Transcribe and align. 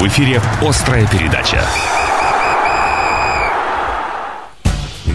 В 0.00 0.06
эфире 0.06 0.40
«Острая 0.62 1.06
передача». 1.06 1.62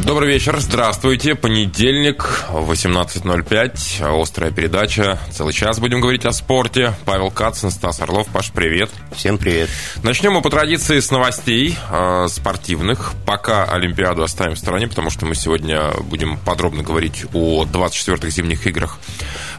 Добрый 0.05 0.29
вечер, 0.29 0.59
здравствуйте. 0.59 1.33
Понедельник, 1.33 2.45
18.05. 2.51 4.21
Острая 4.21 4.51
передача. 4.51 5.17
Целый 5.31 5.51
час 5.51 5.79
будем 5.79 5.99
говорить 5.99 6.25
о 6.25 6.31
спорте. 6.31 6.93
Павел 7.05 7.31
Кацин, 7.31 7.71
Стас 7.71 7.99
Орлов. 8.01 8.27
Паш, 8.27 8.51
привет. 8.51 8.91
Всем 9.15 9.39
привет. 9.39 9.67
Начнем 10.03 10.33
мы 10.33 10.43
по 10.43 10.51
традиции 10.51 10.99
с 10.99 11.09
новостей 11.09 11.75
э, 11.89 12.27
спортивных. 12.29 13.13
Пока 13.25 13.65
Олимпиаду 13.65 14.21
оставим 14.21 14.53
в 14.53 14.59
стороне, 14.59 14.87
потому 14.87 15.09
что 15.09 15.25
мы 15.25 15.33
сегодня 15.33 15.89
будем 16.03 16.37
подробно 16.37 16.83
говорить 16.83 17.25
о 17.33 17.65
24-х 17.65 18.29
зимних 18.29 18.67
играх 18.67 18.99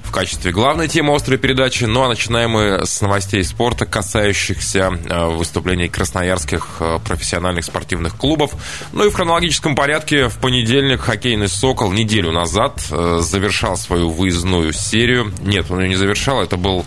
в 0.07 0.13
качестве 0.13 0.53
главной 0.53 0.89
темы 0.89 1.15
острой 1.15 1.39
передачи. 1.39 1.85
Ну 1.85 2.03
а 2.03 2.09
начинаем 2.09 2.51
мы 2.51 2.87
с 2.87 3.01
новостей 3.01 3.43
спорта, 3.43 3.87
касающихся 3.87 4.99
э, 5.05 5.27
выступлений 5.27 5.89
красноярских 5.89 6.77
э, 6.81 6.99
профессиональных 7.05 7.65
спортивных 7.65 8.17
клубов. 8.17 8.53
Ну 8.93 9.05
и 9.07 9.11
в 9.11 9.15
хронологическом 9.15 9.75
порядке 9.75 10.29
в 10.29 10.39
понедельник 10.39 11.01
хоккейный 11.01 11.49
«Сокол» 11.49 11.93
неделю 11.93 12.31
назад 12.31 12.81
э, 12.91 13.19
завершал 13.21 13.77
свою 13.77 14.11
выездную 14.11 14.73
серию. 14.73 15.33
Нет, 15.43 15.71
он 15.71 15.81
ее 15.81 15.89
не 15.89 15.97
завершал, 15.97 16.41
это 16.41 16.57
был 16.57 16.87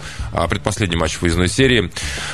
предпоследний 0.49 0.97
матч 0.97 1.19
выездной 1.19 1.49
серии 1.49 1.91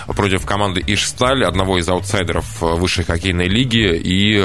против 0.07 0.45
команды 0.45 0.83
«Ишсталь», 0.85 1.43
одного 1.43 1.79
из 1.79 1.87
аутсайдеров 1.89 2.61
высшей 2.61 3.05
хоккейной 3.05 3.47
лиги. 3.47 3.95
И 3.97 4.39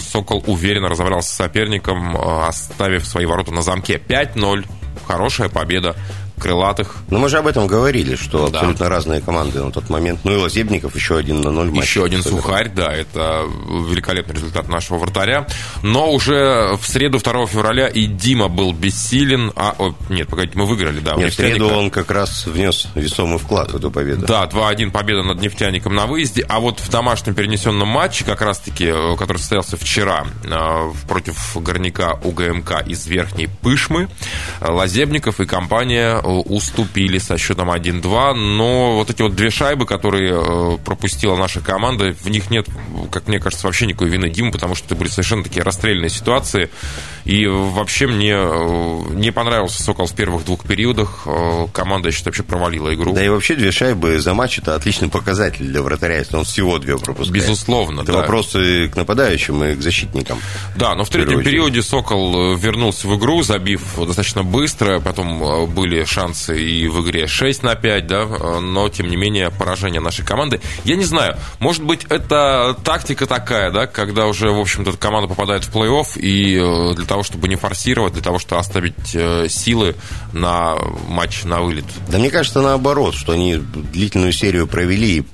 «Сокол» 0.00 0.44
уверенно 0.46 0.88
разобрался 0.88 1.30
с 1.30 1.36
соперником, 1.36 2.16
оставив 2.16 3.06
свои 3.06 3.26
ворота 3.26 3.52
на 3.52 3.62
замке 3.62 4.00
5-0 4.06 4.66
хорошая 5.10 5.48
победа 5.48 5.96
крылатых. 6.40 6.96
Но 7.08 7.18
мы 7.18 7.28
же 7.28 7.38
об 7.38 7.46
этом 7.46 7.66
говорили, 7.66 8.16
что 8.16 8.48
да. 8.48 8.58
абсолютно 8.58 8.88
разные 8.88 9.20
команды 9.20 9.62
на 9.62 9.70
тот 9.70 9.88
момент. 9.90 10.20
Ну 10.24 10.32
и 10.32 10.36
Лазебников 10.36 10.96
еще 10.96 11.18
один 11.18 11.40
на 11.40 11.50
ноль 11.50 11.70
матч. 11.70 11.84
Еще 11.84 12.04
один 12.04 12.22
сухарь, 12.22 12.70
да, 12.74 12.92
это 12.92 13.44
великолепный 13.88 14.34
результат 14.34 14.68
нашего 14.68 14.98
вратаря. 14.98 15.46
Но 15.82 16.12
уже 16.12 16.76
в 16.80 16.86
среду 16.86 17.18
2 17.18 17.46
февраля 17.46 17.86
и 17.88 18.06
Дима 18.06 18.48
был 18.48 18.72
бессилен. 18.72 19.52
А, 19.54 19.74
о, 19.78 19.94
нет, 20.08 20.28
погодите, 20.28 20.58
мы 20.58 20.66
выиграли, 20.66 21.00
да. 21.00 21.14
Нет, 21.14 21.32
в 21.32 21.36
среду 21.36 21.68
он 21.68 21.90
как 21.90 22.10
раз 22.10 22.46
внес 22.46 22.88
весомый 22.94 23.38
вклад 23.38 23.72
в 23.72 23.76
эту 23.76 23.90
победу. 23.90 24.26
Да, 24.26 24.44
2-1 24.44 24.90
победа 24.90 25.22
над 25.22 25.40
нефтяником 25.40 25.94
на 25.94 26.06
выезде. 26.06 26.44
А 26.48 26.60
вот 26.60 26.80
в 26.80 26.88
домашнем 26.90 27.34
перенесенном 27.34 27.88
матче, 27.88 28.24
как 28.24 28.40
раз-таки, 28.40 28.86
э, 28.86 29.16
который 29.18 29.38
состоялся 29.38 29.76
вчера 29.76 30.26
э, 30.44 30.92
против 31.08 31.56
горняка 31.56 32.14
УГМК 32.24 32.86
из 32.86 33.06
Верхней 33.06 33.48
Пышмы, 33.62 34.08
Лазебников 34.60 35.40
и 35.40 35.46
компания 35.46 36.20
уступили 36.30 37.18
со 37.18 37.38
счетом 37.38 37.70
1-2, 37.70 38.34
но 38.34 38.96
вот 38.96 39.10
эти 39.10 39.22
вот 39.22 39.34
две 39.34 39.50
шайбы, 39.50 39.86
которые 39.86 40.34
э, 40.34 40.78
пропустила 40.84 41.36
наша 41.36 41.60
команда, 41.60 42.14
в 42.20 42.28
них 42.28 42.50
нет, 42.50 42.66
как 43.10 43.28
мне 43.28 43.38
кажется, 43.38 43.66
вообще 43.66 43.86
никакой 43.86 44.08
вины 44.08 44.30
Димы, 44.30 44.52
потому 44.52 44.74
что 44.74 44.86
это 44.86 44.94
были 44.96 45.08
совершенно 45.08 45.42
такие 45.42 45.62
расстрельные 45.62 46.10
ситуации. 46.10 46.70
И 47.24 47.46
вообще 47.46 48.06
мне 48.06 48.34
э, 48.34 49.00
не 49.10 49.30
понравился 49.30 49.82
Сокол 49.82 50.06
в 50.06 50.14
первых 50.14 50.44
двух 50.44 50.64
периодах. 50.64 51.22
Э, 51.26 51.66
команда, 51.72 52.08
я 52.08 52.12
считаю, 52.12 52.32
вообще 52.32 52.42
провалила 52.42 52.94
игру. 52.94 53.12
Да 53.12 53.24
и 53.24 53.28
вообще 53.28 53.54
две 53.54 53.70
шайбы 53.72 54.18
за 54.18 54.34
матч 54.34 54.58
это 54.58 54.74
отличный 54.74 55.08
показатель 55.08 55.66
для 55.66 55.82
вратаря, 55.82 56.18
если 56.18 56.36
он 56.36 56.44
всего 56.44 56.78
две 56.78 56.98
пропускает. 56.98 57.44
Безусловно, 57.44 58.02
Это 58.02 58.12
да. 58.12 58.18
вопросы 58.20 58.88
к 58.88 58.96
нападающим 58.96 59.62
и 59.64 59.74
к 59.74 59.82
защитникам. 59.82 60.38
Да, 60.76 60.94
но 60.94 61.04
в 61.04 61.08
третьем 61.10 61.42
периоде 61.42 61.82
Сокол 61.82 62.56
вернулся 62.56 63.06
в 63.06 63.18
игру, 63.18 63.42
забив 63.42 63.82
достаточно 63.96 64.42
быстро, 64.42 65.00
потом 65.00 65.70
были 65.72 66.04
шансы 66.04 66.19
шансы 66.20 66.62
и 66.62 66.88
в 66.88 67.02
игре 67.02 67.26
6 67.26 67.62
на 67.62 67.74
5, 67.74 68.06
да, 68.06 68.26
но, 68.60 68.88
тем 68.88 69.08
не 69.08 69.16
менее, 69.16 69.50
поражение 69.50 70.00
нашей 70.00 70.24
команды. 70.24 70.60
Я 70.84 70.96
не 70.96 71.04
знаю, 71.04 71.36
может 71.58 71.82
быть, 71.82 72.04
это 72.10 72.76
тактика 72.84 73.26
такая, 73.26 73.70
да, 73.70 73.86
когда 73.86 74.26
уже, 74.26 74.50
в 74.50 74.60
общем-то, 74.60 74.92
команда 74.92 75.28
попадает 75.28 75.64
в 75.64 75.74
плей-офф, 75.74 76.18
и 76.18 76.56
э, 76.56 76.94
для 76.94 77.06
того, 77.06 77.22
чтобы 77.22 77.48
не 77.48 77.56
форсировать, 77.56 78.12
для 78.12 78.22
того, 78.22 78.38
чтобы 78.38 78.60
оставить 78.60 79.14
э, 79.14 79.48
силы 79.48 79.96
на 80.32 80.76
матч 81.08 81.44
на 81.44 81.60
вылет. 81.60 81.86
Да 82.08 82.18
мне 82.18 82.30
кажется, 82.30 82.60
наоборот, 82.60 83.14
что 83.14 83.32
они 83.32 83.56
длительную 83.56 84.32
серию 84.32 84.66
провели 84.66 85.24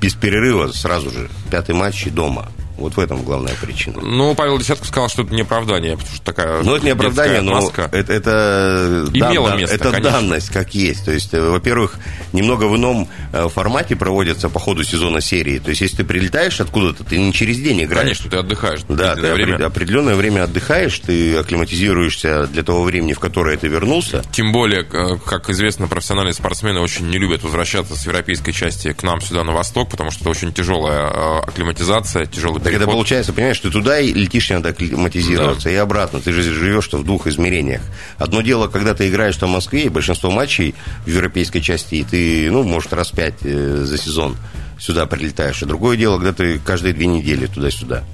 без 0.00 0.14
перерыва 0.14 0.72
сразу 0.72 1.10
же. 1.10 1.30
Пятый 1.50 1.74
матч 1.74 2.06
и 2.06 2.10
дома. 2.10 2.48
Вот 2.82 2.96
в 2.96 2.98
этом 2.98 3.22
главная 3.22 3.54
причина. 3.60 4.00
Ну, 4.02 4.34
Павел 4.34 4.58
Десятков 4.58 4.88
сказал, 4.88 5.08
что 5.08 5.22
это 5.22 5.32
не 5.32 5.42
оправдание, 5.42 5.96
потому 5.96 6.16
что 6.16 6.24
такая 6.24 6.62
Ну, 6.64 6.74
это 6.74 6.84
не 6.84 6.90
оправдание, 6.90 7.40
но 7.40 7.70
это, 7.92 8.12
это, 8.12 9.06
Имело 9.12 9.50
дан, 9.50 9.58
место, 9.58 9.76
это 9.76 9.90
конечно. 9.92 10.10
данность, 10.10 10.50
как 10.50 10.74
есть. 10.74 11.04
То 11.04 11.12
есть, 11.12 11.32
э, 11.32 11.40
во-первых, 11.40 11.98
немного 12.32 12.64
в 12.64 12.76
ином 12.76 13.08
э, 13.32 13.48
формате 13.48 13.94
проводятся 13.94 14.48
по 14.48 14.58
ходу 14.58 14.82
сезона 14.82 15.20
серии. 15.20 15.60
То 15.60 15.70
есть, 15.70 15.80
если 15.80 15.98
ты 15.98 16.04
прилетаешь 16.04 16.60
откуда-то, 16.60 17.04
ты 17.04 17.18
не 17.18 17.32
через 17.32 17.58
день 17.58 17.84
играешь. 17.84 18.02
Конечно, 18.02 18.30
ты 18.30 18.36
отдыхаешь. 18.38 18.80
Да, 18.88 19.14
ты 19.14 19.32
время. 19.32 19.64
определенное 19.64 20.16
время 20.16 20.42
отдыхаешь, 20.42 20.98
ты 20.98 21.36
акклиматизируешься 21.36 22.48
для 22.48 22.64
того 22.64 22.82
времени, 22.82 23.12
в 23.12 23.20
которое 23.20 23.56
ты 23.56 23.68
вернулся. 23.68 24.24
Тем 24.32 24.50
более, 24.50 24.82
э, 24.82 25.18
как 25.24 25.50
известно, 25.50 25.86
профессиональные 25.86 26.34
спортсмены 26.34 26.80
очень 26.80 27.08
не 27.08 27.18
любят 27.18 27.44
возвращаться 27.44 27.94
с 27.94 28.04
европейской 28.06 28.50
части 28.50 28.92
к 28.92 29.04
нам 29.04 29.20
сюда 29.20 29.44
на 29.44 29.52
восток, 29.52 29.88
потому 29.88 30.10
что 30.10 30.22
это 30.22 30.30
очень 30.30 30.52
тяжелая 30.52 31.38
акклиматизация, 31.42 32.26
тяжелый 32.26 32.60
так 32.72 32.82
это 32.82 32.90
получается, 32.90 33.32
понимаешь, 33.32 33.60
ты 33.60 33.70
туда 33.70 34.00
и 34.00 34.12
летишь, 34.12 34.50
надо 34.50 34.70
акклиматизироваться, 34.70 35.68
да. 35.68 35.74
и 35.74 35.76
обратно. 35.76 36.20
Ты 36.20 36.32
же 36.32 36.42
живешь 36.42 36.88
в 36.92 37.04
двух 37.04 37.26
измерениях. 37.26 37.82
Одно 38.18 38.42
дело, 38.42 38.68
когда 38.68 38.94
ты 38.94 39.08
играешь 39.08 39.36
там 39.36 39.50
в 39.50 39.52
Москве, 39.52 39.84
и 39.84 39.88
большинство 39.88 40.30
матчей 40.30 40.74
в 41.04 41.08
европейской 41.08 41.60
части, 41.60 41.96
и 41.96 42.04
ты, 42.04 42.50
ну, 42.50 42.62
может, 42.62 42.92
раз 42.92 43.10
пять 43.10 43.34
э, 43.42 43.82
за 43.84 43.98
сезон 43.98 44.36
сюда 44.78 45.06
прилетаешь. 45.06 45.62
А 45.62 45.66
другое 45.66 45.96
дело, 45.96 46.16
когда 46.16 46.32
ты 46.32 46.58
каждые 46.58 46.94
две 46.94 47.06
недели 47.06 47.46
туда-сюда. 47.46 48.04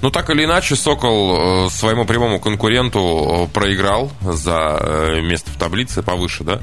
Ну, 0.00 0.10
так 0.10 0.30
или 0.30 0.44
иначе, 0.44 0.76
«Сокол» 0.76 1.66
э, 1.66 1.70
своему 1.70 2.04
прямому 2.04 2.40
конкуренту 2.40 3.48
э, 3.50 3.54
проиграл 3.54 4.10
за 4.20 4.78
э, 4.80 5.20
место 5.20 5.50
в 5.50 5.56
таблице 5.56 6.02
повыше, 6.02 6.44
да, 6.44 6.60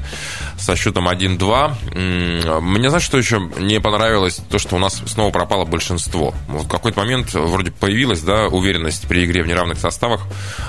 со 0.58 0.76
счетом 0.76 1.08
1-2. 1.08 2.60
Мне, 2.60 2.88
знаешь, 2.88 3.04
что 3.04 3.18
еще 3.18 3.40
не 3.58 3.80
понравилось? 3.80 4.40
То, 4.50 4.58
что 4.58 4.76
у 4.76 4.78
нас 4.78 5.02
снова 5.06 5.30
пропало 5.30 5.64
большинство. 5.64 6.34
В 6.48 6.68
какой-то 6.68 7.00
момент 7.00 7.32
вроде 7.32 7.70
появилась, 7.70 8.20
да, 8.20 8.46
уверенность 8.48 9.08
при 9.08 9.24
игре 9.24 9.42
в 9.42 9.46
неравных 9.46 9.78
составах. 9.78 10.22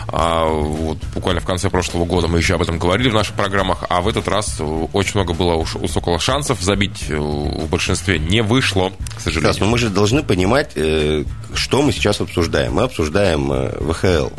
А 0.07 0.45
вот 0.45 0.97
буквально 1.13 1.41
в 1.41 1.45
конце 1.45 1.69
прошлого 1.69 2.05
года 2.05 2.27
мы 2.27 2.37
еще 2.37 2.55
об 2.55 2.61
этом 2.61 2.79
говорили 2.79 3.09
в 3.09 3.13
наших 3.13 3.35
программах, 3.35 3.83
а 3.89 4.01
в 4.01 4.07
этот 4.07 4.27
раз 4.27 4.61
очень 4.93 5.13
много 5.15 5.33
было 5.33 5.55
у 5.55 5.87
«Сокола» 5.87 6.19
шансов 6.19 6.61
забить 6.61 7.09
в 7.09 7.67
большинстве. 7.69 8.19
Не 8.19 8.41
вышло 8.41 8.70
произошло, 8.71 8.91
к 9.15 9.21
сожалению. 9.21 9.53
Сейчас, 9.53 9.59
но 9.59 9.67
мы 9.67 9.77
же 9.77 9.89
должны 9.89 10.23
понимать, 10.23 10.71
э, 10.75 11.23
что 11.53 11.81
мы 11.81 11.91
сейчас 11.91 12.21
обсуждаем. 12.21 12.73
Мы 12.73 12.83
обсуждаем 12.83 13.51
э, 13.51 13.77
ВХЛ. 13.79 14.29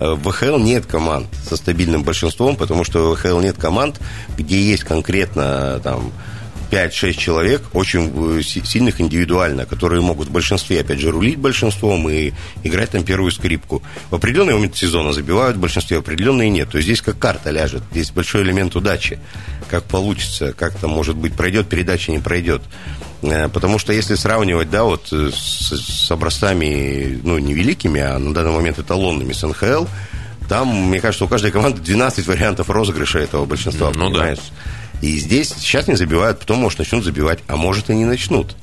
Э, 0.00 0.14
в 0.14 0.30
ВХЛ 0.30 0.58
нет 0.58 0.86
команд 0.86 1.26
со 1.48 1.56
стабильным 1.56 2.02
большинством, 2.02 2.56
потому 2.56 2.84
что 2.84 3.10
в 3.10 3.16
ВХЛ 3.16 3.40
нет 3.40 3.56
команд, 3.56 4.00
где 4.36 4.60
есть 4.60 4.84
конкретно 4.84 5.80
там 5.82 6.12
5-6 6.70 7.12
человек, 7.12 7.62
очень 7.72 8.42
сильных 8.42 9.00
индивидуально, 9.00 9.64
которые 9.64 10.00
могут 10.02 10.28
в 10.28 10.32
большинстве, 10.32 10.80
опять 10.80 10.98
же, 10.98 11.12
рулить 11.12 11.38
большинством 11.38 12.08
и 12.08 12.32
играть 12.64 12.90
там 12.90 13.04
первую 13.04 13.30
скрипку. 13.30 13.82
В 14.10 14.16
определенный 14.16 14.54
момент 14.54 14.76
сезона 14.76 15.12
забивают 15.12 15.56
в 15.56 15.60
большинстве, 15.60 15.98
в 15.98 16.00
определенные 16.00 16.50
нет. 16.50 16.70
То 16.70 16.78
есть 16.78 16.88
здесь 16.88 17.00
как 17.00 17.18
карта 17.18 17.50
ляжет, 17.50 17.82
здесь 17.92 18.10
большой 18.10 18.42
элемент 18.42 18.74
удачи. 18.74 19.20
Как 19.70 19.84
получится, 19.84 20.52
как 20.52 20.74
там, 20.76 20.90
может 20.90 21.16
быть, 21.16 21.34
пройдет 21.34 21.68
передача, 21.68 22.10
не 22.10 22.18
пройдет. 22.18 22.62
Э, 23.24 23.48
потому 23.48 23.78
что 23.78 23.92
если 23.92 24.14
сравнивать, 24.14 24.70
да, 24.70 24.84
вот 24.84 25.08
э, 25.12 25.30
с, 25.32 25.72
с 25.72 26.10
образцами, 26.10 27.20
ну, 27.22 27.38
не 27.38 27.54
великими, 27.54 28.00
а 28.00 28.18
на 28.18 28.34
данный 28.34 28.52
момент 28.52 28.78
эталонными 28.78 29.32
с 29.32 29.42
НХЛ, 29.42 29.86
там, 30.48 30.68
мне 30.68 31.00
кажется, 31.00 31.24
у 31.24 31.28
каждой 31.28 31.50
команды 31.50 31.80
12 31.80 32.26
вариантов 32.26 32.68
розыгрыша 32.68 33.20
этого 33.20 33.46
большинства, 33.46 33.90
ну, 33.94 34.10
понимаешь? 34.10 34.38
Да. 34.38 35.06
И 35.06 35.18
здесь 35.18 35.54
сейчас 35.56 35.88
не 35.88 35.96
забивают, 35.96 36.40
потом, 36.40 36.58
может, 36.58 36.78
начнут 36.78 37.04
забивать, 37.04 37.40
а 37.46 37.56
может, 37.56 37.90
и 37.90 37.94
не 37.94 38.04
начнут. 38.04 38.56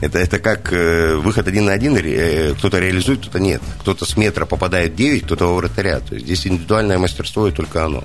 Это, 0.00 0.18
это 0.18 0.38
как 0.38 0.72
э, 0.72 1.16
выход 1.16 1.46
один 1.46 1.66
на 1.66 1.72
один, 1.72 1.94
э, 1.96 2.54
кто-то 2.56 2.78
реализует, 2.78 3.20
кто-то 3.20 3.38
нет. 3.38 3.60
Кто-то 3.80 4.06
с 4.06 4.16
метра 4.16 4.46
попадает 4.46 4.92
в 4.92 4.96
9, 4.96 5.24
кто-то 5.24 5.46
во 5.46 5.56
вратаря. 5.56 6.00
То 6.00 6.14
есть 6.14 6.24
здесь 6.24 6.46
индивидуальное 6.46 6.96
мастерство 6.96 7.46
и 7.46 7.52
только 7.52 7.84
оно. 7.84 8.04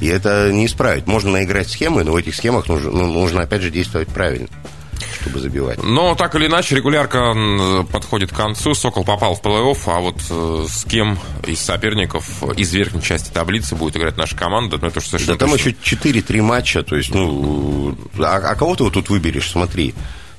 И 0.00 0.06
это 0.06 0.50
не 0.50 0.64
исправить. 0.64 1.06
Можно 1.06 1.32
наиграть 1.32 1.68
схемы, 1.68 2.04
но 2.04 2.12
в 2.12 2.16
этих 2.16 2.34
схемах 2.34 2.68
нужно, 2.68 2.90
ну, 2.90 3.06
нужно 3.12 3.42
опять 3.42 3.60
же, 3.60 3.70
действовать 3.70 4.08
правильно 4.08 4.48
чтобы 5.20 5.40
забивать. 5.40 5.82
Но 5.82 6.14
так 6.14 6.34
или 6.34 6.46
иначе, 6.46 6.76
регулярка 6.76 7.34
подходит 7.90 8.32
к 8.32 8.36
концу. 8.36 8.74
Сокол 8.74 9.04
попал 9.04 9.34
в 9.34 9.42
плей-офф, 9.42 9.78
а 9.86 10.00
вот 10.00 10.16
э, 10.30 10.66
с 10.68 10.84
кем 10.84 11.18
из 11.46 11.60
соперников 11.60 12.42
из 12.56 12.72
верхней 12.72 13.02
части 13.02 13.30
таблицы 13.30 13.74
будет 13.74 13.96
играть 13.96 14.16
наша 14.16 14.36
команда, 14.36 14.78
ну 14.80 14.88
это 14.88 15.00
же 15.00 15.06
совершенно... 15.06 15.38
Да 15.38 15.46
там 15.46 15.54
еще 15.54 15.70
4-3 15.70 16.42
матча, 16.42 16.82
то 16.82 16.96
есть, 16.96 17.14
ну, 17.14 17.96
а, 18.18 18.36
а 18.36 18.54
кого 18.54 18.76
ты 18.76 18.84
вот 18.84 18.94
тут 18.94 19.08
выберешь, 19.08 19.50
смотри. 19.50 19.94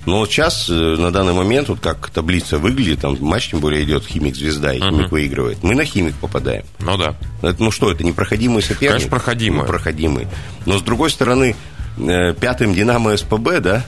Но 0.08 0.26
сейчас, 0.26 0.70
э, 0.70 0.74
на 0.74 1.12
данный 1.12 1.34
момент, 1.34 1.68
вот 1.68 1.82
как 1.82 2.10
таблица 2.10 2.58
выглядит, 2.58 3.02
там 3.02 3.18
матч 3.20 3.50
тем 3.50 3.60
более 3.60 3.84
идет 3.84 4.06
Химик-Звезда, 4.06 4.74
и 4.74 4.80
Химик 4.80 5.08
uh-huh. 5.08 5.10
выигрывает. 5.10 5.64
Мы 5.64 5.76
на 5.76 5.84
Химик 5.84 6.16
попадаем. 6.16 6.64
Ну 6.80 6.98
да. 6.98 7.18
Это, 7.42 7.62
ну 7.62 7.72
что, 7.72 7.92
это 7.92 8.06
непроходимый 8.06 8.62
соперник? 8.62 8.92
Конечно, 8.92 9.10
проходимый. 9.10 9.62
Ну, 9.62 9.68
проходимый. 9.68 10.28
Но 10.66 10.78
с 10.78 10.82
другой 10.82 11.10
стороны, 11.10 11.58
э, 11.98 12.34
пятым 12.40 12.74
Динамо 12.74 13.18
СПБ, 13.18 13.60
да, 13.60 13.86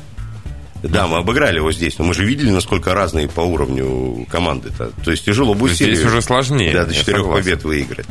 Да, 0.84 1.08
мы 1.08 1.18
обыграли 1.18 1.58
его 1.58 1.72
здесь, 1.72 1.98
но 1.98 2.06
мы 2.06 2.14
же 2.14 2.26
видели, 2.26 2.50
насколько 2.52 2.94
разные 2.94 3.28
по 3.28 3.42
уровню 3.42 4.26
команды-то. 4.30 4.92
То 5.04 5.12
есть 5.12 5.26
тяжело 5.26 5.54
будет 5.54 5.76
Здесь 5.76 5.98
серию, 5.98 6.08
уже 6.08 6.22
сложнее. 6.22 6.74
Да, 6.74 6.86
до 6.86 6.94
четырех 6.94 7.26
побед 7.26 7.64
выиграть. 7.64 8.08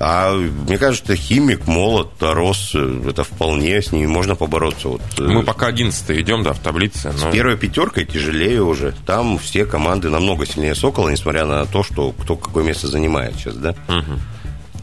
А 0.00 0.34
мне 0.34 0.76
кажется, 0.76 1.14
Химик, 1.14 1.66
Молот, 1.66 2.12
Рос, 2.20 2.72
э, 2.74 3.02
это 3.08 3.22
вполне 3.22 3.80
с 3.80 3.92
ними 3.92 4.06
можно 4.06 4.34
побороться. 4.34 4.88
Вот, 4.88 5.02
э, 5.18 5.22
Мы 5.22 5.44
пока 5.44 5.68
11 5.68 6.20
идем, 6.20 6.42
да, 6.42 6.52
в 6.52 6.58
таблице. 6.58 7.12
с 7.12 7.22
но- 7.22 7.30
первой 7.30 7.56
пятеркой 7.56 8.04
тяжелее 8.04 8.60
уже. 8.62 8.92
Там 9.06 9.38
все 9.38 9.64
команды 9.64 10.10
намного 10.10 10.46
сильнее 10.46 10.74
Сокола, 10.74 11.10
несмотря 11.10 11.46
на 11.46 11.64
то, 11.64 11.84
что 11.84 12.10
кто 12.12 12.36
какое 12.36 12.64
место 12.64 12.88
занимает 12.88 13.36
сейчас, 13.36 13.54
да? 13.54 13.74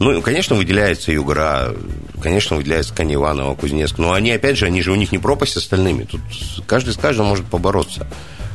Ну, 0.02 0.20
конечно, 0.20 0.56
выделяется 0.56 1.12
Югра, 1.12 1.74
конечно, 2.20 2.56
выделяется 2.56 2.92
Каниванова, 2.94 3.54
Кузнецк. 3.54 3.98
Но 3.98 4.12
они, 4.12 4.32
опять 4.32 4.56
же, 4.58 4.66
они 4.66 4.82
же 4.82 4.90
у 4.92 4.96
них 4.96 5.12
не 5.12 5.18
пропасть 5.18 5.52
с 5.52 5.56
остальными. 5.58 6.04
Тут 6.04 6.20
каждый 6.66 6.92
с 6.92 6.96
каждым 6.96 7.26
может 7.26 7.46
побороться. 7.46 8.06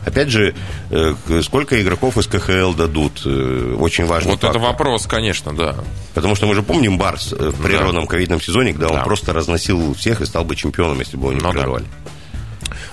Опять 0.06 0.30
же, 0.30 0.56
э, 0.90 1.16
сколько 1.44 1.82
игроков 1.82 2.18
из 2.18 2.28
КХЛ 2.28 2.74
дадут? 2.74 3.22
э, 3.26 3.76
Очень 3.80 4.06
важный 4.06 4.32
Вот 4.32 4.40
это 4.40 4.48
фактор. 4.54 4.62
вопрос, 4.62 5.06
конечно, 5.06 5.54
да. 5.56 5.76
Потому 6.14 6.36
что 6.36 6.48
мы 6.48 6.56
же 6.56 6.64
помним 6.64 6.98
Барс 6.98 7.34
э, 7.34 7.50
в 7.50 7.62
природном 7.62 8.08
ковидном 8.08 8.40
сезоне, 8.42 8.72
когда 8.72 8.88
он 8.88 8.96
Да. 8.96 9.04
просто 9.04 9.34
разносил 9.34 9.94
всех 9.96 10.22
и 10.22 10.26
стал 10.26 10.46
бы 10.46 10.56
чемпионом, 10.56 11.00
если 11.00 11.18
бы 11.18 11.24
его 11.24 11.34
не 11.34 11.42
Ну 11.42 11.52
да. 11.54 11.82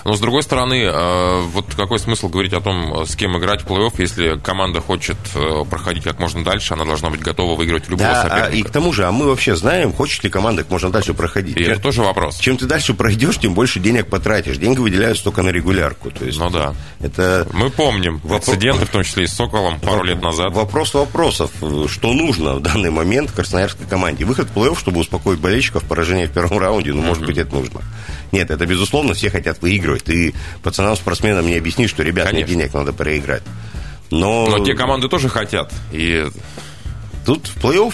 Но, 0.05 0.13
с 0.13 0.19
другой 0.19 0.43
стороны, 0.43 0.83
э, 0.83 1.41
вот 1.51 1.65
какой 1.75 1.97
смысл 1.97 2.29
говорить 2.29 2.53
о 2.53 2.61
том, 2.61 3.07
с 3.07 3.15
кем 3.15 3.35
играть 3.39 3.63
в 3.63 3.65
плей-офф, 3.65 3.91
если 3.97 4.37
команда 4.37 4.79
хочет 4.79 5.17
э, 5.33 5.63
проходить 5.67 6.03
как 6.03 6.19
можно 6.19 6.43
дальше, 6.43 6.75
она 6.75 6.85
должна 6.85 7.09
быть 7.09 7.21
готова 7.21 7.55
выиграть 7.57 7.89
любого 7.89 8.07
Да, 8.07 8.21
а, 8.21 8.23
соперника. 8.29 8.55
и 8.55 8.61
к 8.61 8.69
тому 8.69 8.93
же, 8.93 9.05
а 9.07 9.11
мы 9.11 9.25
вообще 9.25 9.55
знаем, 9.55 9.91
хочет 9.91 10.23
ли 10.23 10.29
команда 10.29 10.61
как 10.61 10.71
можно 10.71 10.91
дальше 10.91 11.15
проходить. 11.15 11.57
И 11.57 11.63
это 11.63 11.81
тоже 11.81 12.03
вопрос. 12.03 12.37
Чем 12.37 12.55
ты 12.57 12.67
дальше 12.67 12.93
пройдешь, 12.93 13.39
тем 13.39 13.55
больше 13.55 13.79
денег 13.79 14.07
потратишь. 14.07 14.57
Деньги 14.57 14.77
выделяются 14.77 15.23
только 15.23 15.41
на 15.41 15.49
регулярку. 15.49 16.11
То 16.11 16.23
есть 16.23 16.37
Ну 16.39 16.51
да. 16.51 16.75
это 17.01 17.47
Мы 17.51 17.71
помним 17.71 18.19
Вопрос- 18.23 18.49
инциденты, 18.49 18.85
в 18.85 18.89
том 18.89 19.03
числе 19.03 19.23
и 19.23 19.27
с 19.27 19.33
Соколом, 19.33 19.79
пару 19.79 20.03
лет 20.03 20.21
назад. 20.21 20.53
Вопрос 20.53 20.93
вопросов. 20.93 21.49
Что 21.89 22.13
нужно 22.13 22.53
в 22.53 22.61
данный 22.61 22.91
момент 22.91 23.31
красноярской 23.31 23.87
команде? 23.87 24.23
Выход 24.23 24.49
в 24.49 24.55
плей-офф, 24.55 24.77
чтобы 24.77 24.99
успокоить 24.99 25.39
болельщиков, 25.39 25.83
поражение 25.83 26.27
в 26.27 26.31
первом 26.31 26.59
раунде, 26.59 26.93
ну, 26.93 27.01
может 27.01 27.25
быть, 27.25 27.39
это 27.39 27.55
нужно. 27.55 27.81
Нет, 28.35 28.51
это, 28.51 28.65
безусловно, 28.65 29.13
все 29.13 29.29
хотят 29.29 29.61
выигрывать. 29.61 30.03
Ты 30.03 30.33
пацанам-спортсменам 30.61 31.45
не 31.47 31.55
объяснишь, 31.55 31.89
что, 31.89 32.03
ребят, 32.03 32.33
мне 32.33 32.43
денег 32.43 32.73
надо 32.73 32.91
проиграть. 32.91 33.43
Но, 34.11 34.47
Но 34.49 34.59
те 34.65 34.73
команды 34.73 35.07
тоже 35.07 35.29
хотят. 35.29 35.71
И 35.93 36.27
тут 37.25 37.47
в 37.47 37.57
плей-офф 37.63 37.93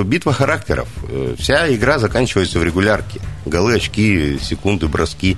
э, 0.00 0.02
битва 0.04 0.32
характеров. 0.32 0.88
Э, 1.08 1.34
Вся 1.38 1.72
игра 1.74 1.98
заканчивается 1.98 2.58
в 2.58 2.64
регулярке. 2.64 3.20
Голы, 3.44 3.74
очки, 3.76 4.38
секунды, 4.40 4.88
броски. 4.88 5.36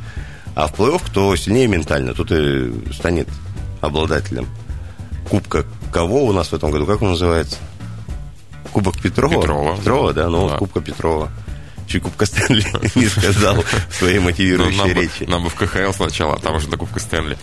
А 0.55 0.69
в 0.69 0.75
плей-офф 0.75 1.03
кто 1.05 1.35
сильнее 1.35 1.67
ментально, 1.67 2.15
тот 2.15 2.31
и 2.31 2.71
станет 2.93 3.27
обладателем. 3.81 4.47
Кубка 5.29 5.65
кого 5.93 6.27
у 6.27 6.33
нас 6.33 6.49
в 6.49 6.55
этом 6.55 6.71
году? 6.71 6.87
Как 6.87 7.03
он 7.03 7.11
называется? 7.11 7.57
Кубок 8.73 9.01
Петрова? 9.01 9.41
Петрова. 9.41 9.77
Петрова, 9.77 10.13
да, 10.13 10.29
ну 10.29 10.39
Да. 10.47 10.53
вот 10.53 10.59
Кубка 10.59 10.81
Петрова. 10.81 11.31
Чуть 11.87 12.03
Кубка 12.03 12.27
Стэнли 12.27 12.65
не 12.95 13.07
сказал 13.07 13.63
в 13.63 13.95
своей 13.95 14.19
ну, 14.19 14.27
мотивирующей 14.27 14.95
бы, 14.95 15.01
речи. 15.01 15.25
нам 15.29 15.45
бы 15.45 15.51
в 15.51 15.55
КХЛ 15.55 15.93
сначала, 15.93 16.35
а 16.35 16.39
там 16.39 16.57
уже 16.57 16.69
до 16.69 16.77
Кубка 16.77 17.01
Стэнли. 17.01 17.37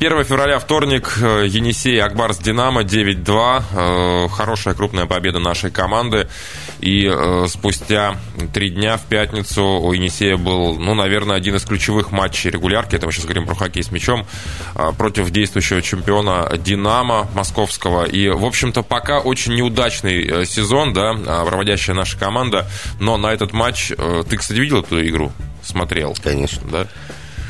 1 0.00 0.24
февраля, 0.24 0.58
вторник, 0.58 1.18
э, 1.20 1.46
Енисей, 1.48 2.00
Акбарс, 2.00 2.38
Динамо, 2.38 2.82
9-2. 2.82 3.62
Э, 3.72 4.28
Хорошая 4.28 4.74
крупная 4.74 5.06
победа 5.06 5.38
нашей 5.38 5.70
команды. 5.70 6.28
И 6.80 7.10
э, 7.10 7.46
спустя 7.48 8.16
три 8.54 8.70
дня 8.70 8.96
в 8.96 9.02
пятницу 9.02 9.62
у 9.64 9.92
Енисея 9.92 10.36
был, 10.36 10.78
ну, 10.78 10.94
наверное, 10.94 11.36
один 11.36 11.56
из 11.56 11.64
ключевых 11.64 12.12
матчей 12.12 12.50
регулярки. 12.50 12.94
Это 12.94 13.06
мы 13.06 13.12
сейчас 13.12 13.24
говорим 13.24 13.46
про 13.46 13.54
хоккей 13.54 13.82
с 13.82 13.90
мячом. 13.90 14.26
Против 14.96 15.30
действующего 15.30 15.82
чемпиона 15.82 16.50
Динамо 16.58 17.28
московского. 17.34 18.04
И, 18.04 18.28
в 18.28 18.44
общем-то, 18.44 18.82
пока 18.82 19.18
очень 19.18 19.54
неудачный 19.54 20.46
сезон, 20.46 20.92
да, 20.92 21.14
проводящая 21.14 21.96
наша 21.96 22.18
команда. 22.18 22.66
Но 23.00 23.16
на 23.16 23.32
этот 23.32 23.52
матч... 23.52 23.87
э, 23.96 24.24
Ты, 24.28 24.36
кстати, 24.36 24.58
видел 24.58 24.80
эту 24.80 25.06
игру? 25.06 25.32
Смотрел? 25.62 26.16
Конечно. 26.22 26.62
Да? 26.70 26.86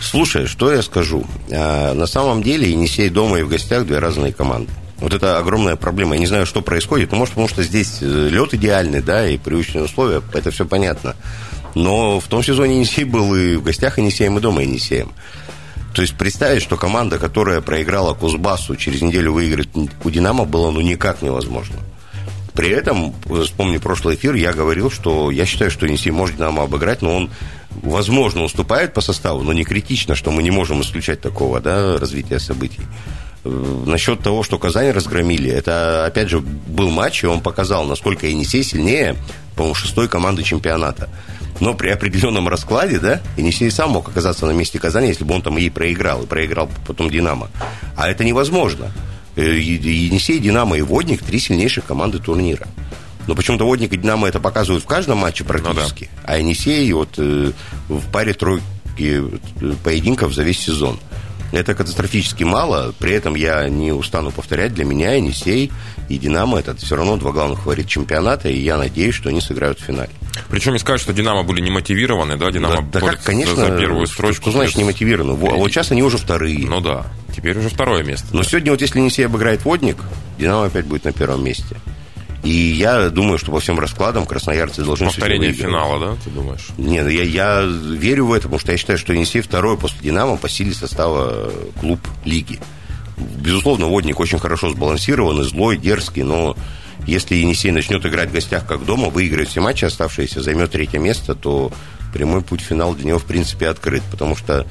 Слушай, 0.00 0.46
что 0.46 0.73
я 0.73 0.82
скажу? 0.82 1.26
А, 1.50 1.94
На 1.94 2.06
самом 2.06 2.43
деле 2.43 2.70
Енисей 2.70 3.08
дома 3.08 3.38
и 3.38 3.43
в 3.43 3.49
гостях 3.49 3.87
две 3.87 3.99
разные 3.99 4.32
команды. 4.32 4.70
Вот 4.99 5.14
это 5.14 5.38
огромная 5.38 5.76
проблема. 5.76 6.14
Я 6.14 6.20
не 6.20 6.26
знаю, 6.26 6.46
что 6.46 6.61
происходит. 6.61 7.12
Ну, 7.12 7.19
может, 7.19 7.35
потому 7.35 7.49
что 7.49 7.62
здесь 7.62 7.99
лед 8.00 8.55
идеальный, 8.55 9.00
да, 9.00 9.29
и 9.29 9.38
привычные 9.38 9.85
условия, 9.85 10.23
это 10.35 10.50
все 10.50 10.67
понятно. 10.67 11.14
Но 11.75 12.19
в 12.19 12.25
том 12.26 12.43
сезоне 12.43 12.76
Енисей 12.76 13.05
был 13.05 13.34
и 13.34 13.56
в 13.56 13.62
гостях 13.62 13.99
Енисеем, 13.99 14.38
и 14.38 14.41
дома 14.41 14.62
Енисеем. 14.62 15.12
То 15.94 16.02
есть 16.02 16.17
представить, 16.17 16.62
что 16.62 16.76
команда, 16.76 17.19
которая 17.19 17.61
проиграла 17.61 18.14
Кузбассу, 18.14 18.76
через 18.76 19.02
неделю 19.02 19.32
выиграет 19.32 19.69
у 20.05 20.11
Динамо, 20.11 20.44
было 20.44 20.70
ну 20.70 20.81
никак 20.81 21.23
невозможно. 21.23 21.76
При 22.58 22.70
этом, 22.70 23.14
вспомни 23.44 23.76
прошлый 23.76 24.16
эфир, 24.16 24.34
я 24.34 24.52
говорил, 24.52 24.90
что 24.90 25.31
я 25.31 25.46
считаю, 25.46 25.70
что 25.70 25.87
Енисей 25.87 26.10
может 26.10 26.38
Динамо 26.38 26.64
обыграть, 26.64 27.02
но 27.02 27.14
он, 27.14 27.31
возможно, 27.70 28.43
уступает 28.43 28.94
по 28.94 29.00
составу, 29.00 29.43
но 29.44 29.52
не 29.52 29.62
критично, 29.62 30.16
что 30.16 30.32
мы 30.32 30.43
не 30.43 30.50
можем 30.50 30.82
исключать 30.82 31.20
такого 31.20 31.60
да, 31.60 31.96
развития 31.99 32.40
событий. 32.40 32.81
Э, 33.44 33.82
Насчет 33.87 34.25
того, 34.25 34.43
что 34.43 34.58
Казань 34.58 34.90
разгромили, 34.90 35.49
это, 35.49 36.05
опять 36.05 36.31
же, 36.31 36.40
был 36.40 36.90
матч, 36.90 37.22
и 37.22 37.28
он 37.28 37.43
показал, 37.43 37.84
насколько 37.84 38.26
Енисей 38.26 38.64
сильнее, 38.64 39.14
по-моему, 39.55 39.76
шестой 39.76 40.08
команды 40.08 40.43
чемпионата. 40.43 41.08
Но 41.60 41.75
при 41.75 41.90
определенном 41.90 42.49
раскладе, 42.49 42.99
да, 42.99 43.20
Енисей 43.37 43.70
сам 43.70 43.90
мог 43.90 44.08
оказаться 44.08 44.46
на 44.46 44.50
месте 44.50 44.81
Казани, 44.81 45.06
если 45.06 45.22
бы 45.22 45.32
он 45.32 45.43
там 45.43 45.58
и 45.58 45.70
проиграл, 45.70 46.25
и 46.25 46.26
проиграл 46.26 46.69
потом 46.88 47.08
Динамо. 47.08 47.50
А 47.94 48.10
это 48.10 48.25
невозможно. 48.25 48.90
Э, 49.38 49.56
Енисей, 49.56 50.40
Динамо 50.40 50.76
и 50.76 50.82
Водник– 50.82 51.23
три 51.25 51.38
сильнейших 51.38 51.85
команды 51.85 52.19
турнира. 52.19 52.67
Но 53.29 53.37
почему-то 53.37 53.64
Водник 53.64 53.93
и 53.93 53.96
Динамо 53.96 54.26
это 54.26 54.40
показывают 54.40 54.82
в 54.82 54.88
каждом 54.88 55.19
матче 55.19 55.44
практически. 55.44 56.11
А 56.25 56.38
Енисей 56.38 56.93
вот 56.93 57.11
э, 57.19 57.52
в 57.88 58.11
паре 58.11 58.35
тройки 58.35 58.62
э, 58.99 59.75
поединков 59.85 60.35
за 60.35 60.43
весь 60.43 60.58
сезон. 60.58 60.99
Это 61.52 61.76
катастрофически 61.76 62.43
мало. 62.43 62.93
При 62.99 63.12
этом 63.12 63.37
я 63.37 63.69
не 63.69 63.93
устану 63.93 64.32
повторять, 64.32 64.75
для 64.75 64.85
меня 64.85 65.12
Енисей 65.12 65.70
и 66.08 66.19
Динамо 66.19 66.58
это 66.58 66.75
все 66.76 66.96
равно 66.96 67.16
два 67.16 67.32
главных 67.32 67.60
фаворита 67.60 67.88
чемпионата, 67.88 68.49
и 68.49 68.58
я 68.58 68.76
надеюсь, 68.76 69.14
что 69.14 69.28
они 69.28 69.40
сыграют 69.40 69.78
в 69.78 69.84
финале. 69.84 70.10
Причем 70.49 70.72
не 70.72 70.78
сказать, 70.78 71.00
что 71.00 71.12
Динамо 71.12 71.43
были 71.43 71.60
не 71.60 71.70
мотивированы, 71.70 72.37
да, 72.37 72.50
Динамо 72.50 72.82
да, 72.82 73.00
да 73.00 73.06
как, 73.06 73.22
конечно, 73.22 73.55
за, 73.55 73.77
первую 73.79 74.06
что- 74.06 74.15
строчку. 74.15 74.50
Что 74.50 74.53
значит 74.53 74.77
не 74.77 74.84
мотивированы? 74.84 75.32
А 75.32 75.55
вот 75.56 75.70
сейчас 75.70 75.91
они 75.93 76.03
уже 76.03 76.17
вторые. 76.17 76.67
Ну 76.67 76.81
да, 76.81 77.06
теперь 77.34 77.58
уже 77.58 77.69
второе 77.69 78.03
место. 78.03 78.29
Но 78.32 78.43
сегодня 78.43 78.70
вот 78.72 78.81
если 78.81 78.98
Енисей 78.98 79.27
обыграет 79.27 79.65
Водник, 79.65 79.98
Динамо 80.38 80.67
опять 80.67 80.86
будет 80.86 81.05
на 81.05 81.12
первом 81.12 81.44
месте. 81.44 81.77
И 82.44 82.50
я 82.50 83.10
думаю, 83.10 83.36
что 83.38 83.50
по 83.50 83.58
всем 83.58 83.79
раскладам 83.81 84.24
красноярцы 84.24 84.82
должны 84.82 85.06
Повторение 85.06 85.53
финала, 85.53 85.98
да, 85.98 86.17
ты 86.22 86.31
думаешь? 86.31 86.69
Не, 86.79 87.03
ну 87.03 87.08
я, 87.08 87.24
я 87.24 87.62
верю 87.62 88.27
в 88.27 88.32
это, 88.32 88.43
потому 88.43 88.60
что 88.60 88.72
я 88.72 88.79
считаю, 88.79 88.98
что 88.98 89.12
Енисей 89.12 89.41
второй 89.41 89.77
после 89.77 89.98
Динамо 90.03 90.36
по 90.36 90.48
силе 90.48 90.72
состава 90.72 91.53
клуб 91.81 91.98
лиги. 92.24 92.60
Безусловно, 93.19 93.87
Водник 93.87 94.20
очень 94.20 94.39
хорошо 94.39 94.70
сбалансированный, 94.70 95.44
злой, 95.44 95.77
дерзкий, 95.77 96.22
но 96.22 96.56
если 97.06 97.37
Енисей 97.37 97.70
начнет 97.70 98.05
играть 98.05 98.31
в 98.31 98.32
гостях 98.32 98.67
как 98.67 98.84
дома, 98.84 99.08
выиграет 99.08 99.48
все 99.48 99.60
матчи 99.60 99.84
оставшиеся, 99.84 100.43
займет 100.43 100.72
третье 100.72 100.98
место, 100.98 101.34
то 101.34 101.72
прямой 102.13 102.43
путь 102.43 102.60
в 102.60 102.65
финал 102.65 102.94
для 102.94 103.06
него, 103.06 103.19
в 103.19 103.25
принципе, 103.25 103.69
открыт, 103.69 104.03
потому 104.10 104.37
что 104.37 104.67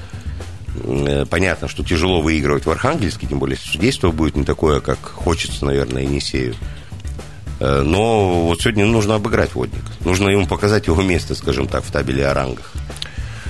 э, 0.76 1.26
понятно, 1.30 1.68
что 1.68 1.84
тяжело 1.84 2.22
выигрывать 2.22 2.66
в 2.66 2.70
Архангельске, 2.72 3.28
тем 3.28 3.40
более 3.40 3.58
судейство 3.58 4.12
будет 4.12 4.36
не 4.36 4.44
такое, 4.44 4.80
как 4.82 5.00
хочется, 5.00 5.66
наверное, 5.66 6.04
Енисею. 6.04 6.56
Э, 7.60 7.82
Но 7.82 8.48
вот 8.48 8.62
сегодня 8.62 8.86
нужно 8.86 9.16
обыграть 9.16 9.54
Водник. 9.56 9.84
Нужно 10.02 10.30
ему 10.30 10.48
показать 10.48 10.88
его 10.88 11.02
место, 11.02 11.36
скажем 11.36 11.68
так, 11.68 11.84
в 11.84 11.92
табеле 11.92 12.28
о 12.28 12.34
рангах. 12.34 12.72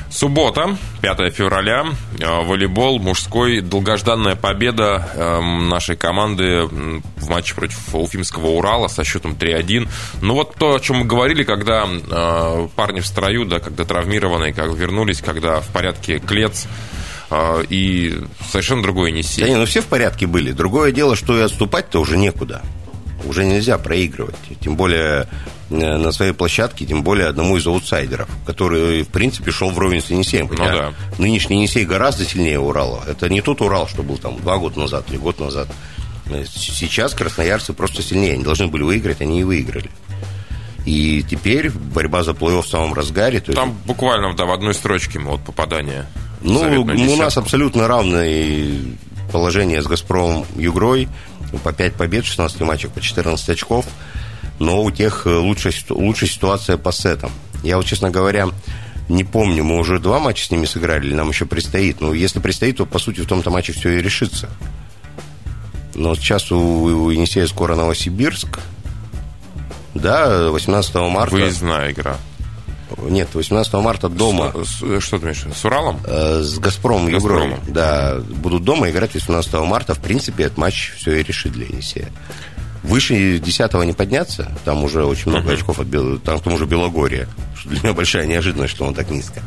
Суббота, 0.10 0.78
5 1.02 1.34
февраля, 1.34 1.86
э, 2.20 2.44
волейбол, 2.44 3.00
мужской, 3.00 3.60
долгожданная 3.60 4.36
победа 4.36 5.10
э, 5.14 5.42
нашей 5.42 5.98
команды 5.98 6.64
в 6.64 7.30
матче 7.30 7.54
против 7.54 7.78
Уфимского 7.94 8.48
Урала 8.48 8.88
со 8.88 9.04
счетом 9.04 9.34
3-1. 9.34 9.88
Ну 10.22 10.34
вот 10.34 10.56
то, 10.56 10.76
о 10.76 10.80
чем 10.80 10.98
мы 10.98 11.06
говорили, 11.06 11.44
когда 11.44 11.86
э, 11.86 12.68
парни 12.76 13.02
в 13.02 13.06
строю, 13.08 13.46
да, 13.46 13.60
когда 13.60 13.84
травмированные, 13.84 14.54
как 14.54 14.74
вернулись, 14.74 15.22
когда 15.22 15.60
в 15.60 15.68
порядке 15.68 16.20
клец, 16.20 16.68
э, 17.30 17.64
и 17.70 18.18
совершенно 18.50 18.82
другой 18.82 19.12
Енисей. 19.12 19.44
Да 19.44 19.50
не, 19.50 19.56
ну 19.56 19.66
все 19.66 19.82
в 19.82 19.88
порядке 19.88 20.26
были. 20.26 20.52
Другое 20.52 20.94
дело, 20.94 21.18
что 21.18 21.38
и 21.38 21.42
отступать-то 21.42 22.00
уже 22.00 22.18
некуда. 22.18 22.62
Уже 23.26 23.46
нельзя 23.46 23.78
проигрывать. 23.78 24.36
Тем 24.62 24.78
более 24.78 25.28
на 25.70 26.12
своей 26.12 26.32
площадке, 26.32 26.86
тем 26.86 27.04
более 27.04 27.28
одному 27.28 27.58
из 27.58 27.68
аутсайдеров, 27.68 28.30
который, 28.46 29.04
в 29.04 29.10
принципе, 29.10 29.52
шел 29.52 29.70
вровень 29.72 30.02
с 30.02 30.10
Енисеем. 30.10 30.48
Хотя 30.48 30.72
да. 30.72 30.94
нынешний 31.18 31.58
Енисей 31.58 31.86
гораздо 31.86 32.26
сильнее 32.26 32.60
Урала. 32.60 33.04
Это 33.08 33.30
не 33.30 33.42
тот 33.42 33.62
Урал, 33.62 33.88
что 33.88 34.04
был 34.04 34.18
там 34.18 34.38
два 34.38 34.58
года 34.58 34.80
назад 34.80 35.06
или 35.10 35.18
год 35.18 35.40
назад. 35.40 35.68
Э, 36.30 36.46
Сейчас 36.48 37.14
красноярцы 37.14 37.74
просто 37.74 38.02
сильнее. 38.02 38.34
Они 38.34 38.44
должны 38.44 38.68
были 38.68 38.84
выиграть, 38.84 39.22
они 39.22 39.42
и 39.42 39.44
выиграли. 39.44 39.90
И 40.86 41.22
теперь 41.30 41.70
борьба 41.70 42.24
за 42.24 42.32
плей-офф 42.32 42.62
в 42.62 42.68
самом 42.68 42.94
разгаре. 42.94 43.42
То 43.42 43.52
есть 43.52 43.60
Там 43.60 43.78
буквально 43.86 44.34
да, 44.36 44.46
в 44.46 44.52
одной 44.52 44.74
строчке 44.74 45.20
вот 45.20 45.42
попадание 45.42 46.06
Ну, 46.42 46.62
у 46.82 47.16
нас 47.18 47.38
абсолютно 47.38 47.88
равное 47.88 48.80
положение 49.32 49.82
с 49.82 49.88
«Газпромом» 49.88 50.46
Югрой. 50.56 51.10
По 51.64 51.74
5 51.74 51.94
побед, 51.94 52.26
16 52.26 52.62
матчах, 52.62 52.92
по 52.92 53.02
14 53.02 53.50
очков. 53.50 53.86
Но 54.60 54.84
у 54.84 54.92
тех 54.92 55.26
лучшая, 55.26 55.74
лучшая 55.90 56.30
ситуация 56.30 56.78
по 56.78 56.92
сетам. 56.92 57.32
Я 57.64 57.78
вот, 57.78 57.86
честно 57.86 58.10
говоря, 58.10 58.50
не 59.10 59.24
помню, 59.24 59.64
мы 59.64 59.78
уже 59.78 60.00
два 60.00 60.20
матча 60.20 60.46
с 60.46 60.52
ними 60.52 60.66
сыграли, 60.66 61.08
или 61.08 61.14
нам 61.14 61.30
еще 61.30 61.46
предстоит. 61.46 62.02
Но 62.02 62.14
если 62.14 62.40
предстоит, 62.40 62.78
то, 62.78 62.86
по 62.86 63.00
сути, 63.00 63.22
в 63.22 63.28
том-то 63.28 63.50
матче 63.50 63.74
все 63.74 63.98
и 63.98 64.02
решится. 64.02 64.50
Но 65.96 66.14
сейчас 66.16 66.52
у, 66.52 66.58
у 66.58 67.10
Енисея 67.10 67.48
скоро 67.48 67.76
Новосибирск. 67.76 68.60
Да, 69.96 70.50
18 70.52 70.96
марта. 70.96 71.36
Выездная 71.36 71.92
игра. 71.92 72.18
Нет, 72.98 73.30
18 73.34 73.74
марта 73.76 74.10
дома. 74.10 74.54
С, 74.64 75.02
что 75.02 75.20
ты 75.20 75.26
имеешь? 75.26 75.44
С 75.56 75.66
Уралом? 75.66 76.00
Э, 76.06 76.42
с 76.42 76.58
Газпромом, 76.60 77.12
Газпромом. 77.12 77.60
Да, 77.68 78.20
будут 78.20 78.64
дома 78.64 78.90
играть 78.90 79.14
18 79.14 79.54
марта. 79.62 79.94
В 79.94 80.00
принципе, 80.00 80.46
этот 80.46 80.58
матч 80.58 80.94
все 80.98 81.16
и 81.16 81.24
решит 81.24 81.54
для 81.54 81.66
Енисея. 81.66 82.10
Выше 82.84 83.39
10 83.39 83.74
не 83.86 83.93
подняться, 83.93 84.51
там 84.65 84.84
уже 84.84 85.03
очень 85.03 85.31
много 85.31 85.50
uh-huh. 85.50 85.55
очков 85.55 85.79
от 85.79 85.88
Бел... 85.88 86.19
там 86.19 86.39
к 86.39 86.43
тому 86.43 86.57
же 86.57 86.65
Белогорье. 86.65 87.27
Что 87.55 87.69
для 87.69 87.79
меня 87.81 87.93
большая 87.93 88.25
неожиданность, 88.27 88.74
что 88.74 88.86
он 88.86 88.93
так 88.93 89.10
низко. 89.10 89.41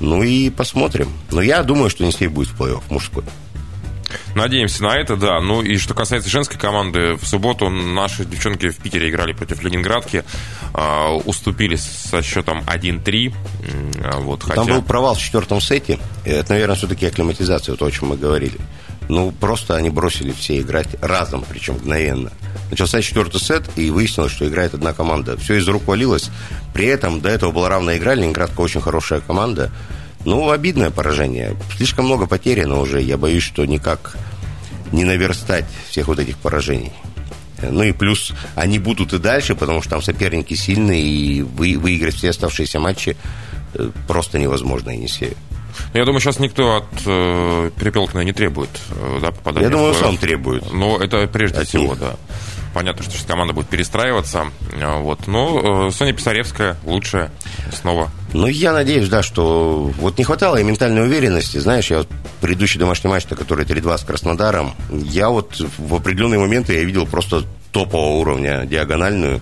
Ну 0.00 0.22
и 0.22 0.50
посмотрим. 0.50 1.08
Но 1.30 1.42
я 1.42 1.62
думаю, 1.62 1.90
что 1.90 2.04
Енисей 2.04 2.28
будет 2.28 2.48
в 2.48 2.60
плей-офф 2.60 2.82
мужской. 2.88 3.24
Надеемся 4.34 4.82
на 4.82 4.96
это, 4.96 5.16
да. 5.16 5.40
Ну 5.40 5.62
и 5.62 5.76
что 5.76 5.94
касается 5.94 6.30
женской 6.30 6.58
команды, 6.58 7.14
в 7.14 7.26
субботу 7.26 7.68
наши 7.68 8.24
девчонки 8.24 8.70
в 8.70 8.76
Питере 8.76 9.10
играли 9.10 9.32
против 9.32 9.62
Ленинградки, 9.62 10.24
э, 10.74 11.08
уступили 11.24 11.76
со 11.76 12.22
счетом 12.22 12.60
1-3. 12.66 13.34
А, 14.04 14.20
вот, 14.20 14.42
хотя... 14.42 14.54
Там 14.54 14.66
был 14.66 14.82
провал 14.82 15.14
в 15.14 15.20
четвертом 15.20 15.60
сете. 15.60 15.98
Это, 16.24 16.52
наверное, 16.52 16.76
все-таки 16.76 17.06
акклиматизация, 17.06 17.74
то, 17.76 17.86
о 17.86 17.90
чем 17.90 18.08
мы 18.08 18.16
говорили. 18.16 18.58
Ну, 19.08 19.32
просто 19.32 19.74
они 19.74 19.90
бросили 19.90 20.32
все 20.32 20.60
играть 20.60 20.88
разом, 21.00 21.44
причем 21.48 21.74
мгновенно. 21.74 22.30
Начался 22.70 23.00
четвертый 23.00 23.40
сет, 23.40 23.64
и 23.76 23.90
выяснилось, 23.90 24.32
что 24.32 24.46
играет 24.46 24.74
одна 24.74 24.92
команда. 24.92 25.36
Все 25.38 25.54
из 25.54 25.66
рук 25.66 25.86
валилось. 25.86 26.30
При 26.74 26.86
этом 26.86 27.20
до 27.20 27.30
этого 27.30 27.50
была 27.50 27.70
равная 27.70 27.96
игра. 27.96 28.14
Ленинградка 28.14 28.60
очень 28.60 28.82
хорошая 28.82 29.20
команда. 29.20 29.72
Ну, 30.24 30.50
обидное 30.50 30.90
поражение. 30.90 31.56
Слишком 31.76 32.04
много 32.04 32.26
потеряно 32.26 32.80
уже. 32.80 33.00
Я 33.00 33.16
боюсь, 33.16 33.44
что 33.44 33.64
никак 33.64 34.16
не 34.92 35.04
наверстать 35.04 35.64
всех 35.88 36.08
вот 36.08 36.18
этих 36.18 36.36
поражений. 36.36 36.92
Ну 37.62 37.82
и 37.82 37.92
плюс 37.92 38.32
они 38.54 38.78
будут 38.78 39.12
и 39.12 39.18
дальше, 39.18 39.54
потому 39.54 39.80
что 39.80 39.90
там 39.90 40.02
соперники 40.02 40.54
сильные, 40.54 41.02
и 41.02 41.42
вы, 41.42 41.76
выиграть 41.76 42.14
все 42.14 42.30
оставшиеся 42.30 42.78
матчи 42.78 43.16
э, 43.74 43.90
просто 44.06 44.38
невозможно 44.38 44.90
Енисею. 44.90 45.34
Я 45.94 46.04
думаю, 46.04 46.20
сейчас 46.20 46.38
никто 46.38 46.76
от 46.76 47.02
э, 47.06 47.70
Перепелкина 47.78 48.20
не 48.20 48.32
требует 48.32 48.70
э, 48.90 49.18
да, 49.22 49.30
попадания 49.30 49.66
Я 49.66 49.70
думаю, 49.70 49.94
сам 49.94 50.16
требует. 50.16 50.72
Но 50.72 50.98
это 50.98 51.26
прежде 51.26 51.60
от 51.60 51.68
всего, 51.68 51.94
них. 51.94 51.98
да. 51.98 52.16
Понятно, 52.74 53.02
что 53.02 53.12
сейчас 53.12 53.26
команда 53.26 53.54
будет 53.54 53.68
перестраиваться. 53.68 54.46
Э, 54.72 55.00
вот. 55.00 55.26
Но 55.26 55.88
э, 55.88 55.90
Соня 55.90 56.12
Писаревская 56.12 56.76
лучшая 56.84 57.30
снова. 57.72 58.10
Ну, 58.32 58.46
я 58.46 58.72
надеюсь, 58.72 59.08
да, 59.08 59.22
что 59.22 59.92
вот 59.98 60.18
не 60.18 60.24
хватало 60.24 60.56
и 60.56 60.64
ментальной 60.64 61.02
уверенности. 61.02 61.56
Знаешь, 61.58 61.90
я 61.90 61.98
вот 61.98 62.08
предыдущий 62.40 62.78
домашний 62.78 63.10
матч, 63.10 63.24
который 63.26 63.64
3-2 63.64 63.98
с 63.98 64.02
Краснодаром, 64.02 64.74
я 64.90 65.30
вот 65.30 65.60
в 65.78 65.94
определенные 65.94 66.38
моменты 66.38 66.74
я 66.74 66.84
видел 66.84 67.06
просто 67.06 67.44
топового 67.72 68.18
уровня 68.20 68.64
диагональную. 68.66 69.40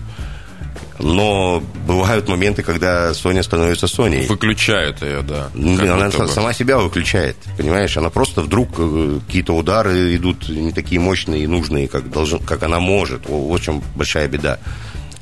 Но 0.99 1.61
бывают 1.85 2.27
моменты, 2.27 2.63
когда 2.63 3.13
Соня 3.13 3.43
становится 3.43 3.87
Соней. 3.87 4.25
Выключает 4.27 5.01
ее, 5.01 5.21
да. 5.21 5.49
Она 5.53 6.09
сама 6.27 6.53
себя 6.53 6.79
выключает, 6.79 7.37
понимаешь? 7.57 7.95
Она 7.97 8.09
просто 8.09 8.41
вдруг 8.41 8.69
э, 8.77 9.19
какие-то 9.25 9.53
удары 9.53 10.15
идут 10.15 10.49
не 10.49 10.71
такие 10.71 10.99
мощные 10.99 11.43
и 11.43 11.47
нужные, 11.47 11.87
как, 11.87 12.09
должен, 12.09 12.39
как 12.39 12.63
она 12.63 12.79
может. 12.79 13.27
Вот 13.27 13.61
в 13.61 13.63
чем 13.63 13.83
большая 13.95 14.27
беда. 14.27 14.57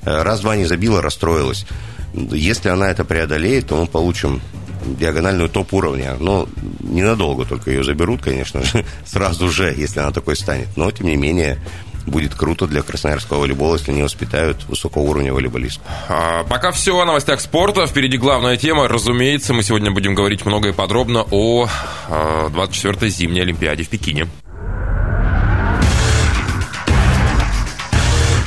Э, 0.03 0.23
раз-два 0.23 0.55
не 0.55 0.65
забила, 0.65 1.01
расстроилась. 1.01 1.65
Если 2.13 2.69
она 2.69 2.89
это 2.89 3.03
преодолеет, 3.03 3.67
то 3.67 3.75
мы 3.75 3.87
получим 3.87 4.41
диагональную 4.85 5.49
топ 5.49 5.73
уровня. 5.73 6.15
Но 6.19 6.47
ненадолго 6.79 7.45
только 7.45 7.71
ее 7.71 7.83
заберут, 7.83 8.21
конечно 8.21 8.63
же, 8.63 8.85
сразу 9.05 9.49
же, 9.49 9.73
если 9.75 9.99
она 9.99 10.11
такой 10.11 10.35
станет. 10.35 10.67
Но, 10.77 10.91
тем 10.91 11.07
не 11.07 11.17
менее, 11.17 11.59
будет 12.05 12.35
круто 12.35 12.67
для 12.67 12.81
красноярского 12.81 13.39
волейбола, 13.39 13.75
если 13.75 13.91
не 13.91 14.03
воспитают 14.03 14.63
высокого 14.67 15.03
уровня 15.03 15.33
волейболистов. 15.33 15.83
А, 16.07 16.43
пока 16.43 16.71
все 16.71 16.97
о 16.99 17.05
новостях 17.05 17.41
спорта. 17.41 17.87
Впереди 17.87 18.17
главная 18.17 18.57
тема. 18.57 18.87
Разумеется, 18.87 19.53
мы 19.53 19.63
сегодня 19.63 19.91
будем 19.91 20.15
говорить 20.15 20.45
много 20.45 20.69
и 20.69 20.71
подробно 20.71 21.25
о 21.31 21.67
24-й 22.09 23.07
а, 23.07 23.09
зимней 23.09 23.41
Олимпиаде 23.41 23.83
в 23.83 23.89
Пекине. 23.89 24.27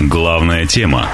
Главная 0.01 0.65
тема. 0.67 1.09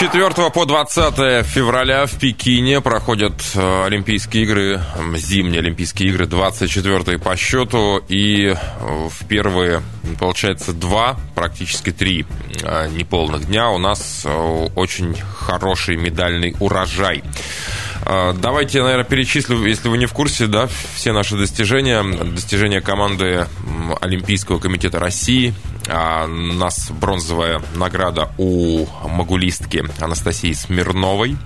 4 0.00 0.50
по 0.50 0.64
20 0.64 1.44
февраля 1.46 2.06
в 2.06 2.18
Пекине 2.18 2.80
проходят 2.80 3.34
э, 3.54 3.84
Олимпийские 3.84 4.44
игры, 4.44 4.80
зимние 5.16 5.60
Олимпийские 5.60 6.08
игры, 6.08 6.24
24 6.24 7.18
по 7.18 7.36
счету. 7.36 8.02
И 8.08 8.46
э, 8.46 8.54
в 8.80 9.26
первые, 9.26 9.82
получается, 10.18 10.72
два, 10.72 11.18
практически 11.34 11.92
три 11.92 12.24
э, 12.62 12.88
неполных 12.88 13.46
дня 13.48 13.68
у 13.68 13.76
нас 13.76 14.26
очень 14.74 15.14
хороший 15.36 15.96
медальный 15.96 16.56
урожай. 16.60 17.22
Давайте, 18.04 18.82
наверное, 18.82 19.04
перечислю, 19.04 19.64
если 19.64 19.88
вы 19.88 19.98
не 19.98 20.06
в 20.06 20.12
курсе, 20.12 20.46
да, 20.46 20.68
все 20.94 21.12
наши 21.12 21.36
достижения. 21.36 22.02
Достижения 22.02 22.80
команды 22.80 23.46
Олимпийского 24.00 24.58
комитета 24.58 24.98
России, 24.98 25.54
а, 25.88 26.24
у 26.26 26.28
нас 26.28 26.90
бронзовая 26.90 27.60
награда 27.74 28.30
у 28.38 28.86
магулистки 29.06 29.84
Анастасии 30.00 30.52
Смирновой. 30.52 31.36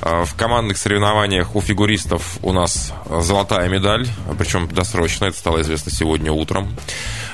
А, 0.00 0.24
в 0.24 0.34
командных 0.34 0.76
соревнованиях 0.78 1.54
у 1.56 1.60
фигуристов 1.60 2.38
у 2.42 2.52
нас 2.52 2.92
золотая 3.08 3.68
медаль, 3.68 4.06
причем 4.38 4.68
досрочно, 4.68 5.26
это 5.26 5.38
стало 5.38 5.62
известно 5.62 5.90
сегодня 5.92 6.32
утром. 6.32 6.74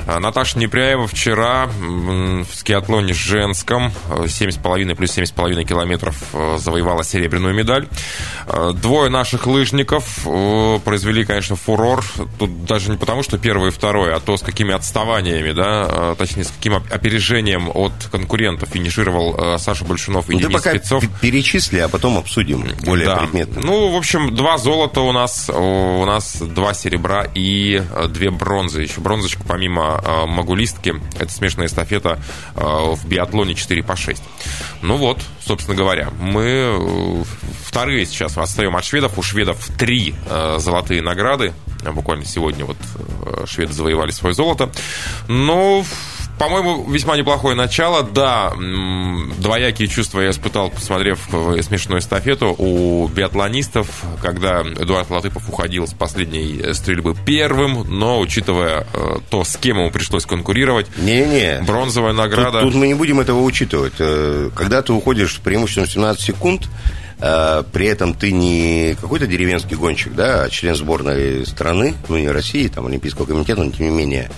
А, 0.06 0.20
Наташа 0.20 0.58
Непряева 0.58 1.06
вчера 1.06 1.66
в 1.66 2.46
скиатлоне 2.52 3.14
женском 3.14 3.92
7,5 4.08 4.94
плюс 4.94 5.16
7,5 5.16 5.64
километров 5.64 6.22
э, 6.32 6.58
завоевала 6.58 7.04
серебряную 7.04 7.54
медаль. 7.54 7.88
А, 8.46 8.72
двое 8.72 9.10
наших 9.10 9.46
лыжников 9.46 10.26
э, 10.26 10.78
произвели, 10.84 11.24
конечно, 11.24 11.56
фурор. 11.56 12.04
Тут 12.38 12.64
даже 12.66 12.90
не 12.90 12.96
потому, 12.96 13.22
что 13.22 13.38
первый 13.38 13.68
и 13.68 13.72
второй, 13.72 14.14
а 14.14 14.20
то, 14.20 14.36
с 14.36 14.42
какими 14.42 14.74
отставаниями, 14.74 15.52
да, 15.52 16.14
точнее, 16.16 16.44
с 16.44 16.50
каким 16.50 16.74
опережением 16.74 17.70
от 17.72 17.92
конкурентов 18.10 18.68
финишировал 18.70 19.54
э, 19.54 19.58
Саша 19.58 19.84
Большунов 19.84 20.28
и 20.28 20.34
ну, 20.34 20.40
Денис 20.40 20.52
пока 20.52 20.70
Спецов. 20.70 21.04
перечисли, 21.20 21.78
а 21.78 21.88
потом 21.88 22.18
обсудим 22.18 22.53
более 22.84 23.06
да. 23.06 23.16
предметно. 23.18 23.62
Ну, 23.62 23.92
в 23.92 23.96
общем, 23.96 24.34
два 24.34 24.58
золота 24.58 25.00
у 25.00 25.12
нас, 25.12 25.50
у 25.50 26.04
нас 26.04 26.36
два 26.40 26.74
серебра 26.74 27.26
и 27.34 27.82
две 28.08 28.30
бронзы. 28.30 28.82
Еще 28.82 29.00
бронзочку 29.00 29.42
помимо 29.46 30.02
э, 30.04 30.26
магулистки. 30.26 30.94
Это 31.18 31.32
смешанная 31.32 31.66
эстафета 31.66 32.20
э, 32.54 32.60
в 32.60 33.06
биатлоне 33.06 33.54
4 33.54 33.82
по 33.82 33.96
6. 33.96 34.22
Ну 34.82 34.96
вот, 34.96 35.20
собственно 35.40 35.76
говоря, 35.76 36.10
мы 36.20 36.42
э, 36.44 37.22
вторые 37.64 38.06
сейчас 38.06 38.36
отстаем 38.38 38.76
от 38.76 38.84
шведов. 38.84 39.18
У 39.18 39.22
шведов 39.22 39.66
три 39.78 40.14
э, 40.28 40.56
золотые 40.58 41.02
награды. 41.02 41.52
Буквально 41.92 42.24
сегодня 42.24 42.64
вот 42.64 42.76
э, 43.26 43.46
шведы 43.46 43.72
завоевали 43.72 44.10
свое 44.10 44.34
золото. 44.34 44.70
Но 45.28 45.84
по-моему, 46.38 46.90
весьма 46.90 47.16
неплохое 47.16 47.54
начало. 47.54 48.02
Да, 48.02 48.52
двоякие 49.38 49.88
чувства 49.88 50.20
я 50.20 50.30
испытал, 50.30 50.70
посмотрев 50.70 51.20
смешанную 51.62 52.00
эстафету 52.00 52.54
у 52.58 53.06
биатлонистов, 53.08 54.02
когда 54.20 54.62
Эдуард 54.62 55.10
Латыпов 55.10 55.48
уходил 55.48 55.86
с 55.86 55.92
последней 55.92 56.74
стрельбы 56.74 57.14
первым, 57.24 57.84
но 57.88 58.18
учитывая 58.20 58.86
э, 58.92 59.16
то, 59.30 59.44
с 59.44 59.56
кем 59.56 59.78
ему 59.78 59.90
пришлось 59.90 60.26
конкурировать, 60.26 60.86
Не-не. 60.98 61.62
бронзовая 61.66 62.12
награда... 62.12 62.60
Тут, 62.60 62.72
тут 62.72 62.80
мы 62.80 62.88
не 62.88 62.94
будем 62.94 63.20
этого 63.20 63.40
учитывать. 63.40 63.94
Э, 63.98 64.50
когда 64.54 64.82
ты 64.82 64.92
уходишь 64.92 65.40
преимуществом 65.40 65.86
17 65.86 66.20
секунд, 66.20 66.68
э, 67.20 67.62
при 67.72 67.86
этом 67.86 68.14
ты 68.14 68.32
не 68.32 68.96
какой-то 69.00 69.26
деревенский 69.26 69.76
гонщик, 69.76 70.14
да, 70.14 70.42
а 70.44 70.50
член 70.50 70.74
сборной 70.74 71.46
страны, 71.46 71.94
ну 72.08 72.18
не 72.18 72.28
России, 72.28 72.66
там, 72.68 72.86
Олимпийского 72.86 73.26
комитета, 73.26 73.62
но 73.62 73.70
тем 73.70 73.86
не 73.86 73.96
менее, 73.96 74.30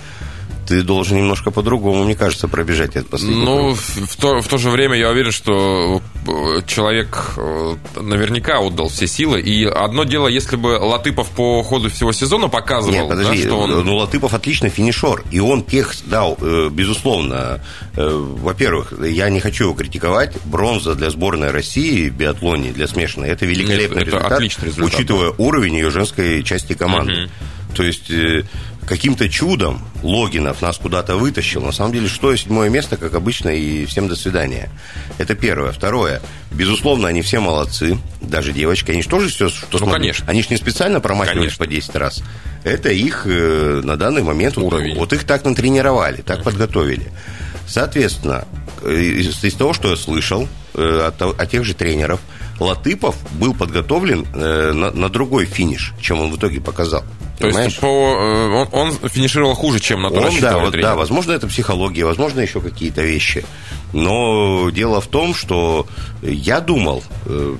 ты 0.67 0.81
должен 0.81 1.17
немножко 1.17 1.49
по-другому, 1.49 2.03
мне 2.03 2.15
кажется, 2.15 2.47
пробежать 2.47 2.95
этот 2.95 3.09
последний 3.09 3.43
Ну, 3.43 3.73
в 3.73 4.15
то, 4.17 4.41
в 4.41 4.47
то 4.47 4.57
же 4.57 4.69
время 4.69 4.97
я 4.97 5.09
уверен, 5.09 5.31
что 5.31 6.01
э, 6.27 6.61
человек 6.67 7.33
э, 7.37 7.75
наверняка 7.95 8.59
отдал 8.59 8.89
все 8.89 9.07
силы. 9.07 9.39
И 9.39 9.65
одно 9.65 10.03
дело, 10.03 10.27
если 10.27 10.57
бы 10.57 10.77
Латыпов 10.77 11.29
по 11.29 11.63
ходу 11.63 11.89
всего 11.89 12.11
сезона 12.11 12.49
показывал, 12.49 12.93
Нет, 12.93 13.07
подожди, 13.07 13.43
да, 13.43 13.47
что 13.47 13.59
он... 13.59 13.85
ну, 13.85 13.95
Латыпов 13.95 14.33
отличный 14.33 14.69
финишер, 14.69 15.23
и 15.31 15.39
он 15.39 15.63
тех 15.63 15.93
дал, 16.05 16.37
э, 16.41 16.69
безусловно. 16.69 17.63
Во-первых, 17.95 18.93
я 19.01 19.29
не 19.29 19.39
хочу 19.39 19.65
его 19.65 19.73
критиковать, 19.73 20.35
бронза 20.45 20.93
для 20.93 21.09
сборной 21.09 21.49
России 21.51 22.09
в 22.09 22.13
биатлоне, 22.13 22.71
для 22.71 22.87
смешанной, 22.87 23.29
это 23.29 23.45
великолепный 23.45 23.99
Нет, 23.99 24.07
это 24.07 24.17
результат, 24.17 24.31
отличный 24.33 24.65
результат, 24.65 24.93
учитывая 24.93 25.33
уровень 25.37 25.75
ее 25.75 25.89
женской 25.89 26.43
части 26.43 26.73
команды. 26.73 27.23
Угу. 27.23 27.75
То 27.75 27.83
есть 27.83 28.11
каким-то 28.87 29.29
чудом 29.29 29.81
Логинов 30.01 30.61
нас 30.61 30.77
куда-то 30.77 31.17
вытащил. 31.17 31.61
На 31.61 31.71
самом 31.71 31.91
деле, 31.91 32.07
что 32.07 32.35
седьмое 32.35 32.69
место, 32.69 32.97
как 32.97 33.13
обычно, 33.13 33.49
и 33.49 33.85
всем 33.85 34.07
до 34.07 34.15
свидания. 34.15 34.69
Это 35.17 35.35
первое. 35.35 35.71
Второе. 35.71 36.21
Безусловно, 36.51 37.09
они 37.09 37.21
все 37.21 37.39
молодцы. 37.39 37.99
Даже 38.21 38.53
девочки. 38.53 38.91
Они 38.91 39.03
же 39.03 39.09
тоже 39.09 39.27
все, 39.29 39.49
что 39.49 39.67
ну, 39.73 39.79
смогли. 39.79 39.99
конечно. 39.99 40.25
Они 40.29 40.41
же 40.41 40.47
не 40.49 40.57
специально 40.57 40.99
промахивались 41.01 41.55
по 41.55 41.67
10 41.67 41.95
раз. 41.95 42.23
Это 42.63 42.89
их 42.89 43.23
э, 43.25 43.81
на 43.83 43.97
данный 43.97 44.23
момент... 44.23 44.57
Уровень. 44.57 44.95
Вот, 44.95 45.11
вот 45.11 45.13
их 45.13 45.25
так 45.25 45.43
натренировали, 45.43 46.21
так 46.21 46.43
подготовили. 46.43 47.11
Соответственно, 47.67 48.45
э, 48.81 48.99
из, 48.99 49.43
из 49.43 49.53
того, 49.53 49.73
что 49.73 49.89
я 49.89 49.97
слышал 49.97 50.47
э, 50.73 51.07
от, 51.07 51.21
от 51.21 51.49
тех 51.49 51.65
же 51.65 51.73
тренеров, 51.73 52.21
Латыпов 52.59 53.15
был 53.33 53.53
подготовлен 53.53 54.25
э, 54.33 54.71
на, 54.73 54.91
на 54.91 55.09
другой 55.09 55.45
финиш, 55.45 55.93
чем 56.01 56.21
он 56.21 56.31
в 56.31 56.37
итоге 56.37 56.59
показал. 56.59 57.03
То 57.37 57.43
Понимаешь? 57.43 57.71
есть 57.71 57.79
по, 57.79 57.87
э, 57.87 58.49
он, 58.49 58.67
он 58.71 59.09
финишировал 59.09 59.53
хуже, 59.53 59.79
чем 59.79 60.01
на 60.01 60.09
то 60.09 60.21
он, 60.21 60.39
да, 60.39 60.57
вот, 60.57 60.73
да, 60.73 60.95
возможно, 60.95 61.33
это 61.33 61.47
психология, 61.47 62.03
возможно, 62.03 62.39
еще 62.39 62.61
какие-то 62.61 63.01
вещи. 63.01 63.45
Но 63.93 64.69
дело 64.71 65.01
в 65.01 65.07
том, 65.07 65.35
что 65.35 65.85
я 66.23 66.59
думал, 66.59 67.03
э, 67.25 67.55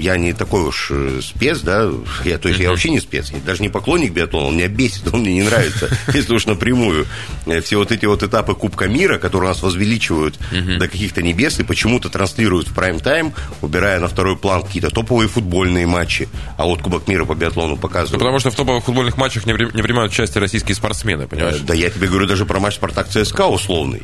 я 0.00 0.16
не 0.16 0.32
такой 0.32 0.62
уж 0.62 0.88
э, 0.90 1.20
спец, 1.22 1.60
да, 1.60 1.90
я, 2.24 2.38
то 2.38 2.48
есть 2.48 2.60
я 2.60 2.70
вообще 2.70 2.90
не 2.90 3.00
спец, 3.00 3.30
я 3.30 3.38
даже 3.38 3.62
не 3.62 3.68
поклонник 3.68 4.12
биатлона, 4.12 4.48
он 4.48 4.56
меня 4.56 4.68
бесит, 4.68 5.12
он 5.12 5.20
мне 5.20 5.34
не 5.34 5.42
нравится, 5.42 5.88
если 6.14 6.34
уж 6.34 6.46
напрямую. 6.46 7.06
Э, 7.46 7.60
все 7.60 7.76
вот 7.76 7.92
эти 7.92 8.06
вот 8.06 8.22
этапы 8.22 8.54
Кубка 8.54 8.88
мира, 8.88 9.18
которые 9.18 9.50
нас 9.50 9.62
возвеличивают 9.62 10.38
до 10.50 10.88
каких-то 10.88 11.22
небес 11.22 11.58
и 11.60 11.64
почему-то 11.64 12.08
транслируют 12.08 12.68
в 12.68 12.74
прайм-тайм, 12.74 13.32
убирая 13.62 14.00
на 14.00 14.08
второй 14.08 14.36
план 14.36 14.62
какие-то 14.62 14.90
топовые 14.90 15.28
футбольные 15.28 15.86
матчи, 15.86 16.28
а 16.56 16.64
вот 16.64 16.82
Кубок 16.82 17.08
мира 17.08 17.24
по 17.24 17.34
биатлону 17.34 17.76
показывают. 17.76 18.12
Ну, 18.12 18.18
потому 18.18 18.38
что 18.38 18.50
в 18.50 18.54
топовых 18.54 18.84
футбольных 18.84 19.16
матчах 19.16 19.46
не, 19.46 19.52
не 19.52 19.82
принимают 19.82 20.12
участие 20.12 20.40
российские 20.40 20.74
спортсмены, 20.74 21.26
понимаешь? 21.26 21.58
Да, 21.60 21.74
я 21.74 21.90
тебе 21.90 22.08
говорю 22.08 22.26
даже 22.26 22.46
про 22.46 22.60
матч 22.60 22.74
Спартак 22.74 23.08
ЦСКА 23.08 23.46
условный. 23.46 24.02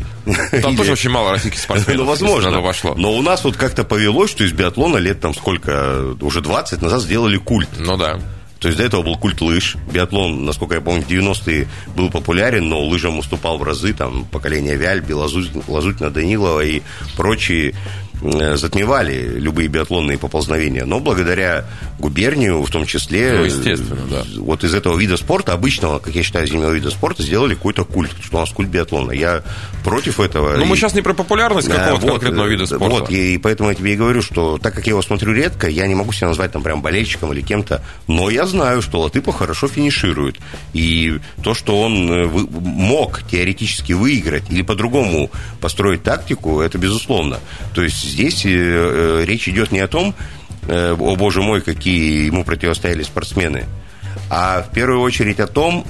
Там 0.63 0.77
тоже 0.77 0.93
очень 0.93 1.11
мало 1.11 1.33
российских 1.33 1.61
спортсменов. 1.61 1.97
Ну, 1.97 2.05
возможно. 2.05 2.51
Но 2.97 3.15
у 3.15 3.23
нас 3.23 3.43
вот 3.45 3.57
как-то 3.57 3.85
повелось, 3.85 4.31
что 4.31 4.45
из 4.45 4.53
биатлона 4.53 4.99
лет 4.99 5.21
там 5.21 5.35
сколько 5.35 5.86
уже 6.21 6.41
20 6.41 6.83
назад 6.83 7.03
сделали 7.03 7.37
культ. 7.37 7.69
Ну 7.79 7.97
да. 7.97 8.19
То 8.59 8.69
есть 8.69 8.79
до 8.79 8.85
этого 8.85 9.03
был 9.03 9.17
культ 9.17 9.41
лыж. 9.43 9.77
Биатлон, 9.93 10.45
насколько 10.45 10.77
я 10.77 10.81
помню, 10.81 11.03
в 11.03 11.09
90-е 11.09 11.69
был 11.95 12.11
популярен, 12.11 12.69
но 12.69 12.81
лыжам 12.83 13.19
уступал 13.19 13.59
в 13.59 13.63
разы. 13.63 13.93
Там 13.93 14.25
поколение 14.25 14.77
Вяльби, 14.77 15.13
Лазутина, 15.13 16.11
Данилова 16.11 16.65
и 16.65 16.83
прочие 17.17 17.75
Э, 17.75 18.06
затмевали 18.21 19.39
любые 19.39 19.69
биатлонные 19.69 20.19
поползновения. 20.19 20.85
Но 20.85 21.01
благодаря 21.01 21.65
губернию, 21.99 22.63
в 22.63 22.71
том 22.71 22.87
числе, 22.87 23.35
ну, 23.39 23.45
естественно, 23.45 24.01
да. 24.11 24.25
вот 24.39 24.65
из 24.65 24.75
этого 24.75 24.97
вида 24.99 25.17
спорта, 25.17 25.53
обычного, 25.53 25.99
как 25.99 26.15
я 26.15 26.23
считаю, 26.23 26.47
зимнего 26.47 26.71
вида 26.71 26.91
спорта, 26.91 27.23
сделали 27.23 27.55
какой-то 27.55 27.85
культ, 27.85 28.13
что 28.23 28.39
у 28.39 28.41
нас 28.41 28.51
культ 28.51 28.69
биатлона. 28.69 29.13
Я 29.13 29.43
против 29.85 30.21
этого. 30.21 30.57
Ну, 30.57 30.65
мы 30.65 30.77
сейчас 30.77 30.95
не 30.95 31.03
про 31.03 31.15
популярность 31.15 31.69
какого-то 31.69 32.07
вот, 32.07 32.11
конкретного 32.13 32.47
вида 32.47 32.67
спорта. 32.67 32.87
Вот, 32.87 33.11
и, 33.11 33.35
и 33.35 33.39
поэтому 33.39 33.71
я 33.71 33.75
тебе 33.75 33.93
и 33.95 33.97
говорю, 33.97 34.23
что 34.23 34.59
так 34.59 34.75
как 34.75 34.87
я 34.87 34.91
его 34.91 35.03
смотрю 35.03 35.33
редко, 35.33 35.69
я 35.69 35.87
не 35.87 35.95
могу 35.95 36.13
себя 36.13 36.29
назвать 36.29 36.53
там 36.53 36.63
прям 36.63 36.83
болельщиком 36.83 37.33
или 37.33 37.41
кем-то, 37.41 37.83
но 38.07 38.31
я 38.31 38.47
знаю, 38.47 38.83
что 38.83 39.01
Латыпов 39.01 39.37
хорошо 39.37 39.69
финиширует. 39.69 40.37
И 40.73 41.19
то, 41.43 41.55
что 41.55 41.81
он 41.81 42.11
э, 42.11 42.27
мог 42.27 43.23
теоретически 43.31 43.93
выиграть 43.93 44.51
или 44.51 44.63
по-другому 44.63 45.31
построить 45.61 46.03
тактику, 46.03 46.61
это 46.61 46.79
безусловно. 46.79 47.39
То 47.75 47.83
есть 47.83 48.06
здесь 48.07 48.45
э, 48.47 48.51
э, 48.51 49.25
речь 49.25 49.49
идет 49.49 49.73
не 49.73 49.81
о 49.81 49.89
том, 49.89 50.15
э, 50.69 50.97
о 50.99 51.17
боже 51.17 51.43
мой, 51.43 51.61
какие 51.61 52.27
ему 52.27 52.45
противостояли 52.45 53.03
спортсмены, 53.03 53.65
а 54.31 54.63
в 54.63 54.73
первую 54.73 55.01
очередь 55.01 55.41
о 55.41 55.47
том, 55.47 55.85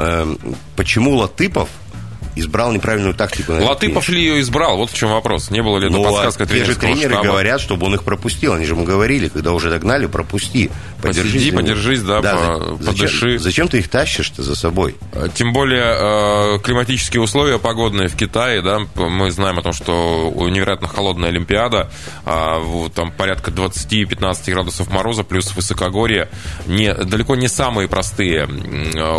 почему 0.77 1.17
Латыпов– 1.17 1.69
избрал 2.37 2.71
неправильную 2.73 3.15
тактику. 3.15 3.53
Латыпов 3.53 4.09
ли 4.09 4.21
ее 4.21 4.41
избрал? 4.41 4.77
Вот 4.77 4.91
в 4.91 4.95
чем 4.95 5.11
вопрос. 5.11 5.51
Не 5.51 5.63
было 5.63 5.79
ли 5.79 5.87
это 5.87 5.97
ну, 5.97 6.05
подсказка 6.05 6.45
а 6.45 6.47
те 6.47 6.65
же 6.65 6.77
тренеры 6.77 7.15
штаба? 7.15 7.29
говорят, 7.29 7.61
чтобы 7.61 7.87
он 7.87 7.95
их 7.95 8.05
пропустил. 8.05 8.53
Они 8.53 8.67
же 8.67 8.75
ему 8.75 8.85
говорили, 8.85 9.29
когда 9.29 9.53
уже 9.53 9.71
догнали, 9.71 10.07
пропусти. 10.07 10.71
Подержись, 11.01 11.33
Посиди, 11.33 11.51
подержись, 11.53 12.03
да, 12.03 12.21
да 12.21 12.37
по, 12.37 12.77
зачем, 12.81 12.95
подыши. 12.95 13.39
Зачем 13.39 13.69
ты 13.69 13.79
их 13.79 13.89
тащишь-то 13.89 14.43
за 14.43 14.55
собой? 14.55 14.97
А, 15.13 15.29
тем 15.29 15.53
более 15.53 16.57
э, 16.57 16.59
климатические 16.63 17.23
условия 17.23 17.59
погодные 17.59 18.09
в 18.09 18.17
Китае, 18.17 18.61
да, 18.61 18.81
мы 18.95 19.31
знаем 19.31 19.59
о 19.59 19.63
том, 19.63 19.73
что 19.73 20.33
невероятно 20.51 20.89
холодная 20.89 21.31
Олимпиада, 21.31 21.91
а, 22.25 22.63
там 22.95 23.13
порядка 23.13 23.51
20-15 23.51 24.51
градусов 24.53 24.91
мороза, 24.91 25.25
плюс 25.25 25.55
высокогорье. 25.55 26.29
Не, 26.67 26.93
далеко 26.93 27.35
не 27.37 27.49
самые 27.49 27.89
простые 27.89 28.47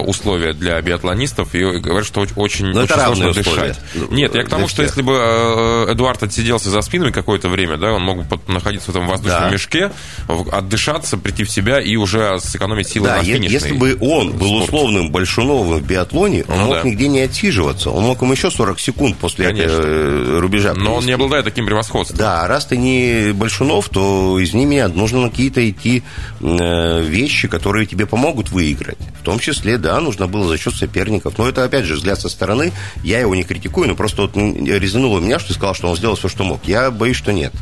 условия 0.06 0.54
для 0.54 0.80
биатлонистов. 0.82 1.56
И 1.56 1.64
говорят, 1.64 2.06
что 2.06 2.22
очень, 2.22 2.36
очень 2.36 2.68
сложно 3.16 3.34
дышать. 3.34 3.80
Ну, 3.96 4.08
Нет, 4.12 4.36
я 4.36 4.44
к 4.44 4.50
тому, 4.50 4.68
что 4.68 4.84
если 4.84 5.02
бы 5.02 5.14
э, 5.14 5.94
Эдуард 5.94 6.24
отсиделся 6.24 6.70
за 6.70 6.82
спинами 6.82 7.12
какое-то 7.12 7.50
время, 7.50 7.78
да, 7.78 7.94
он 7.94 8.04
мог 8.04 8.26
бы 8.26 8.40
находиться 8.48 8.92
в 8.92 8.96
этом 8.96 9.08
воздушном 9.08 9.44
да. 9.44 9.50
мешке, 9.50 9.92
отдышаться, 10.28 11.18
прийти 11.18 11.44
в 11.44 11.50
себя 11.50 11.80
и 11.80 11.96
уже 11.96 12.40
сэкономить 12.40 12.88
силы 12.88 13.08
да, 13.08 13.18
на 13.18 13.24
финишной 13.24 13.50
если 13.50 13.74
бы 13.74 13.98
он 14.00 14.32
был 14.38 14.48
спорт. 14.48 14.64
условным 14.66 15.12
Большуновым 15.12 15.80
в 15.80 15.86
биатлоне, 15.86 16.46
он 16.48 16.58
ну, 16.58 16.66
мог 16.68 16.76
да. 16.76 16.84
нигде 16.84 17.08
не 17.08 17.22
отсиживаться. 17.22 17.90
Он 17.90 18.04
мог 18.04 18.22
им 18.22 18.32
еще 18.32 18.52
40 18.52 18.80
секунд 18.80 19.18
после 19.18 19.48
Конечно. 19.48 19.82
Э, 19.82 20.40
рубежа 20.40 20.74
Но 20.74 20.96
он 20.96 21.06
не 21.06 21.14
обладает 21.14 21.46
таким 21.46 21.66
превосходством. 21.66 22.18
Да, 22.18 22.48
раз 22.48 22.66
ты 22.66 22.78
не 22.78 23.32
Большунов, 23.34 23.90
то 23.90 24.40
из 24.40 24.54
меня 24.54 24.88
нужно 24.88 25.30
какие-то 25.30 25.68
идти 25.70 26.04
э, 26.42 27.02
вещи, 27.02 27.48
которые 27.48 27.86
тебе 27.86 28.06
помогут 28.06 28.52
выиграть. 28.52 28.98
В 29.22 29.24
том 29.24 29.40
числе, 29.40 29.78
да, 29.78 30.00
нужно 30.00 30.28
было 30.28 30.48
за 30.48 30.58
счет 30.58 30.76
соперников. 30.76 31.38
Но 31.38 31.48
это, 31.48 31.64
опять 31.64 31.86
же, 31.86 31.96
взгляд 31.96 32.20
со 32.20 32.30
стороны. 32.30 32.72
Я 33.04 33.20
его 33.20 33.36
не 33.36 33.44
критикую, 33.44 33.88
но 33.88 33.96
просто 33.96 34.24
вот 34.24 34.36
резануло 34.36 35.20
меня, 35.20 35.40
что 35.40 35.54
сказал, 35.54 35.76
что 35.76 35.90
он 35.90 35.96
сделал 35.96 36.16
все, 36.16 36.28
что 36.28 36.44
мог. 36.44 36.62
Я 36.66 36.92
боюсь, 36.92 37.18
что 37.18 37.32
нет. 37.32 37.54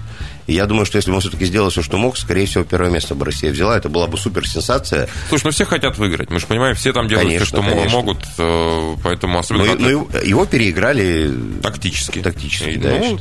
И 0.47 0.53
я 0.53 0.65
думаю, 0.67 0.85
что 0.85 0.97
если 0.97 1.09
бы 1.09 1.15
он 1.15 1.21
все-таки 1.21 1.45
сделал 1.45 1.69
все, 1.69 1.81
что 1.81 1.97
мог, 1.97 2.17
скорее 2.17 2.45
всего, 2.45 2.63
первое 2.63 2.91
место 2.91 3.15
бы 3.15 3.25
Россия 3.25 3.51
взяла. 3.51 3.77
Это 3.77 3.89
была 3.89 4.07
бы 4.07 4.17
супер 4.17 4.47
сенсация. 4.47 5.09
Слушай, 5.29 5.45
ну 5.45 5.51
все 5.51 5.65
хотят 5.65 5.97
выиграть. 5.97 6.29
Мы 6.29 6.39
же 6.39 6.45
понимаем, 6.45 6.75
все 6.75 6.93
там 6.93 7.07
делают 7.07 7.27
конечно, 7.27 7.45
все, 7.45 7.55
что 7.55 7.61
конечно. 7.61 7.97
могут. 7.97 8.19
Э, 8.37 8.95
поэтому 9.03 9.39
особенно... 9.39 9.75
Но, 9.75 10.07
но 10.11 10.19
его 10.19 10.45
переиграли... 10.45 11.33
Тактически. 11.63 12.19
Тактически, 12.19 12.69
и, 12.69 12.77
да, 12.77 12.91
ну, 12.99 13.19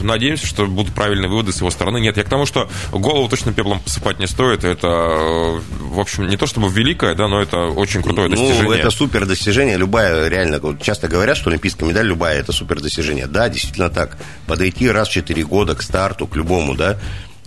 надеемся, 0.00 0.46
что 0.46 0.66
будут 0.66 0.94
правильные 0.94 1.28
выводы 1.28 1.52
с 1.52 1.58
его 1.58 1.70
стороны. 1.70 2.00
Нет, 2.00 2.16
я 2.16 2.24
к 2.24 2.28
тому, 2.28 2.46
что 2.46 2.68
голову 2.92 3.28
точно 3.28 3.52
пеплом 3.52 3.80
посыпать 3.80 4.18
не 4.18 4.26
стоит. 4.26 4.64
Это, 4.64 4.86
э, 4.86 5.60
в 5.80 6.00
общем, 6.00 6.26
не 6.26 6.36
то 6.36 6.46
чтобы 6.46 6.68
великое, 6.68 7.14
да, 7.14 7.28
но 7.28 7.40
это 7.40 7.58
очень 7.66 8.02
крутое 8.02 8.28
ну, 8.28 8.36
достижение. 8.36 8.64
Ну, 8.64 8.72
это 8.72 8.90
супер 8.90 9.26
достижение. 9.26 9.76
Любая, 9.76 10.28
реально, 10.28 10.58
вот 10.60 10.82
часто 10.82 11.08
говорят, 11.08 11.36
что 11.36 11.50
олимпийская 11.50 11.88
медаль 11.88 12.06
любая, 12.06 12.38
это 12.40 12.52
супер 12.52 12.80
достижение. 12.80 13.26
Да, 13.26 13.48
действительно 13.48 13.90
так. 13.90 14.18
Подойти 14.46 14.88
раз 14.90 15.08
в 15.08 15.12
4 15.12 15.44
года 15.44 15.74
к 15.74 15.82
старту, 15.82 16.26
к 16.26 16.36
любому, 16.36 16.74
да, 16.74 16.98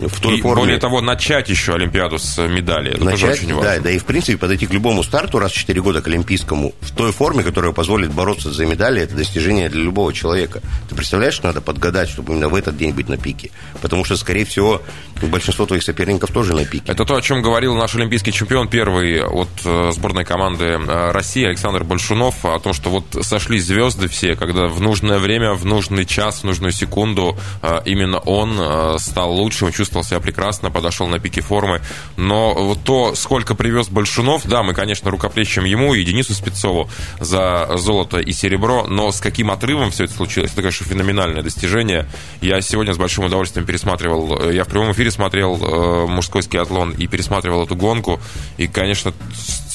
в 0.08 0.20
той 0.20 0.38
и, 0.38 0.42
форме. 0.42 0.62
Более 0.62 0.80
того, 0.80 1.02
начать 1.02 1.50
еще 1.50 1.74
Олимпиаду 1.74 2.18
с 2.18 2.42
медали. 2.48 2.92
Это 2.92 3.04
начать, 3.04 3.22
тоже 3.22 3.34
очень 3.34 3.54
важно. 3.54 3.72
Да, 3.76 3.80
да, 3.80 3.92
и 3.92 3.98
в 3.98 4.06
принципе 4.06 4.38
подойти 4.38 4.66
к 4.68 4.74
любому 4.74 5.04
старту 5.04 5.40
раз 5.40 5.52
в 5.52 5.56
4 5.56 5.82
года 5.82 6.02
к 6.02 6.08
Олимпийскому 6.08 6.74
в 6.82 6.92
той 6.92 7.12
форме, 7.12 7.44
которая 7.44 7.72
позволит 7.72 8.12
бороться 8.12 8.52
за 8.52 8.66
медали, 8.66 9.02
это 9.02 9.16
достижение 9.16 9.70
для 9.70 9.82
любого 9.82 10.14
человека. 10.14 10.62
Ты 10.90 10.96
представляешь, 10.96 11.36
что 11.36 11.48
надо 11.48 11.62
подгадать, 11.62 12.10
чтобы 12.10 12.34
именно 12.34 12.50
в 12.50 12.56
этот 12.56 12.78
день 12.78 12.94
быть 12.94 13.10
на 13.10 13.18
пике? 13.18 13.52
Потому 13.82 14.04
что, 14.06 14.16
скорее 14.18 14.46
всего, 14.46 14.82
большинство 15.22 15.66
твоих 15.66 15.84
соперников 15.84 16.32
тоже 16.32 16.54
на 16.54 16.66
пике. 16.66 16.92
Это 16.92 17.06
то, 17.06 17.16
о 17.16 17.22
чем 17.22 17.42
говорил 17.42 17.76
наш 17.76 17.96
олимпийский 17.96 18.32
чемпион 18.32 18.68
первый 18.68 19.24
от 19.24 19.50
э, 19.66 19.92
сборной 19.94 20.26
команды 20.26 20.66
э, 20.66 21.12
России 21.12 21.46
Александр 21.46 21.84
Большунов, 21.84 22.46
о 22.46 22.60
том, 22.60 22.74
что 22.74 22.90
вот 22.90 23.06
сошлись 23.22 23.66
звезды 23.66 24.08
все, 24.08 24.36
когда 24.36 24.68
в 24.68 24.82
нужное 24.82 25.20
время, 25.20 25.54
в 25.54 25.66
нужный 25.66 26.06
час, 26.06 26.40
в 26.40 26.44
нужную 26.44 26.72
секунду 26.72 27.38
э, 27.62 27.82
именно 27.86 28.20
он 28.20 29.00
стал 29.00 29.34
лучшим, 29.34 29.72
чувствовал 29.72 29.91
себя 30.04 30.20
прекрасно, 30.20 30.72
подошел 30.72 31.08
на 31.08 31.20
пике 31.20 31.42
формы. 31.42 31.82
Но 32.18 32.76
то, 32.84 33.16
сколько 33.16 33.56
привез 33.56 33.90
Большунов, 33.90 34.46
да, 34.46 34.64
мы, 34.64 34.74
конечно, 34.74 35.12
рукоплещем 35.12 35.66
ему 35.66 35.94
и 35.94 36.04
Денису 36.04 36.34
Спецову 36.34 36.90
за 37.20 37.70
золото 37.76 38.20
и 38.20 38.32
серебро, 38.32 38.88
но 38.88 39.12
с 39.12 39.20
каким 39.20 39.52
отрывом 39.52 39.92
все 39.92 40.06
это 40.06 40.14
случилось, 40.14 40.52
это, 40.52 40.62
конечно, 40.62 40.86
феноменальное 40.86 41.44
достижение. 41.44 42.08
Я 42.42 42.62
сегодня 42.62 42.94
с 42.94 42.98
большим 42.98 43.26
удовольствием 43.26 43.66
пересматривал, 43.66 44.50
я 44.50 44.64
в 44.64 44.68
прямом 44.68 44.92
эфире 44.94 45.12
смотрел 45.12 45.60
э, 45.62 46.08
мужской 46.08 46.44
скиатлон 46.44 46.92
и 46.92 47.08
пересматривал 47.08 47.64
эту 47.64 47.76
гонку. 47.76 48.20
И, 48.58 48.68
конечно, 48.68 49.14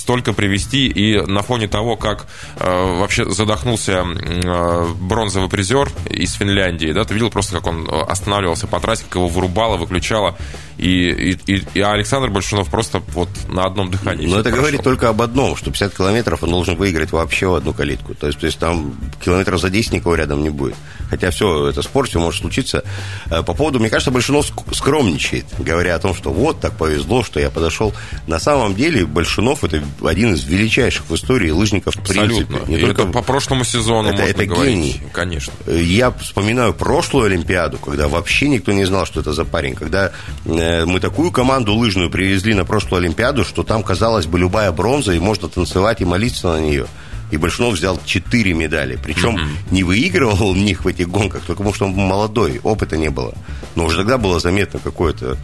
столько 0.06 0.32
привести. 0.32 0.86
И 0.86 1.20
на 1.20 1.42
фоне 1.42 1.66
того, 1.66 1.96
как 1.96 2.28
э, 2.60 2.98
вообще 3.00 3.28
задохнулся 3.28 4.04
э, 4.06 4.86
бронзовый 5.00 5.48
призер 5.48 5.90
из 6.08 6.34
Финляндии, 6.34 6.92
да, 6.92 7.04
ты 7.04 7.14
видел 7.14 7.28
просто, 7.28 7.56
как 7.56 7.66
он 7.66 7.88
останавливался 8.08 8.68
по 8.68 8.78
трассе, 8.78 9.02
как 9.02 9.16
его 9.16 9.26
вырубало, 9.26 9.76
выключало. 9.76 10.36
И, 10.78 11.36
и, 11.46 11.64
и 11.74 11.80
Александр 11.80 12.30
Большунов 12.30 12.70
просто 12.70 13.02
вот 13.14 13.28
на 13.48 13.64
одном 13.64 13.90
дыхании. 13.90 14.26
Но 14.26 14.34
это 14.34 14.44
прошел. 14.44 14.60
говорит 14.60 14.82
только 14.84 15.08
об 15.08 15.22
одном, 15.22 15.56
что 15.56 15.72
50 15.72 15.96
километров 15.96 16.44
он 16.44 16.50
должен 16.50 16.76
выиграть 16.76 17.10
вообще 17.10 17.48
в 17.48 17.54
одну 17.54 17.72
калитку. 17.72 18.14
То 18.14 18.28
есть, 18.28 18.38
то 18.38 18.46
есть 18.46 18.58
там 18.60 18.94
километров 19.24 19.60
за 19.60 19.70
10 19.70 19.92
никого 19.92 20.14
рядом 20.14 20.42
не 20.42 20.50
будет. 20.50 20.76
Хотя 21.10 21.30
все, 21.30 21.68
это 21.68 21.82
спорт, 21.82 22.10
все 22.10 22.20
может 22.20 22.42
случиться. 22.42 22.84
По 23.28 23.54
поводу, 23.54 23.80
мне 23.80 23.90
кажется, 23.90 24.10
Большунов 24.10 24.46
скромничает, 24.72 25.46
говоря 25.58 25.96
о 25.96 25.98
том, 25.98 26.14
что 26.14 26.30
вот 26.30 26.60
так 26.60 26.76
повезло, 26.76 27.24
что 27.24 27.40
я 27.40 27.50
подошел. 27.50 27.92
На 28.26 28.38
самом 28.38 28.74
деле 28.74 29.06
Большунов 29.06 29.64
это 29.64 29.82
один 30.04 30.34
из 30.34 30.44
величайших 30.44 31.08
в 31.08 31.14
истории 31.14 31.50
лыжников 31.50 31.96
Абсолютно. 31.96 32.44
в 32.44 32.48
принципе. 32.48 32.72
Не 32.72 32.78
только 32.78 33.02
это 33.02 33.12
по 33.12 33.22
прошлому 33.22 33.64
сезону 33.64 34.08
это, 34.08 34.18
можно 34.18 34.30
это 34.30 34.46
говорить. 34.46 34.74
Гений. 34.74 35.02
Конечно. 35.12 35.52
Я 35.66 36.10
вспоминаю 36.10 36.74
прошлую 36.74 37.26
Олимпиаду, 37.26 37.78
когда 37.78 38.08
вообще 38.08 38.48
никто 38.48 38.72
не 38.72 38.84
знал, 38.84 39.06
что 39.06 39.20
это 39.20 39.32
за 39.32 39.44
парень. 39.44 39.74
Когда 39.74 40.12
э, 40.44 40.84
мы 40.84 41.00
такую 41.00 41.30
команду 41.30 41.74
лыжную 41.74 42.10
привезли 42.10 42.54
на 42.54 42.64
прошлую 42.64 43.00
Олимпиаду, 43.00 43.44
что 43.44 43.62
там, 43.62 43.82
казалось 43.82 44.26
бы, 44.26 44.38
любая 44.38 44.72
бронза, 44.72 45.12
и 45.12 45.18
можно 45.18 45.48
танцевать 45.48 46.00
и 46.00 46.04
молиться 46.04 46.48
на 46.48 46.60
нее. 46.60 46.86
И 47.30 47.36
Большунов 47.38 47.74
взял 47.74 48.00
четыре 48.04 48.54
медали. 48.54 48.98
Причем 49.02 49.36
mm-hmm. 49.36 49.72
не 49.72 49.82
выигрывал 49.82 50.52
в 50.52 50.56
них 50.56 50.84
в 50.84 50.88
этих 50.88 51.08
гонках, 51.08 51.42
только 51.42 51.62
потому 51.62 51.74
что 51.74 51.86
он 51.86 51.92
молодой, 51.92 52.60
опыта 52.62 52.96
не 52.96 53.10
было. 53.10 53.34
Но 53.74 53.86
уже 53.86 53.96
тогда 53.98 54.16
было 54.16 54.38
заметно 54.38 54.78
какое-то 54.78 55.36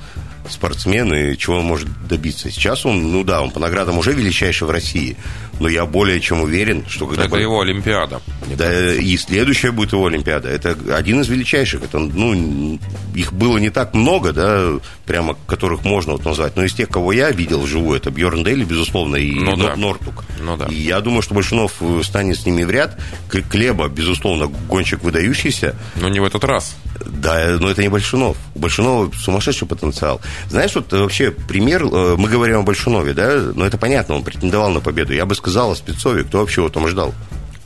спортсмен 0.49 1.13
и 1.15 1.37
чего 1.37 1.59
он 1.59 1.65
может 1.65 1.89
добиться. 2.07 2.51
Сейчас 2.51 2.85
он, 2.85 3.13
ну 3.13 3.25
да, 3.25 3.43
он 3.43 3.51
по 3.51 3.61
наградам 3.61 3.99
уже 3.99 4.13
величайший 4.13 4.67
в 4.67 4.71
России, 4.71 5.17
но 5.61 5.69
я 5.69 5.87
более 5.87 6.21
чем 6.21 6.43
уверен, 6.43 6.85
что 6.89 7.07
когда... 7.07 7.27
Это 7.27 7.37
его 7.37 7.61
Олимпиада. 7.61 8.21
Да, 8.57 8.95
и 8.95 9.17
следующая 9.17 9.71
будет 9.71 9.93
его 9.93 10.07
Олимпиада. 10.07 10.49
Это 10.49 10.77
один 10.95 11.21
из 11.21 11.29
величайших. 11.29 11.85
Это, 11.85 11.99
ну, 11.99 12.79
их 13.15 13.33
было 13.33 13.59
не 13.59 13.71
так 13.71 13.95
много, 13.95 14.33
да, 14.33 14.73
прямо 15.07 15.37
которых 15.47 15.85
можно 15.85 16.13
вот 16.13 16.25
назвать. 16.25 16.57
Но 16.57 16.65
из 16.65 16.75
тех, 16.75 16.89
кого 16.89 17.13
я 17.13 17.31
видел 17.31 17.61
вживую, 17.61 17.97
это 17.97 18.11
Бьерн 18.11 18.43
Дейли, 18.43 18.65
безусловно, 18.65 19.17
и 19.17 19.33
ну, 19.35 19.57
да. 19.57 19.77
Нортук. 19.77 20.25
Ну, 20.41 20.57
да. 20.57 20.67
И 20.67 20.75
я 20.75 21.01
думаю, 21.01 21.23
что 21.23 21.35
Большунов 21.35 21.75
станет 22.03 22.39
с 22.39 22.47
ними 22.47 22.65
в 22.65 22.71
ряд. 22.71 22.99
Клеба, 23.29 23.89
безусловно, 23.89 24.47
гонщик 24.69 25.03
выдающийся. 25.03 25.77
Но 25.97 26.09
не 26.09 26.21
в 26.21 26.25
этот 26.25 26.45
раз. 26.45 26.77
Да, 27.07 27.57
но 27.61 27.71
это 27.71 27.83
не 27.83 27.89
Большунов. 27.89 28.37
У 28.55 28.59
Большунова 28.59 29.11
сумасшедший 29.15 29.69
потенциал. 29.69 30.21
Знаешь, 30.49 30.75
вот 30.75 30.93
вообще 30.93 31.31
пример, 31.31 31.85
э, 31.85 32.17
мы 32.17 32.29
говорим 32.29 32.59
о 32.59 32.63
Большунове, 32.63 33.15
да, 33.15 33.51
но 33.55 33.67
это 33.67 33.79
понятно, 33.79 34.17
он 34.17 34.25
претендовал 34.25 34.71
на 34.71 34.81
победу. 34.81 35.13
Я 35.13 35.27
бы 35.27 35.35
сказал 35.35 35.73
о 35.73 35.77
Спецове, 35.77 36.25
кто 36.25 36.39
вообще 36.39 36.61
его 36.61 36.69
там 36.69 36.89
ждал. 36.89 37.15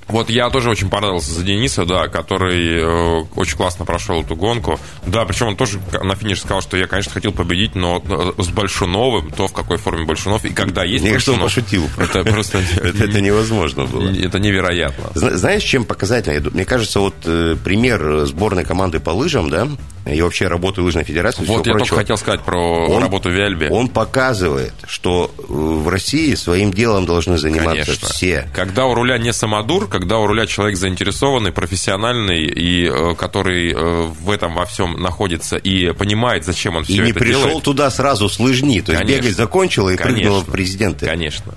Вот 0.09 0.31
я 0.31 0.51
тоже 0.51 0.71
очень 0.71 0.89
понравился 0.89 1.33
за 1.33 1.43
Дениса, 1.43 1.85
да, 1.85 2.09
который 2.09 2.81
э, 2.81 3.25
очень 3.35 3.57
классно 3.57 3.85
прошел 3.85 4.23
эту 4.23 4.37
гонку. 4.37 4.79
Да, 5.05 5.25
причем 5.25 5.49
он 5.49 5.57
тоже 5.57 5.81
на 6.03 6.15
финише 6.15 6.43
сказал, 6.43 6.63
что 6.63 6.77
я, 6.77 6.87
конечно, 6.87 7.13
хотел 7.13 7.33
победить, 7.33 7.75
но 7.75 8.03
э, 8.09 8.43
с 8.43 8.49
Большуновым, 8.49 9.31
то 9.33 9.49
в 9.49 9.53
какой 9.53 9.79
форме 9.79 10.05
Большунов 10.05 10.45
и 10.45 10.51
когда 10.51 10.85
есть 10.85 11.03
Мне 11.03 11.15
кажется, 11.15 11.33
он 11.33 11.41
пошутил. 11.41 11.89
Это 11.99 12.23
просто... 12.25 12.59
Это 12.77 13.21
невозможно 13.21 13.85
было. 13.85 14.09
Это 14.09 14.39
невероятно. 14.39 15.11
Знаешь, 15.15 15.63
чем 15.63 15.85
показательно? 15.85 16.51
Мне 16.51 16.65
кажется, 16.65 17.01
вот 17.01 17.15
э, 17.25 17.57
пример 17.63 18.27
сборной 18.27 18.65
команды 18.65 19.01
по 19.01 19.11
лыжам, 19.11 19.51
да, 19.51 19.69
и 20.07 20.23
вообще 20.23 20.47
работы 20.47 20.83
лыжной 20.83 21.05
федерации. 21.05 21.45
Вот 21.45 21.67
я 21.67 21.73
только 21.73 21.97
хотел 21.97 22.17
сказать 22.17 22.43
про 22.43 23.01
работу 23.01 23.29
Виальби. 23.29 23.69
Он 23.71 23.89
показывает, 23.89 24.73
что 24.87 25.33
в 25.37 25.89
России 25.89 26.35
своим 26.35 26.73
делом 26.73 27.07
должны 27.07 27.39
заниматься 27.39 27.93
все. 28.07 28.49
Когда 28.55 28.87
у 28.87 28.95
руля 28.95 29.19
не 29.19 29.33
самодур, 29.33 29.89
когда 29.99 30.19
у 30.19 30.27
руля 30.27 30.47
человек 30.47 30.77
заинтересованный, 30.77 31.53
профессиональный, 31.53 32.45
и 32.45 32.87
э, 32.87 33.15
который 33.15 33.73
э, 33.73 34.03
в 34.03 34.31
этом 34.31 34.55
во 34.55 34.67
всем 34.67 34.93
находится 35.01 35.57
и 35.57 35.93
понимает, 35.93 36.45
зачем 36.45 36.77
он 36.77 36.85
все 36.85 36.97
и 36.97 36.99
это 36.99 37.07
не 37.07 37.13
пришел 37.15 37.45
делает. 37.45 37.65
туда 37.65 37.91
сразу 37.91 38.29
с 38.29 38.39
лыжни, 38.39 38.83
то 38.83 38.93
есть 38.93 39.03
Конечно. 39.03 39.23
бегать 39.23 39.37
закончила 39.39 39.89
и 39.89 39.97
Конечно. 39.97 40.21
прыгнула 40.21 40.41
в 40.43 40.53
президенты. 40.53 41.07
Конечно. 41.07 41.55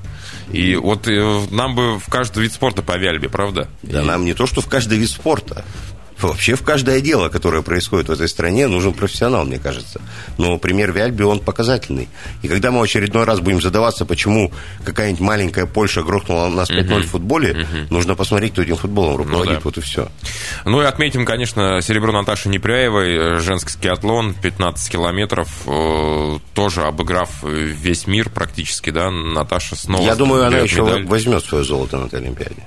И 0.54 0.76
вот 0.76 1.06
э, 1.10 1.42
нам 1.52 1.76
бы 1.76 2.00
в 2.00 2.06
каждый 2.08 2.44
вид 2.44 2.54
спорта 2.54 2.82
по 2.82 2.98
Виальбе, 2.98 3.28
правда? 3.28 3.68
Да, 3.84 4.04
и... 4.04 4.06
нам 4.06 4.24
не 4.24 4.34
то, 4.34 4.48
что 4.48 4.62
в 4.62 4.70
каждый 4.70 4.98
вид 4.98 5.10
спорта. 5.10 5.66
Вообще 6.22 6.56
в 6.56 6.64
каждое 6.64 7.02
дело, 7.02 7.30
которое 7.30 7.62
происходит 7.62 8.10
в 8.10 8.12
этой 8.12 8.28
стране, 8.28 8.68
нужен 8.68 8.94
профессионал, 8.94 9.46
мне 9.46 9.60
кажется. 9.60 10.02
Но 10.38 10.58
пример 10.58 10.92
Вяльби, 10.92 11.24
он 11.24 11.40
показательный. 11.40 12.10
И 12.42 12.48
когда 12.48 12.72
мы 12.72 12.80
в 12.80 12.84
очередной 12.84 13.24
раз 13.24 13.40
будем 13.40 13.62
задаваться, 13.62 14.06
почему 14.06 14.52
какая-нибудь 14.84 15.22
маленькая 15.22 15.66
Польша 15.66 16.02
грохнула 16.04 16.50
нас 16.50 16.70
5-0 16.70 16.88
uh-huh. 16.88 17.02
в 17.04 17.08
футболе, 17.08 17.52
uh-huh. 17.52 17.88
нужно 17.90 18.16
посмотреть, 18.16 18.54
кто 18.54 18.62
этим 18.62 18.76
футболом 18.76 19.18
руководит. 19.18 19.48
Ну, 19.48 19.56
да. 19.56 19.62
Вот 19.64 19.78
и 19.78 19.82
все. 19.82 20.10
Ну 20.66 20.82
и 20.82 20.86
отметим, 20.86 21.26
конечно, 21.26 21.82
серебро 21.82 22.12
Наташи 22.12 22.50
Непряевой, 22.50 23.40
женский 23.40 23.72
скиатлон, 23.72 24.34
15 24.34 24.92
километров, 24.92 25.50
э, 25.66 26.40
тоже 26.54 26.84
обыграв 26.84 27.44
весь 27.44 28.08
мир 28.08 28.30
практически, 28.30 28.90
да, 28.90 29.10
Наташа 29.10 29.76
снова... 29.76 30.02
Я 30.02 30.16
думаю, 30.16 30.46
она 30.46 30.58
еще 30.60 30.82
медаль. 30.82 31.06
возьмет 31.06 31.44
свое 31.44 31.64
золото 31.64 31.98
на 31.98 32.06
этой 32.06 32.20
Олимпиаде. 32.20 32.64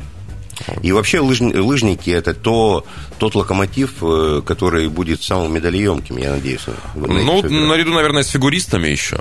И 0.82 0.92
вообще 0.92 1.20
лыжни, 1.20 1.54
лыжники 1.54 2.10
это 2.10 2.34
то, 2.34 2.84
тот 3.18 3.34
локомотив, 3.34 3.94
э, 4.02 4.42
который 4.44 4.88
будет 4.88 5.22
самым 5.22 5.54
медалеемким, 5.54 6.16
я 6.18 6.32
надеюсь. 6.32 6.62
Ну, 6.94 7.06
наряду, 7.66 7.92
наверное, 7.92 8.22
с 8.22 8.28
фигуристами 8.28 8.88
еще. 8.88 9.20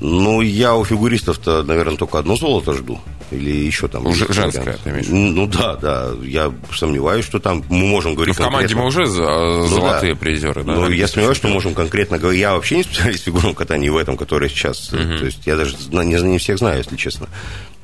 Ну, 0.00 0.40
я 0.40 0.74
у 0.74 0.84
фигуристов-то, 0.84 1.62
наверное, 1.62 1.96
только 1.96 2.18
одно 2.18 2.36
золото 2.36 2.72
жду. 2.72 3.00
Или 3.30 3.50
еще 3.50 3.88
там... 3.88 4.06
Уже 4.06 4.32
женское, 4.32 4.78
ты 4.82 4.90
имеешь 4.90 5.06
Ну 5.08 5.46
да, 5.46 5.76
да. 5.76 6.12
Я 6.22 6.52
сомневаюсь, 6.72 7.24
что 7.24 7.40
там 7.40 7.64
мы 7.68 7.86
можем 7.86 8.14
говорить... 8.14 8.38
Но 8.38 8.44
в 8.44 8.46
команде 8.46 8.74
конкретно... 8.74 9.02
мы 9.02 9.06
уже 9.06 9.20
ну, 9.20 9.66
золотые 9.66 10.14
да. 10.14 10.20
призеры, 10.20 10.62
да? 10.62 10.74
Ну, 10.74 10.88
я 10.88 11.08
сомневаюсь, 11.08 11.36
что 11.36 11.48
можем 11.48 11.74
конкретно 11.74 12.18
говорить. 12.18 12.40
Я 12.40 12.54
вообще 12.54 12.76
не 12.76 12.82
специалист 12.84 13.22
в 13.22 13.24
фигурном 13.24 13.54
катании 13.54 13.88
в 13.88 13.96
этом, 13.96 14.16
который 14.16 14.48
сейчас... 14.48 14.92
Угу. 14.92 15.18
То 15.18 15.24
есть 15.26 15.46
я 15.46 15.56
даже 15.56 15.76
не, 15.90 16.22
не 16.22 16.38
всех 16.38 16.58
знаю, 16.58 16.78
если 16.78 16.96
честно. 16.96 17.28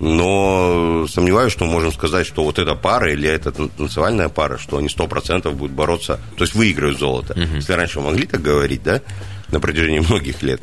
Но 0.01 1.07
сомневаюсь, 1.09 1.53
что 1.53 1.65
можем 1.65 1.93
сказать, 1.93 2.27
что 2.27 2.45
вот 2.45 2.59
эта 2.59 2.75
пара 2.75 3.13
или 3.13 3.29
эта 3.29 3.53
танцевальная 3.53 4.29
пара, 4.29 4.59
что 4.59 4.79
они 4.79 4.89
100% 4.89 5.51
будут 5.53 5.73
бороться, 5.73 6.21
то 6.37 6.45
есть 6.45 6.55
выиграют 6.55 6.99
золото. 6.99 7.33
Угу. 7.35 7.57
Если 7.57 7.73
раньше 7.73 8.01
мы 8.01 8.07
могли 8.07 8.27
так 8.27 8.41
говорить, 8.41 8.83
да, 8.83 9.01
на 9.51 9.61
протяжении 9.61 10.01
многих 10.01 10.43
лет, 10.43 10.61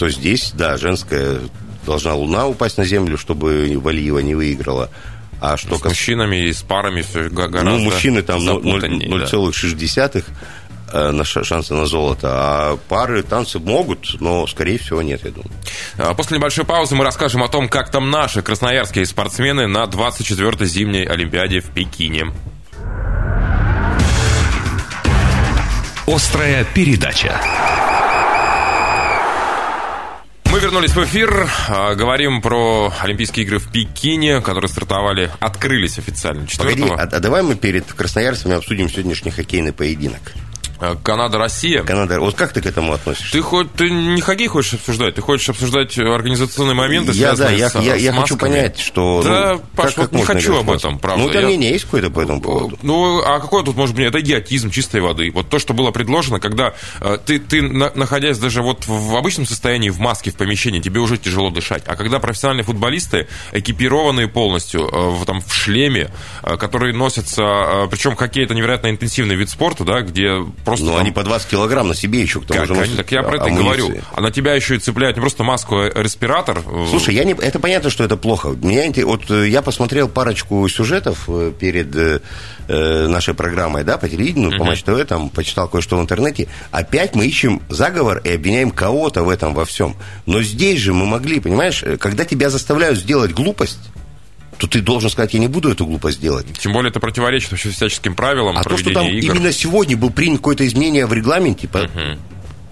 то 0.00 0.08
здесь, 0.08 0.52
да, 0.54 0.78
женская 0.78 1.40
должна 1.84 2.14
Луна 2.14 2.46
упасть 2.46 2.78
на 2.78 2.86
Землю, 2.86 3.18
чтобы 3.18 3.78
Валиева 3.78 4.20
не 4.20 4.34
выиграла. 4.34 4.88
А 5.42 5.58
что 5.58 5.76
с 5.76 5.82
кас... 5.82 5.92
мужчинами 5.92 6.48
и 6.48 6.54
с 6.54 6.62
парами 6.62 7.02
все 7.02 7.28
гораздо 7.28 7.64
Ну, 7.64 7.78
мужчины 7.80 8.22
там 8.22 8.40
0,6 8.40 10.12
да. 10.14 10.22
Э, 10.92 11.10
на 11.10 11.22
шансы 11.24 11.74
на 11.74 11.84
золото. 11.84 12.28
А 12.32 12.78
пары 12.88 13.22
танцы 13.22 13.58
могут, 13.58 14.18
но, 14.20 14.46
скорее 14.46 14.78
всего, 14.78 15.02
нет, 15.02 15.20
я 15.22 15.32
думаю. 15.32 15.52
А 15.98 16.14
после 16.14 16.38
небольшой 16.38 16.64
паузы 16.64 16.94
мы 16.94 17.04
расскажем 17.04 17.42
о 17.42 17.48
том, 17.48 17.68
как 17.68 17.90
там 17.90 18.10
наши 18.10 18.40
красноярские 18.40 19.04
спортсмены 19.04 19.66
на 19.66 19.84
24-й 19.84 20.64
зимней 20.64 21.04
Олимпиаде 21.04 21.60
в 21.60 21.66
Пекине. 21.74 22.32
Острая 26.06 26.64
передача. 26.64 27.38
Вернулись 30.60 30.90
в 30.90 31.02
эфир, 31.04 31.48
а, 31.70 31.94
говорим 31.94 32.42
про 32.42 32.92
Олимпийские 33.00 33.46
игры 33.46 33.58
в 33.58 33.72
Пекине, 33.72 34.42
которые 34.42 34.68
стартовали, 34.68 35.30
открылись 35.40 35.98
официально 35.98 36.46
4 36.46 36.68
Погоди, 36.68 36.92
а, 36.92 37.04
а 37.16 37.20
давай 37.20 37.42
мы 37.42 37.54
перед 37.54 37.90
красноярцами 37.90 38.54
обсудим 38.54 38.90
сегодняшний 38.90 39.30
хоккейный 39.30 39.72
поединок. 39.72 40.20
Э, 40.80 40.96
Канада-Россия. 41.02 41.82
Канада. 41.82 42.20
Вот 42.20 42.34
как 42.34 42.52
ты 42.52 42.62
к 42.62 42.66
этому 42.66 42.94
относишься? 42.94 43.32
Ты 43.32 43.42
хоть 43.42 43.72
ты 43.72 43.90
не 43.90 44.20
хоккей 44.20 44.46
хочешь 44.46 44.74
обсуждать, 44.74 45.14
ты 45.14 45.20
хочешь 45.20 45.48
обсуждать 45.48 45.98
организационные 45.98 46.74
моменты, 46.74 47.12
я, 47.12 47.34
да, 47.34 47.50
я, 47.50 47.68
с, 47.68 47.74
я, 47.76 47.94
я 47.96 48.12
с 48.12 48.16
хочу 48.16 48.36
понять, 48.36 48.78
что. 48.78 49.22
Да, 49.22 49.54
ну, 49.54 49.62
Паш, 49.76 49.94
как, 49.94 50.10
вот 50.10 50.12
не 50.12 50.22
хочу 50.22 50.56
об 50.56 50.70
этом, 50.70 50.98
правда. 50.98 51.22
Ну, 51.22 51.28
у 51.28 51.30
тебя 51.30 51.42
мнение 51.42 51.72
есть 51.72 51.84
какое-то 51.84 52.10
по 52.10 52.20
этому 52.20 52.40
поводу? 52.40 52.78
Ну, 52.82 53.20
а 53.22 53.40
какой 53.40 53.62
тут 53.64 53.76
может 53.76 53.94
быть? 53.94 54.06
Это 54.06 54.20
идиотизм 54.20 54.70
чистой 54.70 55.02
воды. 55.02 55.30
Вот 55.32 55.48
то, 55.50 55.58
что 55.58 55.74
было 55.74 55.90
предложено, 55.90 56.40
когда 56.40 56.74
э, 57.00 57.18
ты, 57.24 57.38
ты 57.38 57.60
на, 57.60 57.92
находясь 57.94 58.38
даже 58.38 58.62
вот 58.62 58.86
в 58.86 59.16
обычном 59.16 59.46
состоянии, 59.46 59.90
в 59.90 59.98
маске, 59.98 60.30
в 60.30 60.36
помещении, 60.36 60.80
тебе 60.80 61.00
уже 61.00 61.18
тяжело 61.18 61.50
дышать. 61.50 61.82
А 61.86 61.96
когда 61.96 62.20
профессиональные 62.20 62.64
футболисты, 62.64 63.28
экипированные 63.52 64.28
полностью, 64.28 64.88
э, 64.88 65.10
в, 65.10 65.26
там, 65.26 65.42
в 65.42 65.52
шлеме, 65.52 66.10
э, 66.42 66.56
которые 66.56 66.94
носятся, 66.94 67.86
причем 67.90 68.16
хоккей 68.16 68.44
это 68.44 68.54
невероятно 68.54 68.88
интенсивный 68.88 69.34
вид 69.34 69.50
спорта, 69.50 69.84
да, 69.84 70.00
где 70.00 70.40
просто... 70.70 70.86
Ну, 70.86 70.92
там- 70.92 71.00
они 71.00 71.10
по 71.10 71.22
20 71.22 71.48
килограмм 71.48 71.88
на 71.88 71.94
себе 71.94 72.20
еще 72.20 72.40
к 72.40 72.46
тому 72.46 72.60
Как 72.60 72.68
же 72.68 72.74
носят 72.74 72.96
так 72.96 73.12
я 73.12 73.22
про 73.22 73.36
это 73.36 73.44
амуниции. 73.44 73.64
говорю. 73.64 74.02
А 74.14 74.20
на 74.20 74.30
тебя 74.30 74.54
еще 74.54 74.76
и 74.76 74.78
цепляют 74.78 75.16
не 75.16 75.20
просто 75.20 75.44
маску, 75.44 75.76
а 75.76 75.90
респиратор. 75.94 76.62
Слушай, 76.90 77.14
я 77.14 77.24
не, 77.24 77.32
это 77.32 77.58
понятно, 77.58 77.90
что 77.90 78.04
это 78.04 78.16
плохо. 78.16 78.48
Меня, 78.48 78.90
вот 79.06 79.30
э, 79.30 79.48
я 79.48 79.62
посмотрел 79.62 80.08
парочку 80.08 80.66
сюжетов 80.68 81.24
э, 81.28 81.52
перед 81.58 81.94
э, 81.94 82.20
э, 82.68 83.06
нашей 83.06 83.34
программой, 83.34 83.84
да, 83.84 83.98
по 83.98 84.08
телевидению, 84.08 84.56
по 84.58 84.64
Матч 84.64 84.82
ТВ, 84.82 85.04
там, 85.06 85.28
почитал 85.28 85.68
кое-что 85.68 85.96
в 85.96 86.00
интернете. 86.00 86.48
Опять 86.70 87.14
мы 87.14 87.26
ищем 87.26 87.62
заговор 87.68 88.18
и 88.24 88.32
обвиняем 88.32 88.70
кого-то 88.70 89.22
в 89.22 89.28
этом 89.28 89.54
во 89.54 89.64
всем. 89.64 89.96
Но 90.26 90.42
здесь 90.42 90.78
же 90.80 90.92
мы 90.94 91.06
могли, 91.06 91.40
понимаешь, 91.40 91.84
когда 91.98 92.24
тебя 92.24 92.50
заставляют 92.50 92.98
сделать 92.98 93.32
глупость, 93.32 93.78
то 94.60 94.66
ты 94.66 94.82
должен 94.82 95.08
сказать, 95.08 95.32
я 95.32 95.40
не 95.40 95.48
буду 95.48 95.70
эту 95.70 95.86
глупость 95.86 96.20
делать. 96.20 96.46
Тем 96.58 96.74
более 96.74 96.90
это 96.90 97.00
противоречит 97.00 97.50
вообще 97.50 97.70
всяческим 97.70 98.14
правилам 98.14 98.58
А 98.58 98.62
то, 98.62 98.76
что 98.76 98.92
там 98.92 99.06
игр. 99.06 99.34
именно 99.34 99.52
сегодня 99.52 99.96
был 99.96 100.10
принят 100.10 100.38
какое-то 100.40 100.66
изменение 100.66 101.06
в 101.06 101.12
регламенте, 101.14 101.66
по- 101.66 101.88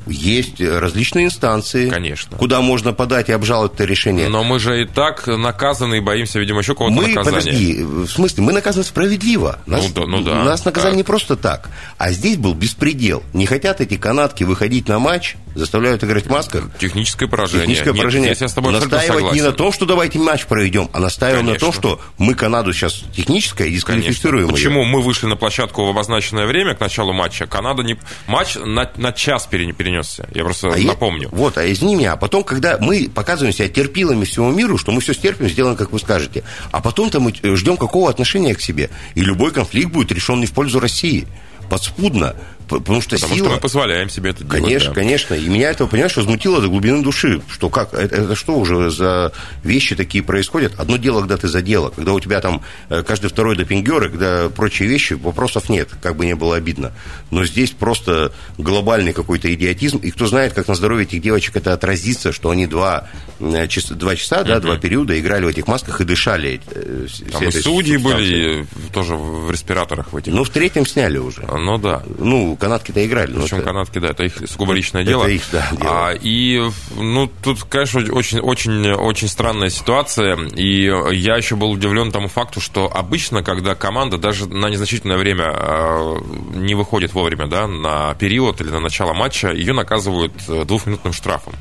есть 0.08 0.60
различные 0.60 1.26
инстанции, 1.26 1.88
Конечно. 1.90 2.36
куда 2.36 2.60
можно 2.60 2.92
подать 2.92 3.28
и 3.28 3.32
обжаловать 3.32 3.74
это 3.74 3.84
решение. 3.84 4.28
Но 4.28 4.44
мы 4.44 4.58
же 4.58 4.82
и 4.82 4.86
так 4.86 5.26
наказаны 5.26 5.98
и 5.98 6.00
боимся, 6.00 6.38
видимо, 6.38 6.60
еще 6.60 6.74
кого-то 6.74 6.94
Мы, 6.94 7.08
наказания. 7.08 7.36
подожди, 7.40 7.82
в 7.82 8.06
смысле, 8.08 8.42
мы 8.44 8.52
наказаны 8.52 8.84
справедливо. 8.84 9.58
Нас, 9.66 9.84
Ну 9.84 9.92
да, 9.94 10.06
ну 10.06 10.20
да. 10.22 10.44
Нас 10.44 10.64
наказали 10.64 10.92
Так. 10.92 10.96
не 10.98 11.02
просто 11.04 11.36
так. 11.36 11.68
А 11.98 12.10
здесь 12.12 12.36
был 12.36 12.54
беспредел. 12.54 13.22
Не 13.32 13.46
хотят 13.46 13.80
эти 13.80 13.96
канатки 13.96 14.44
выходить 14.44 14.88
на 14.88 14.98
матч, 14.98 15.36
заставляют 15.54 16.04
играть 16.04 16.26
в 16.26 16.30
масках. 16.30 16.64
Техническое 16.78 17.26
поражение. 17.26 17.62
Техническое 17.66 17.90
Нет, 17.92 17.98
поражение. 17.98 18.28
Здесь 18.30 18.42
я 18.42 18.48
с 18.48 18.52
тобой 18.54 18.72
Настаивать 18.72 19.32
не 19.34 19.42
на 19.42 19.52
том, 19.52 19.72
что 19.72 19.86
давайте 19.86 20.18
матч 20.18 20.46
проведем, 20.46 20.88
а 20.92 21.00
настаиваем 21.00 21.46
на 21.46 21.52
том, 21.54 21.72
Конечно. 21.72 21.80
что 21.80 22.00
мы 22.18 22.34
Канаду 22.34 22.72
сейчас 22.72 23.02
техническое 23.14 23.66
и 23.68 23.78
Конечно. 23.80 23.96
дисквалифицируем. 24.10 24.48
Почему 24.48 24.84
мы 24.84 25.02
вышли 25.02 25.26
на 25.26 25.36
площадку 25.36 25.84
в 25.84 25.88
обозначенное 25.88 26.46
время 26.46 26.74
к 26.74 26.80
началу 26.80 27.12
матча? 27.12 27.46
Канада 27.46 27.82
не... 27.82 27.96
Матч 28.26 28.56
на, 28.56 28.90
на 28.96 29.12
час 29.12 29.46
пере- 29.50 29.72
перенесся. 29.98 30.28
Я 30.34 30.44
просто 30.44 30.72
А 30.72 30.78
я- 30.78 30.86
напомню. 30.88 31.28
Вот, 31.32 31.58
а 31.58 31.70
извини 31.70 31.96
меня, 31.96 32.12
а 32.12 32.16
потом, 32.16 32.44
когда 32.44 32.78
мы 32.78 33.08
показываем 33.12 33.54
себя 33.54 33.68
терпилами 33.68 34.24
всему 34.24 34.50
миру, 34.52 34.78
что 34.78 34.92
мы 34.92 35.00
все 35.00 35.14
стерпим, 35.14 35.48
сделаем, 35.48 35.76
как 35.76 35.92
вы 35.92 35.98
скажете, 35.98 36.44
а 36.70 36.80
потом-то 36.80 37.20
мы 37.20 37.32
э, 37.42 37.54
ждем 37.56 37.76
какого 37.76 38.10
отношения 38.10 38.54
к 38.54 38.60
себе, 38.60 38.90
и 39.14 39.20
любой 39.20 39.50
конфликт 39.52 39.90
будет 39.92 40.12
решен 40.12 40.40
не 40.40 40.46
в 40.46 40.52
пользу 40.52 40.80
России, 40.80 41.26
подспудно, 41.68 42.34
потому 42.68 43.00
что 43.00 43.16
Потому 43.16 43.34
сила... 43.34 43.46
что 43.48 43.54
мы 43.56 43.60
позволяем 43.60 44.08
себе 44.10 44.30
это 44.30 44.44
делать. 44.44 44.62
Конечно, 44.62 44.88
да. 44.90 44.94
конечно. 44.94 45.34
И 45.34 45.48
меня 45.48 45.70
это, 45.70 45.86
понимаешь, 45.86 46.16
возмутило 46.16 46.60
до 46.60 46.68
глубины 46.68 47.02
души. 47.02 47.40
Что 47.50 47.68
как? 47.70 47.94
Это, 47.94 48.14
это 48.16 48.34
что 48.36 48.56
уже 48.58 48.90
за 48.90 49.32
вещи 49.64 49.96
такие 49.96 50.22
происходят? 50.22 50.78
Одно 50.78 50.96
дело, 50.96 51.20
когда 51.20 51.36
ты 51.36 51.48
за 51.48 51.62
дело, 51.62 51.90
когда 51.90 52.12
у 52.12 52.20
тебя 52.20 52.40
там 52.40 52.62
э, 52.90 53.02
каждый 53.02 53.30
второй 53.30 53.56
допингер, 53.56 54.04
и 54.04 54.10
когда 54.10 54.48
прочие 54.50 54.88
вещи, 54.88 55.14
вопросов 55.14 55.68
нет, 55.68 55.88
как 56.02 56.16
бы 56.16 56.26
не 56.26 56.34
было 56.34 56.56
обидно. 56.56 56.92
Но 57.30 57.44
здесь 57.44 57.70
просто 57.70 58.32
глобальный 58.58 59.12
какой-то 59.12 59.52
идиотизм. 59.52 59.98
И 59.98 60.10
кто 60.10 60.26
знает, 60.26 60.52
как 60.52 60.68
на 60.68 60.74
здоровье 60.74 61.06
этих 61.06 61.22
девочек 61.22 61.56
это 61.56 61.72
отразится, 61.72 62.32
что 62.32 62.50
они 62.50 62.66
два, 62.66 63.08
э, 63.40 63.66
часа, 63.68 63.94
два 63.94 64.14
часа, 64.16 64.42
да, 64.42 64.60
два 64.60 64.76
периода 64.76 65.18
играли 65.18 65.44
в 65.44 65.48
этих 65.48 65.66
масках 65.66 66.00
и 66.00 66.04
дышали. 66.04 66.60
э, 66.70 67.06
Там 67.32 67.44
и 67.44 67.50
судьи 67.50 67.96
субстанцией. 67.96 68.02
были 68.02 68.66
тоже 68.92 69.14
в 69.14 69.50
респираторах 69.50 70.12
в 70.12 70.16
этих. 70.16 70.32
Ну, 70.32 70.44
в 70.44 70.50
третьем 70.50 70.86
сняли 70.86 71.18
уже. 71.18 71.42
Ну 71.42 71.78
да. 71.78 72.02
Ну, 72.18 72.56
канатки-то 72.58 73.04
играли. 73.06 73.32
но 73.32 73.42
Причем 73.42 73.58
это- 73.58 73.66
канатки, 73.66 73.98
да, 73.98 74.08
это 74.08 74.24
их 74.24 74.34
сугубо 74.48 74.72
личное 74.72 75.02
Это 75.02 75.10
дело. 75.10 75.26
их, 75.26 75.42
да, 75.52 75.66
дело. 75.72 76.08
А, 76.08 76.12
и, 76.12 76.62
ну, 76.96 77.30
тут, 77.42 77.62
конечно, 77.64 78.00
очень, 78.12 78.40
очень, 78.40 78.90
очень 78.92 79.28
странная 79.28 79.70
ситуация. 79.70 80.36
И 80.54 80.82
я 81.14 81.36
еще 81.36 81.56
был 81.56 81.70
удивлен 81.70 82.10
тому 82.12 82.28
факту, 82.28 82.60
что 82.60 82.90
обычно, 82.92 83.42
когда 83.42 83.74
команда 83.74 84.18
даже 84.18 84.46
на 84.48 84.66
незначительное 84.68 85.16
время 85.16 85.52
э, 85.54 86.16
не 86.54 86.74
выходит 86.74 87.14
вовремя, 87.14 87.46
да, 87.46 87.66
на 87.66 88.14
период 88.14 88.60
или 88.60 88.70
на 88.70 88.80
начало 88.80 89.12
матча, 89.14 89.50
ее 89.52 89.72
наказывают 89.72 90.32
э, 90.48 90.64
двухминутным 90.64 91.12
штрафом. 91.12 91.54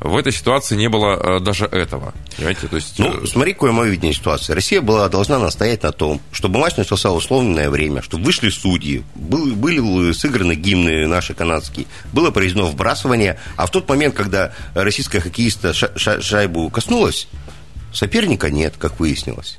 В 0.00 0.16
этой 0.16 0.32
ситуации 0.32 0.76
не 0.76 0.88
было 0.88 1.38
э, 1.38 1.40
даже 1.40 1.64
этого. 1.66 2.12
Понимаете, 2.36 2.66
то 2.68 2.76
есть... 2.76 2.98
Ну, 2.98 3.22
э, 3.22 3.26
смотри, 3.26 3.52
какое 3.54 3.72
мое 3.72 3.88
видение 3.90 4.12
ситуации. 4.12 4.52
Россия 4.52 4.80
была 4.80 5.08
должна 5.08 5.38
настоять 5.38 5.82
на 5.82 5.92
том, 5.92 6.20
чтобы 6.32 6.58
матч 6.58 6.76
начался 6.76 7.10
условленное 7.10 7.70
время, 7.70 8.02
чтобы 8.02 8.24
вышли 8.24 8.50
судьи, 8.50 9.02
был- 9.14 9.54
были 9.54 10.12
сыграны 10.12 10.54
гимны 10.54 11.06
наши 11.06 11.32
канадские, 11.34 11.86
было 12.12 12.30
произведено 12.30 12.66
вбрасывание, 12.66 13.38
а 13.56 13.66
в 13.66 13.70
тот 13.70 13.88
момент, 13.88 14.14
когда 14.14 14.52
российская 14.74 15.20
хоккеиста 15.20 15.72
ша- 15.72 15.92
ша- 15.96 16.20
шайбу 16.20 16.68
коснулась, 16.70 17.28
соперника 17.92 18.50
нет, 18.50 18.74
как 18.78 19.00
выяснилось. 19.00 19.56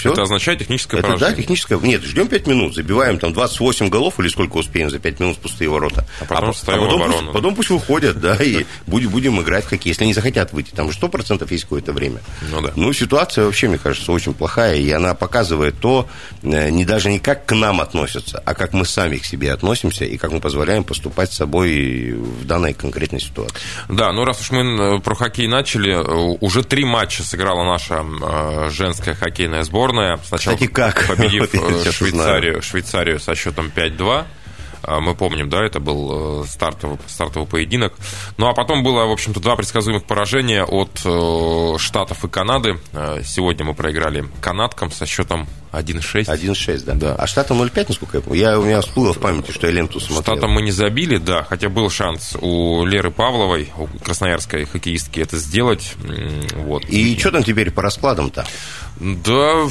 Все. 0.00 0.12
это 0.12 0.22
означает 0.22 0.58
техническое 0.60 0.98
Это 0.98 1.08
да, 1.08 1.14
поражение. 1.14 1.42
техническое. 1.42 1.78
Нет, 1.78 2.02
ждем 2.02 2.28
5 2.28 2.46
минут, 2.46 2.74
забиваем 2.74 3.18
там 3.18 3.32
28 3.32 3.88
голов 3.88 4.18
или 4.20 4.28
сколько 4.28 4.56
успеем 4.56 4.90
за 4.90 4.98
5 4.98 5.20
минут 5.20 5.36
в 5.36 5.40
пустые 5.40 5.68
ворота. 5.68 6.06
А 6.20 6.24
потом 6.24 6.46
по- 6.48 6.52
встаем 6.52 6.80
в 6.80 6.84
потом, 6.84 7.02
оборону. 7.02 7.22
пусть, 7.22 7.32
потом 7.32 7.54
пусть 7.54 7.70
выходят, 7.70 8.20
да, 8.20 8.36
и 8.36 8.64
будем, 8.86 9.10
будем 9.10 9.40
играть 9.40 9.64
в 9.64 9.68
хоккей. 9.68 9.90
Если 9.90 10.04
они 10.04 10.14
захотят 10.14 10.52
выйти, 10.52 10.70
там 10.70 10.90
же 10.90 10.98
100% 10.98 11.46
есть 11.50 11.64
какое-то 11.64 11.92
время. 11.92 12.20
Ну 12.50 12.60
да. 12.60 12.72
Ну, 12.76 12.92
ситуация 12.92 13.44
вообще, 13.44 13.68
мне 13.68 13.78
кажется, 13.78 14.12
очень 14.12 14.34
плохая, 14.34 14.76
и 14.76 14.90
она 14.90 15.14
показывает 15.14 15.78
то, 15.80 16.08
э, 16.42 16.70
не 16.70 16.84
даже 16.84 17.10
не 17.10 17.18
как 17.18 17.46
к 17.46 17.52
нам 17.54 17.80
относятся, 17.80 18.42
а 18.44 18.54
как 18.54 18.72
мы 18.72 18.84
сами 18.84 19.16
к 19.16 19.24
себе 19.24 19.52
относимся, 19.52 20.04
и 20.04 20.16
как 20.16 20.32
мы 20.32 20.40
позволяем 20.40 20.84
поступать 20.84 21.32
с 21.32 21.36
собой 21.36 22.12
в 22.12 22.44
данной 22.44 22.74
конкретной 22.74 23.20
ситуации. 23.20 23.56
Да, 23.88 24.12
ну 24.12 24.24
раз 24.24 24.40
уж 24.40 24.50
мы 24.50 24.96
э, 24.96 25.00
про 25.00 25.14
хоккей 25.14 25.46
начали, 25.46 25.92
э, 25.92 26.36
уже 26.40 26.62
три 26.62 26.84
матча 26.84 27.22
сыграла 27.22 27.64
наша 27.64 28.04
женская 28.70 29.14
хоккейная 29.14 29.62
сборная. 29.62 29.85
Сначала 30.24 30.54
Кстати, 30.56 30.70
как? 30.70 31.06
победив 31.06 31.54
Вот 31.54 31.86
э, 31.86 31.92
Швейцарию, 31.92 32.62
Швейцарию 32.62 33.20
со 33.20 33.34
счетом 33.34 33.70
5-2. 33.74 34.24
А, 34.86 35.00
Мы 35.00 35.14
помним, 35.16 35.48
да, 35.50 35.64
это 35.64 35.80
был 35.80 36.42
э, 36.42 36.46
стартовый, 36.46 36.98
стартовый 37.08 37.48
поединок. 37.48 37.94
Ну, 38.38 38.46
а 38.46 38.54
потом 38.54 38.84
было, 38.84 39.04
в 39.06 39.10
общем-то, 39.10 39.40
два 39.40 39.56
предсказуемых 39.56 40.04
поражения 40.04 40.64
от 40.64 41.00
э, 41.04 41.78
Штатов 41.78 42.24
и 42.24 42.28
Канады. 42.28 42.78
Э, 42.92 43.20
Сегодня 43.24 43.64
мы 43.64 43.74
проиграли 43.74 44.24
канадкам 44.40 44.92
со 44.92 45.04
счетом 45.04 45.48
1-6. 45.72 46.26
1-6, 46.26 46.84
да? 46.84 46.94
Да. 46.94 47.14
А 47.16 47.26
штатам 47.26 47.60
0-5, 47.60 47.86
насколько 47.88 48.18
я 48.18 48.22
помню? 48.22 48.40
Я, 48.40 48.58
у 48.58 48.64
меня 48.64 48.80
всплыло 48.80 49.12
в 49.12 49.18
памяти, 49.18 49.50
что 49.50 49.66
я 49.66 49.72
ленту 49.72 49.98
смотрел. 49.98 50.22
Штатам 50.22 50.52
мы 50.52 50.62
не 50.62 50.70
забили, 50.70 51.16
да, 51.18 51.42
хотя 51.42 51.68
был 51.68 51.90
шанс 51.90 52.36
у 52.40 52.84
Леры 52.84 53.10
Павловой, 53.10 53.70
у 53.76 53.86
красноярской 53.86 54.64
хоккеистки, 54.66 55.20
это 55.20 55.36
сделать. 55.36 55.94
Вот. 56.54 56.84
И 56.86 57.18
что 57.18 57.32
там 57.32 57.42
теперь 57.42 57.70
по 57.72 57.82
раскладам-то? 57.82 58.46
Да, 59.00 59.66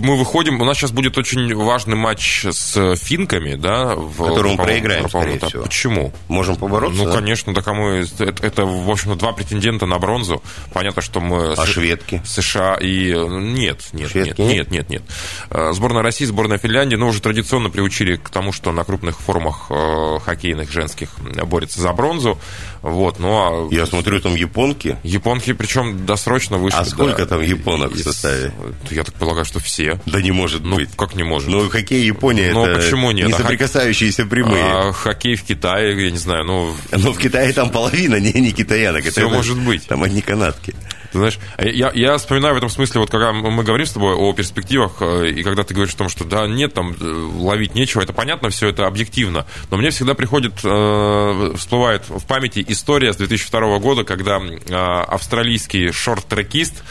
мы 0.00 0.16
выходим. 0.16 0.60
У 0.60 0.64
нас 0.64 0.76
сейчас 0.78 0.90
будет 0.92 1.16
очень 1.18 1.54
важный 1.54 1.96
матч 1.96 2.44
с 2.44 2.96
финками, 2.96 3.54
да, 3.54 3.94
в 3.94 4.24
Который 4.28 4.52
мы 4.52 4.62
проиграем, 4.62 5.08
скорее 5.08 5.38
всего. 5.38 5.62
Почему? 5.64 6.12
Можем 6.28 6.56
побороться? 6.56 6.98
Ну, 6.98 7.06
да? 7.06 7.12
конечно, 7.16 7.54
так 7.54 7.66
а 7.68 7.74
мы, 7.74 8.06
это, 8.18 8.24
это, 8.44 8.64
в 8.64 8.90
общем-то, 8.90 9.16
два 9.16 9.32
претендента 9.32 9.86
на 9.86 9.98
бронзу. 9.98 10.42
Понятно, 10.72 11.02
что 11.02 11.20
мы... 11.20 11.52
А 11.52 11.56
с- 11.66 11.68
шведки? 11.68 12.22
США 12.24 12.76
и... 12.80 13.12
Нет, 13.14 13.88
нет, 13.92 14.10
Шведки 14.10 14.40
нет, 14.40 14.70
нет? 14.70 14.70
нет, 14.70 14.90
нет. 14.90 15.02
Э, 15.50 15.72
Сборная 15.72 16.02
России, 16.02 16.24
сборная 16.24 16.58
Финляндии, 16.58 16.96
ну, 16.96 17.08
уже 17.08 17.20
традиционно 17.20 17.70
приучили 17.70 18.16
к 18.16 18.30
тому, 18.30 18.52
что 18.52 18.72
на 18.72 18.84
крупных 18.84 19.20
форумах 19.20 19.66
э, 19.70 20.18
хоккейных 20.24 20.70
женских 20.70 21.10
борются 21.46 21.80
за 21.80 21.92
бронзу. 21.92 22.38
Вот, 22.82 23.18
ну, 23.18 23.68
а 23.68 23.74
Я 23.74 23.86
смотрю, 23.86 24.20
там 24.20 24.34
японки. 24.34 24.98
японки, 25.02 25.52
причем 25.52 26.04
досрочно 26.06 26.58
вышли. 26.58 26.78
А 26.78 26.84
сколько 26.84 27.18
да, 27.18 27.26
там 27.26 27.42
японок 27.42 27.92
в 27.92 27.96
из- 27.96 28.04
составе? 28.04 28.52
Я 28.90 29.04
так 29.04 29.14
полагаю, 29.14 29.44
что 29.44 29.58
все. 29.60 29.83
Да 30.06 30.20
не 30.20 30.32
может 30.32 30.62
Ну, 30.64 30.76
быть. 30.76 30.90
как 30.96 31.14
не 31.14 31.22
может? 31.22 31.48
Ну, 31.48 31.68
хоккей 31.68 32.04
Япония 32.04 32.52
Ну, 32.52 32.64
это 32.66 32.80
почему 32.80 33.10
нет? 33.10 33.26
не 33.26 33.32
А 33.32 33.36
хок- 33.36 33.42
соприкасающиеся 33.42 34.26
прямые. 34.26 34.64
А 34.64 34.92
хоккей 34.92 35.36
в 35.36 35.42
Китае, 35.44 36.04
я 36.04 36.10
не 36.10 36.18
знаю, 36.18 36.44
ну, 36.44 36.74
Но 36.92 37.12
в 37.12 37.18
Китае 37.18 37.52
там 37.52 37.70
половина, 37.70 38.16
не, 38.16 38.32
не 38.32 38.52
китаянок. 38.52 39.04
Всё 39.04 39.28
может 39.28 39.58
быть. 39.58 39.86
Там 39.86 40.02
одни 40.02 40.20
канатки. 40.20 40.74
Ты 41.12 41.18
знаешь, 41.18 41.38
я, 41.60 41.92
я 41.94 42.16
вспоминаю 42.18 42.54
в 42.54 42.56
этом 42.58 42.68
смысле, 42.68 42.98
вот 43.00 43.08
когда 43.10 43.32
мы 43.32 43.62
говорим 43.62 43.86
с 43.86 43.92
тобой 43.92 44.14
о 44.16 44.32
перспективах, 44.32 44.96
э, 45.00 45.28
и 45.30 45.44
когда 45.44 45.62
ты 45.62 45.72
говоришь 45.72 45.94
о 45.94 45.98
том, 45.98 46.08
что 46.08 46.24
да, 46.24 46.48
нет, 46.48 46.74
там 46.74 46.92
э, 47.00 47.30
ловить 47.38 47.76
нечего, 47.76 48.00
это 48.02 48.12
понятно, 48.12 48.50
все 48.50 48.68
это 48.68 48.88
объективно. 48.88 49.46
Но 49.70 49.76
мне 49.76 49.90
всегда 49.90 50.14
приходит, 50.14 50.54
э, 50.64 51.52
всплывает 51.56 52.02
в 52.08 52.24
памяти 52.26 52.64
история 52.66 53.12
с 53.12 53.16
2002 53.16 53.78
года, 53.78 54.02
когда 54.02 54.38
э, 54.40 54.74
австралийский 54.74 55.92
шорт-трекист 55.92 56.82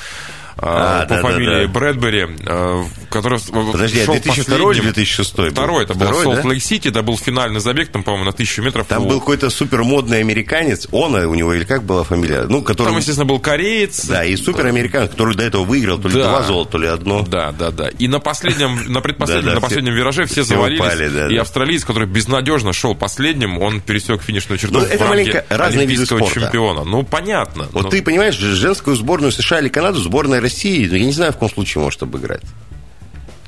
А, 0.58 1.04
по 1.04 1.10
да, 1.10 1.16
да, 1.16 1.22
фамилии 1.22 1.66
да. 1.66 1.72
Брэдбери, 1.72 2.28
э, 2.46 2.84
который 3.10 3.40
Подожди, 3.72 4.02
а 4.02 4.06
шел 4.06 4.14
2002 4.14 4.56
или 4.56 4.64
последним. 4.64 4.94
2006 4.94 5.36
был? 5.38 5.50
Второй, 5.52 5.84
это 5.84 5.94
был 5.94 6.06
Второй, 6.08 6.26
да? 6.26 6.42
Солт-Лейк-Сити, 6.42 6.88
это 6.90 7.02
был 7.02 7.18
финальный 7.18 7.60
забег, 7.60 7.90
там, 7.90 8.04
по-моему, 8.04 8.26
на 8.26 8.32
тысячу 8.34 8.62
метров. 8.62 8.88
Там 8.88 9.06
у- 9.06 9.10
был 9.10 9.20
какой-то 9.20 9.50
супермодный 9.50 10.20
американец, 10.20 10.88
он 10.92 11.16
у 11.16 11.34
него, 11.34 11.54
или 11.54 11.64
как 11.64 11.84
была 11.84 12.04
фамилия? 12.04 12.44
Ну, 12.48 12.62
который... 12.62 12.90
Там, 12.90 12.98
естественно, 12.98 13.26
был 13.26 13.40
кореец. 13.40 14.06
Да, 14.06 14.24
и 14.24 14.36
суперамериканец, 14.36 15.12
который 15.12 15.36
до 15.36 15.44
этого 15.44 15.64
выиграл 15.64 15.98
то 15.98 16.08
ли 16.08 16.16
Да. 16.16 16.30
два 16.30 16.44
золота, 16.44 16.72
то 16.74 16.78
ли 16.78 16.88
одно. 16.88 17.24
Да, 17.24 17.52
да, 17.52 17.72
да. 17.72 17.90
И 17.90 18.08
на 18.08 18.20
последнем, 18.20 18.92
на 18.92 19.02
предпоследнем, 19.02 19.56
на 19.56 19.62
последнем 19.62 19.94
вираже 19.94 20.26
все, 20.26 20.44
завалились. 20.44 21.12
да, 21.14 21.28
и 21.30 21.36
да. 21.36 21.42
австралиец, 21.42 21.84
который 21.84 22.08
безнадежно 22.08 22.74
шел 22.74 22.96
последним, 22.96 23.58
он 23.62 23.82
пересек 23.82 24.22
финишную 24.22 24.58
черту 24.60 24.80
Ну, 24.80 24.86
это 24.86 25.06
маленько 25.06 25.46
разные 25.50 25.86
виды 25.88 26.06
спорта. 26.06 26.40
чемпиона. 26.42 26.84
Ну, 26.84 27.04
понятно. 27.04 27.68
Вот 27.72 27.90
ты 27.90 28.02
понимаешь, 28.02 28.36
женскую 28.38 28.96
сборную 28.96 29.32
США 29.32 29.60
или 29.60 29.70
Канаду, 29.70 30.00
сборная 30.00 30.42
России, 30.42 30.53
ну, 30.88 30.96
я 30.96 31.06
не 31.06 31.12
знаю, 31.12 31.32
в 31.32 31.36
каком 31.36 31.50
случае 31.50 31.84
может 31.84 32.02
обыграть. 32.04 32.44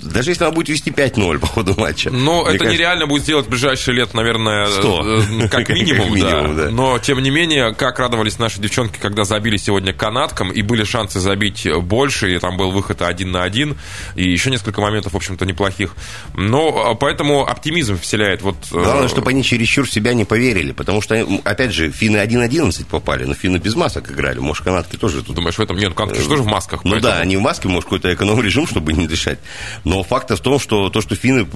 Даже 0.06 0.32
если 0.32 0.44
она 0.44 0.52
будет 0.52 0.70
вести 0.70 0.92
5-0 0.92 1.40
по 1.40 1.48
ходу 1.48 1.76
матча. 1.78 2.10
Ну, 2.12 2.42
это 2.42 2.58
кажется... 2.58 2.74
нереально 2.74 3.08
будет 3.08 3.24
сделать 3.24 3.48
в 3.48 3.50
ближайшие 3.50 3.96
лет, 3.96 4.14
наверное, 4.14 4.68
100. 4.68 5.04
Э, 5.44 5.48
как 5.48 5.70
минимум, 5.70 6.08
как 6.08 6.16
минимум 6.16 6.56
да. 6.56 6.64
да. 6.66 6.70
Но, 6.72 7.00
тем 7.00 7.22
не 7.22 7.30
менее, 7.30 7.74
как 7.74 8.00
радовались 8.00 8.40
наши 8.40 8.60
девчонки, 8.60 9.00
когда 9.00 9.24
забили 9.24 9.58
сегодня 9.58 9.94
канаткам, 9.94 10.52
и 10.52 10.62
были 10.62 10.84
шансы 10.84 11.20
забить 11.20 11.68
больше, 11.82 12.36
и 12.36 12.40
там 12.40 12.58
был 12.58 12.72
выход 12.72 13.02
один 13.02 13.32
на 13.32 13.44
один, 13.44 13.78
и 14.16 14.30
еще 14.30 14.50
несколько 14.52 14.82
моментов, 14.82 15.14
в 15.14 15.18
общем-то, 15.18 15.46
неплохих. 15.46 15.96
Но 16.34 16.90
а, 16.92 16.96
поэтому 16.96 17.46
оптимизм 17.48 18.00
вселяет. 18.00 18.42
Вот, 18.42 18.58
э, 18.72 18.76
Главное, 18.76 19.08
чтобы 19.08 19.32
они 19.32 19.44
чересчур 19.44 19.86
в 19.86 19.92
себя 19.92 20.14
не 20.14 20.26
поверили, 20.26 20.72
потому 20.72 21.02
что, 21.02 21.16
опять 21.44 21.72
же, 21.72 21.92
финны 21.92 22.18
1-11 22.18 22.86
попали, 22.86 23.26
но 23.26 23.34
финны 23.34 23.58
без 23.58 23.76
масок 23.76 24.12
играли. 24.12 24.40
Может, 24.40 24.64
канатки 24.64 24.96
тоже 24.96 25.24
тут... 25.24 25.36
Думаешь, 25.36 25.56
в 25.56 25.60
этом 25.60 25.78
нет, 25.78 25.94
канатки 25.94 26.22
же 26.22 26.30
тоже 26.30 26.44
в 26.44 26.48
масках. 26.48 26.84
Ну 26.86 26.92
поэтому... 26.92 27.14
да, 27.14 27.20
они 27.20 27.38
в 27.38 27.42
маске, 27.42 27.68
может, 27.68 27.86
какой-то 27.86 28.14
эконом-режим, 28.14 28.68
чтобы 28.68 28.94
не 28.94 29.08
дышать. 29.08 29.40
Но 29.84 29.95
факт 30.04 30.32
в 30.32 30.40
том, 30.40 30.60
что 30.60 30.90
то, 30.90 31.02
что 31.02 31.16
финны, 31.16 31.48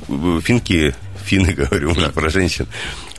финки 0.41 0.95
финны, 1.30 1.54
говорю, 1.58 1.93
да. 1.95 2.10
про 2.10 2.30
женщин. 2.30 2.67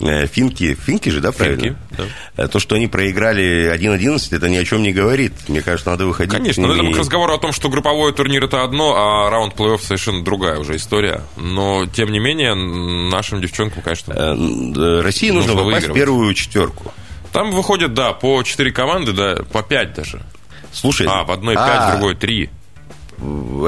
Э, 0.01 0.27
финки, 0.27 0.75
финки 0.75 1.09
же, 1.09 1.21
да, 1.21 1.33
правильно? 1.33 1.63
Финки, 1.63 1.79
да. 1.97 2.05
Э, 2.45 2.49
то, 2.49 2.59
что 2.59 2.75
они 2.75 2.89
проиграли 2.89 3.73
1-11, 3.75 4.37
это 4.37 4.49
ни 4.49 4.57
о 4.57 4.65
чем 4.65 4.83
не 4.83 4.93
говорит. 4.93 5.33
Мне 5.49 5.63
кажется, 5.63 5.91
надо 5.91 6.07
выходить. 6.07 6.33
Конечно, 6.33 6.67
но 6.67 6.75
это 6.75 6.93
к 6.93 6.99
разговору 6.99 7.35
о 7.35 7.39
том, 7.39 7.53
что 7.53 7.69
групповой 7.69 8.13
турнир 8.13 8.45
это 8.45 8.65
одно, 8.65 8.95
а 8.97 9.31
раунд 9.31 9.55
плей-офф 9.55 9.81
совершенно 9.81 10.25
другая 10.25 10.59
уже 10.59 10.77
история. 10.77 11.23
Но, 11.37 11.87
тем 11.87 12.11
не 12.11 12.19
менее, 12.19 12.55
нашим 12.55 13.41
девчонкам, 13.41 13.83
конечно, 13.83 14.13
э, 14.13 15.01
России 15.03 15.31
нужно, 15.31 15.53
нужно 15.55 15.71
попасть 15.71 15.89
в 15.89 15.93
первую 15.93 16.35
четверку. 16.35 16.93
Там 17.33 17.53
выходят, 17.53 17.95
да, 17.95 18.13
по 18.13 18.43
4 18.43 18.73
команды, 18.73 19.13
да, 19.13 19.37
по 19.53 19.63
5 19.63 19.95
даже. 19.95 20.23
Слушай, 20.73 21.07
а, 21.09 21.25
в 21.25 21.31
одной 21.31 21.55
5, 21.55 21.65
а, 21.65 21.89
в 21.89 21.91
другой 21.93 22.17
3. 22.17 22.51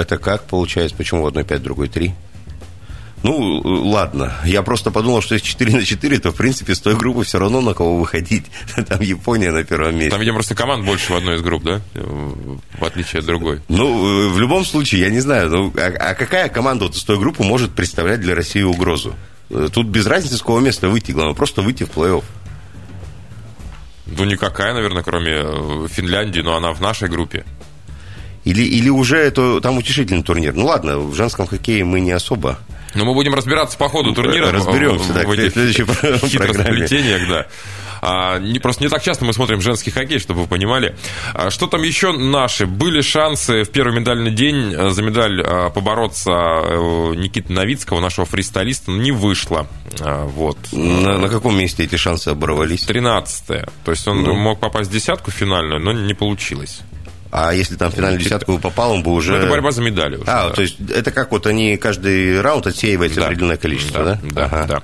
Это 0.00 0.18
как 0.18 0.44
получается? 0.44 0.96
Почему 0.96 1.22
в 1.22 1.26
одной 1.26 1.44
5, 1.44 1.60
в 1.60 1.62
другой 1.62 1.88
3? 1.88 2.14
Ну, 3.22 3.60
ладно. 3.64 4.32
Я 4.44 4.62
просто 4.62 4.90
подумал, 4.90 5.22
что 5.22 5.34
если 5.34 5.46
4 5.46 5.76
на 5.76 5.84
4, 5.84 6.18
то, 6.18 6.32
в 6.32 6.36
принципе, 6.36 6.74
с 6.74 6.80
той 6.80 6.96
группы 6.96 7.22
все 7.22 7.38
равно 7.38 7.60
на 7.60 7.72
кого 7.72 7.96
выходить. 7.96 8.46
Там 8.88 9.00
Япония 9.00 9.52
на 9.52 9.62
первом 9.62 9.94
месте. 9.94 10.10
Там, 10.10 10.20
видимо, 10.20 10.36
просто 10.36 10.54
команд 10.54 10.84
больше 10.84 11.12
в 11.12 11.16
одной 11.16 11.36
из 11.36 11.42
групп, 11.42 11.62
да? 11.62 11.80
В 11.94 12.84
отличие 12.84 13.20
от 13.20 13.26
другой. 13.26 13.60
Ну, 13.68 14.30
в 14.30 14.40
любом 14.40 14.64
случае, 14.64 15.02
я 15.02 15.10
не 15.10 15.20
знаю. 15.20 15.50
Ну, 15.50 15.72
а, 15.76 16.10
а 16.10 16.14
какая 16.14 16.48
команда 16.48 16.86
вот 16.86 16.96
из 16.96 17.04
той 17.04 17.18
группы 17.18 17.44
может 17.44 17.72
представлять 17.72 18.20
для 18.20 18.34
России 18.34 18.62
угрозу? 18.62 19.14
Тут 19.48 19.86
без 19.86 20.06
разницы, 20.06 20.36
с 20.36 20.40
какого 20.40 20.60
места 20.60 20.88
выйти. 20.88 21.12
Главное, 21.12 21.34
просто 21.34 21.62
выйти 21.62 21.84
в 21.84 21.90
плей-офф. 21.90 22.24
Ну, 24.06 24.24
никакая, 24.24 24.74
наверное, 24.74 25.02
кроме 25.02 25.32
э, 25.32 25.88
Финляндии, 25.88 26.40
но 26.40 26.56
она 26.56 26.72
в 26.72 26.80
нашей 26.80 27.08
группе. 27.08 27.44
Или, 28.44 28.62
или 28.62 28.88
уже 28.88 29.18
это 29.18 29.60
там 29.60 29.78
утешительный 29.78 30.22
турнир. 30.22 30.54
Ну 30.54 30.66
ладно, 30.66 30.98
в 30.98 31.14
женском 31.14 31.46
хоккее 31.46 31.84
мы 31.84 32.00
не 32.00 32.12
особо 32.12 32.58
но 32.94 33.04
мы 33.04 33.14
будем 33.14 33.34
разбираться 33.34 33.78
по 33.78 33.88
ходу 33.88 34.14
турнира. 34.14 34.52
Разберемся, 34.52 35.12
в, 35.12 35.14
да, 35.14 35.22
в 35.26 35.30
этих 35.30 35.52
хитросплетениях, 36.28 37.28
да. 37.28 37.46
А, 38.04 38.40
не, 38.40 38.58
просто 38.58 38.82
не 38.82 38.90
так 38.90 39.00
часто 39.02 39.24
мы 39.24 39.32
смотрим 39.32 39.60
женский 39.60 39.92
хоккей, 39.92 40.18
чтобы 40.18 40.42
вы 40.42 40.46
понимали. 40.48 40.96
А, 41.34 41.50
что 41.50 41.68
там 41.68 41.84
еще 41.84 42.10
наши? 42.10 42.66
Были 42.66 43.00
шансы 43.00 43.62
в 43.62 43.70
первый 43.70 43.98
медальный 43.98 44.32
день 44.32 44.74
э, 44.74 44.90
за 44.90 45.02
медаль 45.02 45.40
а, 45.40 45.70
побороться 45.70 46.32
а, 46.32 47.12
Никиты 47.14 47.52
Новицкого, 47.52 48.00
нашего 48.00 48.26
фристайлиста, 48.26 48.90
но 48.90 49.00
не 49.00 49.12
вышло. 49.12 49.68
А, 50.00 50.26
вот. 50.26 50.58
На, 50.72 51.18
на 51.18 51.28
каком 51.28 51.56
месте 51.56 51.84
эти 51.84 51.94
шансы 51.94 52.28
оборвались? 52.28 52.82
13 52.82 53.46
То 53.46 53.90
есть 53.90 54.08
он 54.08 54.24
ну. 54.24 54.34
мог 54.34 54.58
попасть 54.58 54.90
в 54.90 54.92
десятку 54.92 55.30
финальную, 55.30 55.80
но 55.80 55.92
не 55.92 56.14
получилось. 56.14 56.80
А 57.34 57.54
если 57.54 57.76
там 57.76 57.90
в 57.90 57.94
финальную 57.94 58.22
десятку 58.22 58.58
попал, 58.58 58.92
он 58.92 59.02
бы 59.02 59.10
уже... 59.10 59.32
Ну, 59.32 59.38
это 59.38 59.48
борьба 59.48 59.70
за 59.70 59.80
медали 59.80 60.16
уже. 60.16 60.30
А, 60.30 60.50
да. 60.50 60.54
то 60.54 60.60
есть 60.60 60.76
это 60.90 61.10
как 61.10 61.32
вот 61.32 61.46
они 61.46 61.78
каждый 61.78 62.42
раунд 62.42 62.66
отсеивают 62.66 63.14
да. 63.14 63.24
определенное 63.24 63.56
количество, 63.56 64.04
да? 64.04 64.20
Да, 64.22 64.30
да. 64.30 64.44
ага. 64.44 64.66
да. 64.66 64.82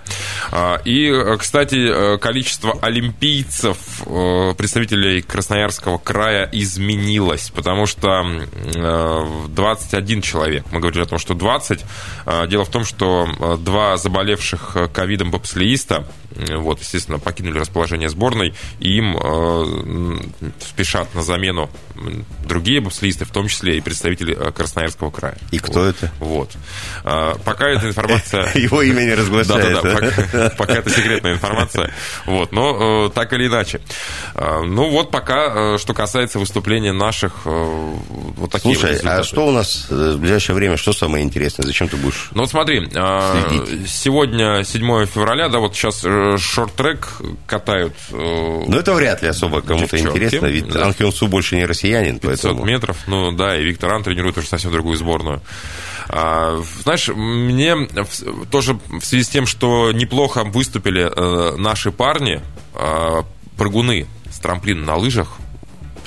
А, 0.51 0.81
и, 0.83 1.37
кстати, 1.39 2.17
количество 2.17 2.79
олимпийцев, 2.81 3.77
э, 4.07 4.55
представителей 4.57 5.21
Красноярского 5.21 5.99
края 5.99 6.49
изменилось, 6.51 7.53
потому 7.55 7.85
что 7.85 8.25
21 9.49 10.23
человек, 10.23 10.65
мы 10.73 10.81
говорили 10.81 11.03
о 11.03 11.07
том, 11.07 11.19
что 11.19 11.35
20. 11.35 11.85
А, 12.25 12.47
дело 12.47 12.65
в 12.65 12.71
том, 12.71 12.87
что 12.87 13.29
э, 13.29 13.57
два 13.59 13.99
заболевших 13.99 14.75
ковидом 14.95 15.31
бобслеиста, 15.31 16.07
вот, 16.39 16.81
естественно, 16.81 17.19
покинули 17.19 17.59
расположение 17.59 18.09
сборной, 18.09 18.55
и 18.81 18.97
им 18.97 19.17
э, 19.17 20.53
спешат 20.61 21.15
на 21.15 21.23
замену 21.23 21.71
другие 22.45 22.81
бобслисты, 22.81 23.25
в 23.25 23.31
том 23.31 23.49
числе 23.49 23.77
и 23.77 23.81
представители 23.81 24.37
э, 24.37 24.51
Красноярского 24.53 25.11
края. 25.11 25.37
И 25.51 25.59
кто 25.59 25.81
вот. 25.81 25.97
это? 25.97 26.13
Вот. 26.21 26.51
А, 27.05 27.37
пока 27.45 27.69
эта 27.69 27.89
информация... 27.89 28.51
Его 28.55 28.83
имя 28.83 29.03
не 29.03 29.15
разглашается. 29.15 29.83
Да-да-да, 29.83 30.51
пока 30.57 30.75
это 30.75 30.91
секретная 30.91 31.35
информация. 31.35 31.93
Вот, 32.27 32.53
но 32.53 33.07
э, 33.07 33.11
так 33.11 33.33
или 33.33 33.47
иначе. 33.47 33.81
А, 34.35 34.63
ну 34.63 34.89
вот 34.91 35.11
пока, 35.11 35.75
э, 35.75 35.79
что 35.79 35.95
касается 35.95 36.39
выступления 36.39 36.93
наших 36.93 37.45
вот 37.45 38.51
таких 38.51 38.79
Слушай, 38.79 38.99
а 39.05 39.23
что 39.23 39.47
у 39.47 39.51
нас 39.51 39.87
в 39.89 40.19
ближайшее 40.19 40.55
время, 40.57 40.77
что 40.77 40.93
самое 40.93 41.25
интересное? 41.25 41.67
Зачем 41.67 41.89
ты 41.89 41.97
будешь 41.97 42.29
Ну 42.33 42.43
вот 42.43 42.51
смотри, 42.51 42.89
а, 42.95 43.49
сегодня 43.87 44.65
7 44.65 45.07
февраля, 45.07 45.49
да, 45.49 45.59
вот 45.59 45.75
сейчас 45.75 46.05
шорт-трек 46.37 47.09
катают. 47.47 47.95
Ну 48.11 48.77
это 48.77 48.95
вряд 48.95 49.23
ли 49.23 49.29
особо 49.29 49.63
кому-то 49.63 49.99
интересно, 49.99 50.47
ведь 50.47 50.69
да. 50.69 50.87
Анхион 50.87 51.13
Су 51.13 51.29
больше 51.29 51.57
не 51.57 51.65
россиянин. 51.65 52.19
500 52.19 52.43
поэтому... 52.43 52.65
метров, 52.65 52.97
ну 53.07 53.33
да, 53.33 53.57
и 53.57 53.65
Виктор 53.65 53.93
Ан 53.93 54.03
тренирует 54.03 54.37
уже 54.39 54.49
совсем 54.49 54.73
другую 54.73 54.97
сборную. 54.97 55.41
А, 56.09 56.63
знаешь, 56.83 57.09
мне 57.09 57.89
тоже 58.51 58.79
в 58.89 59.05
связи 59.05 59.25
с 59.25 59.29
тем, 59.29 59.47
что 59.47 59.93
неплохо 59.93 60.45
выступили 60.45 61.03
э, 61.03 61.57
наши 61.57 61.93
парни, 61.93 62.41
э, 62.75 63.23
прыгуны 63.57 64.07
с 64.31 64.39
трамплина 64.39 64.85
на 64.85 64.97
лыжах, 64.97 65.39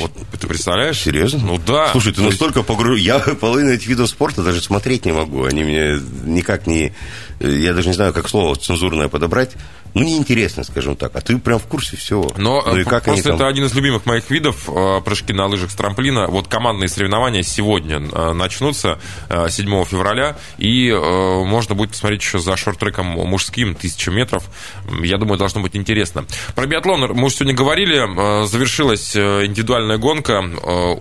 вот 0.01 0.11
ты 0.39 0.47
представляешь? 0.47 0.99
Серьезно? 0.99 1.39
Ну 1.39 1.59
да. 1.59 1.89
Слушай, 1.91 2.13
ты 2.13 2.21
настолько 2.21 2.63
погружен. 2.63 3.03
Я 3.03 3.19
половину 3.39 3.71
этих 3.71 3.87
видов 3.87 4.09
спорта 4.09 4.41
даже 4.43 4.61
смотреть 4.61 5.05
не 5.05 5.11
могу. 5.11 5.43
Они 5.43 5.63
мне 5.63 5.99
никак 6.23 6.65
не... 6.65 6.93
Я 7.39 7.73
даже 7.73 7.87
не 7.87 7.93
знаю, 7.93 8.13
как 8.13 8.27
слово 8.27 8.55
цензурное 8.55 9.09
подобрать 9.09 9.51
ну, 9.93 10.03
неинтересно, 10.03 10.63
скажем 10.63 10.95
так. 10.95 11.15
А 11.15 11.21
ты 11.21 11.37
прям 11.37 11.59
в 11.59 11.65
курсе 11.65 11.97
всего. 11.97 12.31
Но 12.37 12.63
ну, 12.65 12.77
и 12.77 12.83
как 12.83 13.03
просто 13.03 13.29
это 13.29 13.39
там... 13.39 13.47
один 13.47 13.65
из 13.65 13.73
любимых 13.73 14.05
моих 14.05 14.29
видов, 14.29 14.69
э, 14.69 15.01
прыжки 15.03 15.33
на 15.33 15.47
лыжах 15.47 15.71
с 15.71 15.75
трамплина. 15.75 16.27
Вот 16.27 16.47
командные 16.47 16.87
соревнования 16.87 17.43
сегодня 17.43 17.97
э, 17.97 18.33
начнутся 18.33 18.99
7 19.29 19.73
э, 19.73 19.85
февраля, 19.85 20.37
и 20.57 20.91
можно 20.91 21.75
будет 21.75 21.91
посмотреть 21.91 22.21
еще 22.21 22.39
за 22.39 22.55
шорт-треком 22.55 23.05
мужским, 23.05 23.75
тысячу 23.75 24.11
метров. 24.11 24.43
Я 25.01 25.17
думаю, 25.17 25.37
должно 25.37 25.61
быть 25.61 25.75
интересно. 25.75 26.25
Про 26.55 26.67
биатлон 26.67 27.11
мы 27.13 27.25
уже 27.25 27.35
сегодня 27.35 27.53
говорили. 27.53 28.45
Завершилась 28.45 29.15
индивидуальная 29.15 29.97
гонка 29.97 30.43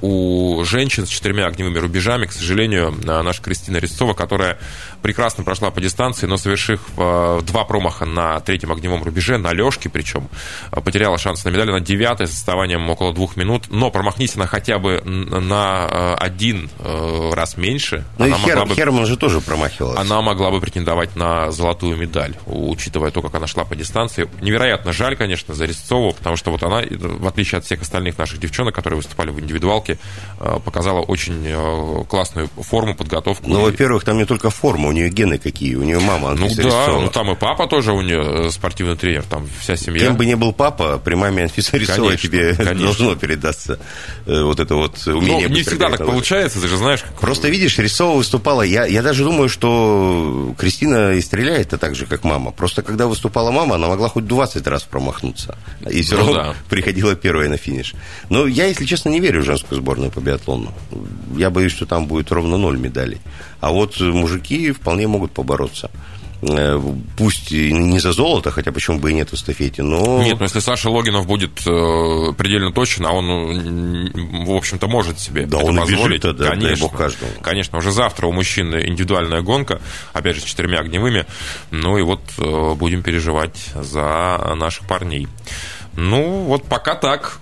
у 0.00 0.64
женщин 0.64 1.07
с 1.07 1.09
четырьмя 1.09 1.46
огневыми 1.46 1.79
рубежами. 1.79 2.26
К 2.26 2.33
сожалению, 2.33 2.94
наша 3.05 3.42
Кристина 3.42 3.79
Резцова, 3.79 4.14
которая 4.14 4.59
прекрасно 5.02 5.44
прошла 5.44 5.70
по 5.70 5.80
дистанции, 5.80 6.26
но 6.26 6.36
совершив 6.36 6.80
два 6.96 7.64
промаха 7.64 8.04
на 8.04 8.40
третьем 8.40 8.72
огневом 8.72 9.02
рубеже, 9.02 9.38
на 9.38 9.52
Лешке 9.52 9.88
причем, 9.88 10.28
а, 10.70 10.80
потеряла 10.80 11.18
шанс 11.18 11.44
на 11.44 11.50
медаль. 11.50 11.70
на 11.70 11.80
девятой 11.80 12.26
с 12.26 12.30
отставанием 12.30 12.88
около 12.88 13.12
двух 13.12 13.36
минут. 13.36 13.64
Но 13.70 13.90
промахнись 13.90 14.36
она 14.36 14.46
хотя 14.46 14.78
бы 14.78 15.02
на 15.04 15.86
а, 15.86 16.16
один 16.18 16.70
э, 16.78 17.30
раз 17.32 17.56
меньше. 17.56 18.04
Ну 18.18 18.26
и 18.26 18.32
Хер, 18.32 18.64
бы, 18.64 18.74
Херман 18.74 19.06
же 19.06 19.16
тоже 19.16 19.40
промахивалась. 19.40 19.98
Она 19.98 20.22
могла 20.22 20.50
бы 20.50 20.60
претендовать 20.60 21.16
на 21.16 21.50
золотую 21.50 21.96
медаль, 21.96 22.36
учитывая 22.46 23.10
то, 23.10 23.22
как 23.22 23.34
она 23.34 23.46
шла 23.46 23.64
по 23.64 23.74
дистанции. 23.76 24.28
Невероятно 24.40 24.92
жаль, 24.92 25.16
конечно, 25.16 25.54
за 25.54 25.64
Резцову, 25.64 26.12
потому 26.12 26.36
что 26.36 26.50
вот 26.50 26.62
она, 26.62 26.82
в 26.88 27.26
отличие 27.26 27.58
от 27.58 27.64
всех 27.64 27.82
остальных 27.82 28.18
наших 28.18 28.40
девчонок, 28.40 28.74
которые 28.74 28.96
выступали 28.98 29.30
в 29.30 29.40
индивидуалке, 29.40 29.98
э, 30.38 30.58
показала 30.64 31.00
очень 31.00 31.44
э, 31.46 32.04
классную 32.08 32.48
форму, 32.56 32.94
подготовку. 32.94 33.48
Ну, 33.48 33.62
во-первых, 33.62 34.04
там 34.04 34.18
не 34.18 34.24
только 34.24 34.50
форма, 34.50 34.89
у 34.90 34.92
нее 34.92 35.09
гены 35.09 35.38
какие, 35.38 35.74
у 35.76 35.83
нее 35.83 36.00
мама 36.00 36.35
Ну 36.35 36.48
да, 36.55 36.88
ну 36.88 37.09
там 37.09 37.31
и 37.31 37.37
папа 37.37 37.66
тоже 37.66 37.92
у 37.92 38.03
нее 38.03 38.50
спортивный 38.50 38.81
спортивный 38.81 38.96
тренер, 38.96 39.24
там 39.24 39.48
вся 39.61 39.76
семья. 39.76 40.07
Кем 40.07 40.16
бы 40.16 40.26
ни 40.26 40.35
был 40.35 40.53
папа, 40.53 40.98
при 40.98 41.14
маме 41.14 41.44
Анфиса 41.44 41.76
Рисовой 41.76 42.16
тебе 42.16 42.55
конечно. 42.57 42.79
должно 42.79 43.14
передаться 43.14 43.79
э, 44.26 44.42
вот 44.42 44.61
это 44.61 44.74
вот 44.74 45.07
умение. 45.07 45.48
Ну, 45.48 45.55
не 45.55 45.62
всегда 45.62 45.90
так 45.90 46.07
получается, 46.07 46.61
ты 46.61 46.68
же 46.68 46.76
знаешь. 46.76 47.03
Как... 47.03 47.20
Просто 47.20 47.48
видишь, 47.48 47.79
Рисова 47.79 48.16
выступала, 48.16 48.62
я, 48.62 48.87
я 48.87 49.03
даже 49.03 49.24
думаю, 49.24 49.48
что 49.48 50.55
Кристина 50.59 51.12
и 51.12 51.20
стреляет-то 51.20 51.79
так 51.79 51.94
же, 51.94 52.07
как 52.07 52.24
мама. 52.24 52.50
Просто 52.53 52.83
когда 52.83 53.07
выступала 53.07 53.50
мама, 53.50 53.74
она 53.74 53.88
могла 53.88 54.09
хоть 54.09 54.26
20 54.26 54.66
раз 54.66 54.83
промахнуться. 54.85 55.59
И 55.90 56.03
все 56.03 56.16
ну, 56.16 56.26
равно 56.26 56.35
да. 56.35 56.55
приходила 56.68 57.14
первая 57.14 57.48
на 57.48 57.57
финиш. 57.57 57.94
Но 58.29 58.46
я, 58.46 58.66
если 58.66 58.85
честно, 58.85 59.11
не 59.11 59.20
верю 59.20 59.42
в 59.42 59.44
женскую 59.44 59.81
сборную 59.81 60.11
по 60.11 60.20
биатлону. 60.20 60.72
Я 61.37 61.50
боюсь, 61.50 61.72
что 61.72 61.87
там 61.87 62.07
будет 62.07 62.31
ровно 62.33 62.57
ноль 62.57 62.79
медалей. 62.79 63.20
А 63.60 63.70
вот 63.70 64.00
мужики 64.00 64.72
вполне 64.72 65.06
могут 65.06 65.32
побороться. 65.32 65.90
Э, 66.42 66.80
пусть 67.18 67.50
не 67.50 67.98
за 67.98 68.12
золото, 68.12 68.50
хотя 68.50 68.72
почему 68.72 68.98
бы 68.98 69.10
и 69.10 69.14
нет 69.14 69.28
в 69.28 69.34
эстафете, 69.34 69.82
но... 69.82 70.22
Нет, 70.22 70.38
но 70.38 70.44
если 70.44 70.60
Саша 70.60 70.88
Логинов 70.88 71.26
будет 71.26 71.60
э, 71.66 72.32
предельно 72.32 72.72
точен, 72.72 73.04
а 73.04 73.12
он, 73.12 74.10
в 74.46 74.50
общем-то, 74.52 74.88
может 74.88 75.18
себе 75.18 75.44
да, 75.44 75.58
это 75.58 75.66
он 75.66 75.76
позволить. 75.76 76.22
Бежит, 76.22 76.36
да, 76.38 76.50
конечно, 76.50 76.86
бог 76.86 76.96
каждому. 76.96 77.30
конечно, 77.42 77.76
уже 77.76 77.92
завтра 77.92 78.26
у 78.26 78.32
мужчины 78.32 78.86
индивидуальная 78.86 79.42
гонка, 79.42 79.82
опять 80.14 80.36
же, 80.36 80.40
с 80.40 80.44
четырьмя 80.44 80.80
огневыми. 80.80 81.26
Ну 81.70 81.98
и 81.98 82.02
вот 82.02 82.22
э, 82.38 82.74
будем 82.74 83.02
переживать 83.02 83.58
за 83.74 84.54
наших 84.56 84.88
парней. 84.88 85.28
Ну, 85.94 86.44
вот 86.44 86.64
пока 86.64 86.94
так. 86.94 87.38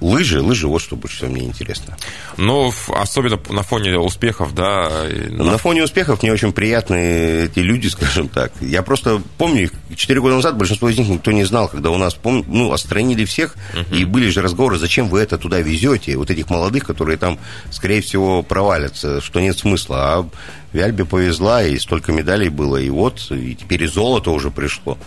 Лыжи, 0.00 0.42
лыжи, 0.42 0.68
вот 0.68 0.82
что 0.82 0.96
больше 0.96 1.16
всего 1.16 1.30
мне 1.30 1.44
интересно. 1.44 1.96
Ну, 2.36 2.72
особенно 2.88 3.40
на 3.48 3.62
фоне 3.62 3.98
успехов, 3.98 4.54
да. 4.54 5.06
На 5.30 5.56
фоне 5.58 5.84
успехов 5.84 6.22
мне 6.22 6.32
очень 6.32 6.52
приятны 6.52 7.44
эти 7.46 7.60
люди, 7.60 7.86
скажем 7.88 8.28
так. 8.28 8.52
Я 8.60 8.82
просто 8.82 9.22
помню, 9.38 9.70
четыре 9.96 10.20
года 10.20 10.36
назад 10.36 10.56
большинство 10.56 10.88
из 10.88 10.98
них 10.98 11.08
никто 11.08 11.32
не 11.32 11.44
знал, 11.44 11.68
когда 11.68 11.90
у 11.90 11.96
нас, 11.96 12.14
пом... 12.14 12.44
ну, 12.46 12.72
отстранили 12.72 13.24
всех, 13.24 13.56
uh-huh. 13.74 13.96
и 13.96 14.04
были 14.04 14.28
же 14.28 14.42
разговоры, 14.42 14.78
зачем 14.78 15.08
вы 15.08 15.20
это 15.20 15.38
туда 15.38 15.60
везете, 15.60 16.16
вот 16.16 16.30
этих 16.30 16.50
молодых, 16.50 16.84
которые 16.84 17.16
там, 17.16 17.38
скорее 17.70 18.02
всего, 18.02 18.42
провалятся, 18.42 19.20
что 19.20 19.40
нет 19.40 19.58
смысла. 19.58 19.96
А 20.00 20.28
Вяльбе 20.72 21.04
повезла, 21.04 21.64
и 21.64 21.78
столько 21.78 22.12
медалей 22.12 22.48
было, 22.48 22.76
и 22.76 22.90
вот, 22.90 23.26
и 23.30 23.54
теперь 23.54 23.84
и 23.84 23.86
золото 23.86 24.30
уже 24.30 24.50
пришло. 24.50 24.98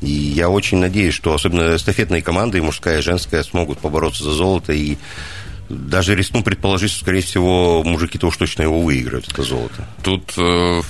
И 0.00 0.10
я 0.10 0.48
очень 0.48 0.78
надеюсь, 0.78 1.14
что 1.14 1.34
особенно 1.34 1.74
эстафетные 1.74 2.22
команды, 2.22 2.62
мужская, 2.62 2.98
и 2.98 3.02
женская, 3.02 3.42
смогут 3.42 3.78
побороться 3.78 4.22
за 4.24 4.32
золото 4.32 4.72
и 4.72 4.96
даже 5.68 6.14
рискну 6.14 6.42
предположить, 6.42 6.90
что, 6.90 7.00
скорее 7.00 7.20
всего, 7.20 7.82
мужики-то 7.84 8.28
уж 8.28 8.36
точно 8.36 8.62
его 8.62 8.80
выиграют, 8.80 9.28
это 9.28 9.42
золото. 9.42 9.86
Тут, 10.02 10.32
э, 10.36 10.80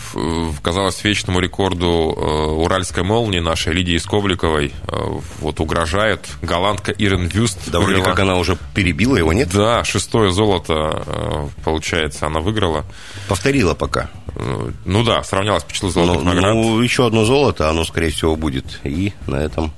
казалось, 0.63 1.03
вечному 1.03 1.41
рекорду 1.41 2.15
э, 2.17 2.21
уральской 2.21 3.03
молнии 3.03 3.41
нашей 3.41 3.73
Лидии 3.73 3.97
Скобликовой 3.97 4.73
э, 4.87 4.97
вот 5.41 5.61
угрожает 5.61 6.29
голландка 6.43 6.93
Ирен 6.93 7.27
Вюст. 7.27 7.59
Да, 7.71 7.81
вроде 7.81 8.03
как 8.03 8.19
она 8.21 8.37
уже 8.37 8.57
перебила 8.75 9.17
его, 9.17 9.33
нет? 9.33 9.51
Да, 9.53 9.85
шестое 9.85 10.31
золото, 10.31 11.03
э, 11.07 11.49
получается, 11.65 12.27
она 12.27 12.41
выиграла. 12.41 12.85
Повторила 13.29 13.75
пока. 13.75 14.11
Э, 14.37 14.71
ну 14.85 15.03
да, 15.03 15.23
сравнялась 15.25 15.65
по 15.65 15.73
числу 15.73 15.91
золотых 15.91 16.25
ну, 16.25 16.35
наград. 16.35 16.55
Ну, 16.55 16.81
еще 16.81 17.07
одно 17.07 17.25
золото, 17.25 17.69
оно, 17.69 17.85
скорее 17.85 18.11
всего, 18.11 18.37
будет. 18.37 18.81
И 18.85 19.13
на 19.27 19.37
этом 19.37 19.73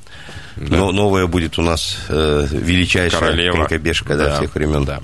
да. 0.60 0.76
Но 0.76 0.92
новая 0.92 1.26
будет 1.26 1.58
у 1.58 1.62
нас 1.62 1.96
э, 2.10 2.46
величайшая 2.50 3.20
Королева. 3.20 3.56
конькобежка 3.56 4.14
да, 4.14 4.24
да. 4.26 4.36
всех 4.36 4.54
времен. 4.54 4.84
Да. 4.84 5.00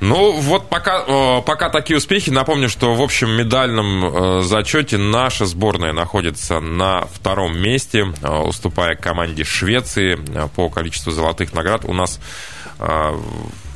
Ну, 0.00 0.32
вот 0.32 0.68
пока, 0.68 1.04
э, 1.06 1.42
пока 1.46 1.70
такие 1.70 1.96
успехи. 1.98 2.30
Напомню, 2.30 2.68
что 2.68 2.94
в 2.94 3.00
общем 3.00 3.30
медальном 3.30 4.04
э, 4.04 4.42
зачете 4.42 4.98
наша 4.98 5.46
сборная 5.46 5.92
находится 5.92 6.58
на 6.58 7.06
втором 7.12 7.56
месте, 7.56 8.12
э, 8.22 8.28
уступая 8.28 8.96
команде 8.96 9.44
Швеции 9.44 10.18
по 10.56 10.68
количеству 10.68 11.12
золотых 11.12 11.52
наград. 11.52 11.84
У 11.84 11.92
нас 11.92 12.18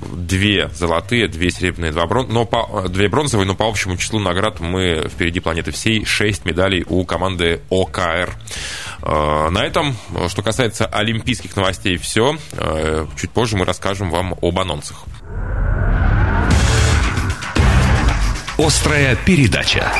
две 0.00 0.68
золотые, 0.74 1.28
две 1.28 1.50
серебряные, 1.50 1.92
два 1.92 2.06
брон... 2.06 2.26
но 2.28 2.44
по... 2.44 2.88
две 2.88 3.08
бронзовые, 3.08 3.46
но 3.46 3.54
по 3.54 3.66
общему 3.68 3.96
числу 3.96 4.18
наград 4.18 4.60
мы 4.60 5.08
впереди 5.08 5.40
планеты 5.40 5.70
всей. 5.72 6.04
Шесть 6.04 6.44
медалей 6.44 6.84
у 6.88 7.04
команды 7.04 7.60
ОКР. 7.70 8.34
Э, 9.02 9.48
на 9.50 9.64
этом, 9.64 9.96
что 10.28 10.42
касается 10.42 10.86
олимпийских 10.86 11.56
новостей, 11.56 11.96
все. 11.96 12.36
Э, 12.52 13.06
чуть 13.18 13.30
позже 13.30 13.56
мы 13.56 13.64
расскажем 13.64 14.10
вам 14.10 14.34
об 14.40 14.58
анонсах. 14.58 15.04
Острая 18.58 19.16
передача. 19.16 19.92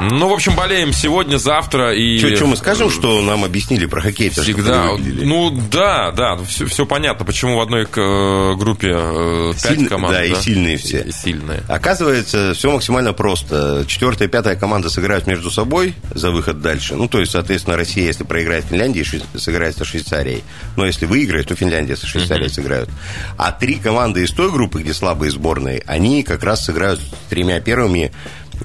Ну, 0.00 0.28
в 0.28 0.32
общем, 0.32 0.54
болеем 0.54 0.92
сегодня, 0.92 1.38
завтра 1.38 1.94
и... 1.94 2.18
Что 2.18 2.46
мы 2.46 2.56
скажем, 2.56 2.90
что 2.90 3.22
нам 3.22 3.44
объяснили 3.44 3.86
про 3.86 4.00
хоккей? 4.00 4.30
Всегда. 4.30 4.90
Ну, 4.98 5.50
да, 5.70 6.10
да, 6.12 6.36
все, 6.44 6.66
все 6.66 6.84
понятно, 6.84 7.24
почему 7.24 7.56
в 7.56 7.60
одной 7.60 7.84
э, 7.84 8.54
группе 8.56 8.92
э, 8.94 9.52
пять 9.62 9.88
команд. 9.88 10.14
Да, 10.14 10.20
да, 10.20 10.24
и 10.24 10.34
сильные 10.34 10.76
все. 10.76 11.02
И 11.02 11.12
сильные. 11.12 11.62
Оказывается, 11.68 12.52
все 12.54 12.70
максимально 12.70 13.12
просто. 13.12 13.84
Четвертая 13.86 14.28
и 14.28 14.30
пятая 14.30 14.56
команда 14.56 14.90
сыграют 14.90 15.26
между 15.26 15.50
собой 15.50 15.94
за 16.10 16.30
выход 16.30 16.60
дальше. 16.60 16.94
Ну, 16.94 17.08
то 17.08 17.20
есть, 17.20 17.32
соответственно, 17.32 17.76
Россия, 17.76 18.04
если 18.04 18.24
проиграет 18.24 18.66
Финляндии, 18.66 19.04
сыграет 19.36 19.76
со 19.76 19.84
Швейцарией. 19.84 20.44
Но 20.76 20.86
если 20.86 21.06
выиграет, 21.06 21.48
то 21.48 21.56
Финляндия 21.56 21.96
со 21.96 22.06
Швейцарией 22.06 22.48
uh-huh. 22.48 22.54
сыграют. 22.54 22.90
А 23.38 23.52
три 23.52 23.76
команды 23.76 24.22
из 24.22 24.30
той 24.30 24.50
группы, 24.50 24.82
где 24.82 24.92
слабые 24.92 25.30
сборные, 25.30 25.82
они 25.86 26.22
как 26.22 26.42
раз 26.44 26.64
сыграют 26.64 27.00
с 27.00 27.30
тремя 27.30 27.60
первыми 27.60 28.12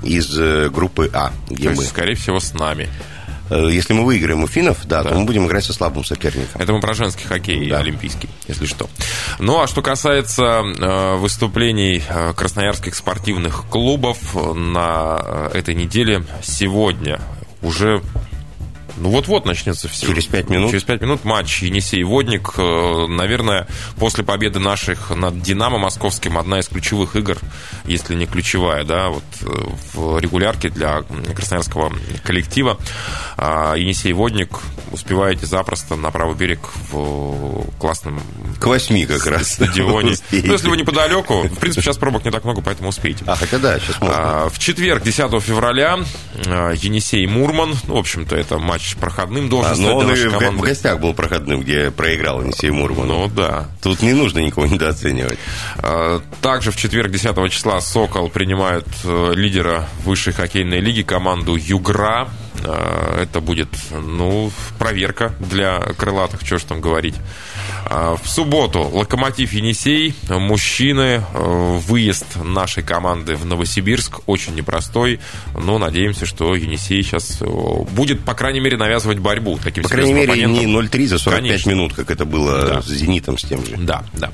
из 0.03 0.37
э, 0.37 0.69
группы 0.69 1.09
А, 1.13 1.31
где 1.49 1.69
То 1.69 1.75
мы. 1.75 1.81
Есть, 1.81 1.89
скорее 1.89 2.15
всего, 2.15 2.39
с 2.39 2.53
нами. 2.53 2.89
Э, 3.51 3.67
если 3.69 3.93
мы 3.93 4.05
выиграем 4.05 4.43
у 4.43 4.47
финнов, 4.47 4.85
да, 4.85 5.03
да, 5.03 5.09
то 5.09 5.19
мы 5.19 5.25
будем 5.25 5.45
играть 5.45 5.65
со 5.65 5.73
слабым 5.73 6.05
соперником. 6.05 6.61
Это 6.61 6.71
мы 6.73 6.79
про 6.79 6.93
женский 6.93 7.25
хоккей 7.25 7.69
да. 7.69 7.79
олимпийский, 7.79 8.29
если 8.47 8.65
что. 8.65 8.89
Ну, 9.39 9.61
а 9.61 9.67
что 9.67 9.81
касается 9.81 10.63
э, 10.63 11.15
выступлений 11.17 12.01
э, 12.07 12.33
красноярских 12.33 12.95
спортивных 12.95 13.65
клубов 13.69 14.17
на 14.55 15.49
этой 15.53 15.75
неделе, 15.75 16.23
сегодня 16.41 17.19
уже 17.61 18.01
ну 18.97 19.09
вот-вот 19.09 19.45
начнется 19.45 19.87
все. 19.87 20.07
Через 20.07 20.25
пять 20.25 20.49
минут. 20.49 20.71
Через 20.71 20.83
пять 20.83 21.01
минут 21.01 21.23
матч 21.23 21.63
Енисей-Водник. 21.63 22.53
Э, 22.57 23.07
наверное, 23.07 23.67
после 23.97 24.23
победы 24.23 24.59
наших 24.59 25.09
над 25.09 25.41
Динамо 25.41 25.77
московским 25.77 26.37
одна 26.37 26.59
из 26.59 26.67
ключевых 26.67 27.15
игр, 27.15 27.37
если 27.85 28.15
не 28.15 28.25
ключевая, 28.25 28.83
да, 28.83 29.09
вот 29.09 29.23
э, 29.41 29.45
в 29.93 30.19
регулярке 30.19 30.69
для 30.69 31.03
красноярского 31.35 31.93
коллектива. 32.23 32.77
А 33.37 33.75
Енисей-Водник 33.75 34.59
успеваете 34.91 35.45
запросто 35.45 35.95
на 35.95 36.11
правый 36.11 36.35
берег 36.35 36.59
в 36.91 37.65
классном... 37.79 38.21
К 38.59 38.67
восьми 38.67 39.05
как 39.05 39.25
раз. 39.25 39.53
Стадионе. 39.53 40.15
Ну, 40.31 40.53
если 40.53 40.69
вы 40.69 40.77
неподалеку. 40.77 41.43
В 41.43 41.59
принципе, 41.59 41.81
сейчас 41.81 41.97
пробок 41.97 42.25
не 42.25 42.31
так 42.31 42.43
много, 42.43 42.61
поэтому 42.61 42.89
успеете. 42.89 43.23
А, 43.27 43.35
хотя 43.35 43.57
да, 43.59 43.79
сейчас 43.79 43.99
можно. 43.99 44.15
А, 44.17 44.49
в 44.49 44.59
четверг, 44.59 45.03
10 45.03 45.41
февраля, 45.41 45.99
э, 46.45 46.73
Енисей-Мурман. 46.75 47.75
Ну, 47.87 47.95
в 47.95 47.97
общем-то, 47.97 48.35
это 48.35 48.57
матч 48.57 48.80
проходным 48.99 49.49
должен 49.49 49.71
а, 49.71 49.75
стать. 49.75 49.87
Но 49.87 49.97
он 49.97 50.11
и 50.11 50.27
в, 50.27 50.57
в 50.57 50.61
гостях 50.61 50.99
был 50.99 51.13
проходным, 51.13 51.61
где 51.61 51.91
проиграл 51.91 52.41
Енисей 52.41 52.69
Мурман. 52.69 53.07
Ну 53.07 53.27
да. 53.27 53.67
Тут 53.81 54.01
не 54.01 54.13
нужно 54.13 54.39
никого 54.39 54.65
недооценивать. 54.67 55.39
А, 55.77 56.21
также 56.41 56.71
в 56.71 56.75
четверг 56.75 57.11
10 57.11 57.51
числа 57.51 57.81
Сокол 57.81 58.29
принимает 58.29 58.87
э, 59.03 59.33
лидера 59.35 59.87
высшей 60.03 60.33
хоккейной 60.33 60.79
лиги 60.79 61.01
команду 61.01 61.55
Югра. 61.55 62.27
А, 62.63 63.21
это 63.21 63.39
будет, 63.41 63.69
ну, 63.91 64.51
проверка 64.77 65.33
для 65.39 65.79
крылатых, 65.79 66.41
что 66.45 66.57
ж 66.57 66.63
там 66.63 66.81
говорить. 66.81 67.15
А, 67.85 68.15
в 68.21 68.27
субботу 68.27 68.81
Локомотив 68.81 69.53
Енисей, 69.53 70.15
мужчины, 70.29 71.23
э, 71.33 71.79
выезд 71.87 72.25
нашей 72.35 72.83
команды 72.83 73.35
в 73.35 73.45
Новосибирск 73.45 74.21
очень 74.27 74.55
непростой, 74.55 75.19
но 75.55 75.77
надеемся, 75.77 76.25
что 76.25 76.55
Енисей 76.55 77.03
сейчас 77.03 77.41
э, 77.41 77.45
будет, 77.91 78.23
по 78.23 78.33
крайней 78.33 78.59
мере, 78.59 78.77
навязывать 78.77 79.19
борьбу 79.19 79.59
таким 79.63 79.83
По 79.83 79.89
крайней 79.89 80.13
мере, 80.13 80.45
не 80.45 80.65
0-3 80.65 81.07
за 81.07 81.19
45 81.19 81.41
Конечно. 81.41 81.69
минут, 81.69 81.93
как 81.93 82.11
это 82.11 82.25
было 82.25 82.65
да. 82.65 82.81
с 82.81 82.87
«Зенитом» 82.87 83.37
с 83.37 83.43
тем 83.43 83.65
же. 83.65 83.77
Да, 83.77 84.03
да. 84.13 84.31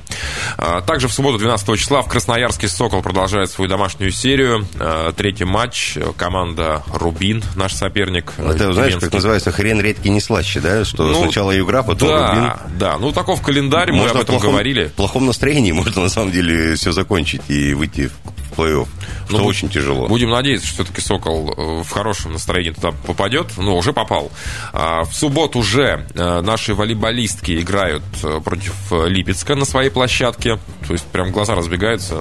Также 0.81 1.07
в 1.07 1.13
субботу 1.13 1.37
12 1.37 1.79
числа 1.79 2.01
в 2.01 2.07
Красноярске 2.07 2.67
«Сокол» 2.67 3.01
продолжает 3.01 3.49
свою 3.49 3.69
домашнюю 3.69 4.11
серию. 4.11 4.67
Третий 5.15 5.45
матч. 5.45 5.97
Команда 6.17 6.83
«Рубин», 6.93 7.43
наш 7.55 7.73
соперник. 7.73 8.06
Это, 8.37 8.73
знаешь, 8.73 8.95
как 8.95 9.13
называется, 9.13 9.51
хрен 9.51 9.81
редкий 9.81 10.09
не 10.09 10.21
слаще, 10.21 10.59
да? 10.59 10.85
Что 10.85 11.07
ну, 11.07 11.23
сначала 11.23 11.57
игра, 11.57 11.83
потом 11.83 12.09
да, 12.09 12.29
«Рубин». 12.29 12.51
Да, 12.79 12.97
ну 12.99 13.11
таков 13.11 13.41
календарь, 13.41 13.91
мы 13.91 14.05
об 14.05 14.17
этом 14.17 14.25
плохом, 14.25 14.51
говорили. 14.51 14.85
В 14.85 14.93
плохом 14.93 15.25
настроении 15.25 15.71
можно, 15.73 16.01
на 16.01 16.09
самом 16.09 16.31
деле, 16.31 16.75
все 16.75 16.91
закончить 16.91 17.41
и 17.47 17.73
выйти 17.73 18.09
в 18.09 18.46
плей-офф. 18.57 18.87
Что 19.27 19.37
ну, 19.37 19.45
очень 19.45 19.69
тяжело. 19.69 20.07
Будем 20.07 20.29
надеяться, 20.29 20.67
что 20.67 20.83
все-таки 20.83 21.01
Сокол 21.01 21.53
э, 21.55 21.83
в 21.83 21.89
хорошем 21.89 22.33
настроении 22.33 22.71
туда 22.71 22.91
попадет. 22.91 23.47
Ну, 23.57 23.75
уже 23.75 23.93
попал. 23.93 24.31
А, 24.73 25.03
в 25.03 25.13
субботу 25.13 25.59
уже 25.59 26.07
э, 26.13 26.41
наши 26.41 26.73
волейболистки 26.73 27.59
играют 27.59 28.03
э, 28.23 28.39
против 28.43 28.73
Липецка 28.91 29.55
на 29.55 29.65
своей 29.65 29.89
площадке. 29.89 30.59
То 30.87 30.93
есть 30.93 31.05
прям 31.07 31.31
глаза 31.31 31.55
разбегаются, 31.55 32.15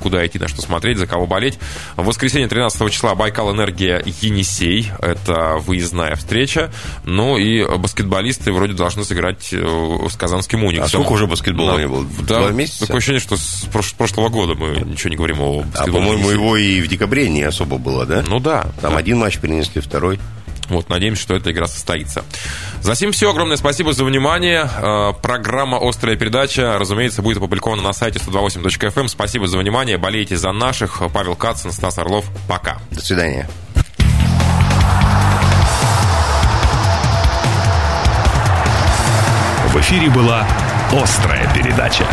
куда 0.00 0.24
идти, 0.26 0.38
на 0.38 0.48
что 0.48 0.62
смотреть, 0.62 0.98
за 0.98 1.06
кого 1.06 1.26
болеть. 1.26 1.58
В 1.96 2.04
воскресенье 2.04 2.48
13 2.48 2.92
числа 2.92 3.14
Байкал 3.14 3.52
Энергия 3.52 4.02
Енисей. 4.20 4.90
Это 5.00 5.56
выездная 5.58 6.14
встреча. 6.14 6.72
Ну 7.04 7.36
и 7.36 7.64
баскетболисты 7.76 8.52
вроде 8.52 8.74
должны 8.74 9.04
сыграть 9.04 9.52
с 9.52 10.16
Казанским 10.16 10.64
Униксом. 10.64 10.84
А 10.84 10.88
сколько 10.88 11.12
уже 11.12 11.26
баскетбола 11.26 11.78
не 11.78 11.88
было? 11.88 12.06
Да, 12.20 12.40
Два 12.40 12.50
месяца? 12.50 12.80
Такое 12.80 12.98
ощущение, 12.98 13.20
что 13.20 13.36
с 13.36 13.66
прошлого 13.98 14.28
года 14.28 14.54
мы 14.54 14.80
ничего 14.82 15.10
не 15.10 15.16
говорим 15.16 15.40
о 15.40 15.62
баскетболе. 15.62 15.81
А, 15.82 15.86
по-моему, 15.86 16.30
его 16.30 16.56
и 16.56 16.80
в 16.80 16.88
декабре 16.88 17.28
не 17.28 17.42
особо 17.42 17.78
было, 17.78 18.06
да? 18.06 18.22
Ну 18.22 18.40
да. 18.40 18.66
Там 18.80 18.92
да. 18.92 18.98
один 18.98 19.18
матч 19.18 19.38
принесли, 19.38 19.80
второй. 19.80 20.18
Вот, 20.68 20.88
надеемся, 20.88 21.22
что 21.22 21.34
эта 21.34 21.50
игра 21.50 21.66
состоится. 21.66 22.24
За 22.80 22.94
всем 22.94 23.12
все. 23.12 23.30
Огромное 23.30 23.56
спасибо 23.56 23.92
за 23.92 24.04
внимание. 24.04 24.68
Э, 24.78 25.12
программа 25.20 25.78
«Острая 25.86 26.16
передача», 26.16 26.78
разумеется, 26.78 27.20
будет 27.20 27.38
опубликована 27.38 27.82
на 27.82 27.92
сайте 27.92 28.18
128.fm. 28.20 29.00
Эм. 29.00 29.08
Спасибо 29.08 29.46
за 29.46 29.58
внимание. 29.58 29.98
Болейте 29.98 30.36
за 30.36 30.52
наших. 30.52 31.02
Павел 31.12 31.36
Кацин, 31.36 31.72
Стас 31.72 31.98
Орлов. 31.98 32.24
Пока. 32.48 32.78
До 32.90 33.00
свидания. 33.00 33.48
В 39.68 39.76
эфире 39.80 40.10
была 40.10 40.46
«Острая 40.92 41.52
передача». 41.54 42.06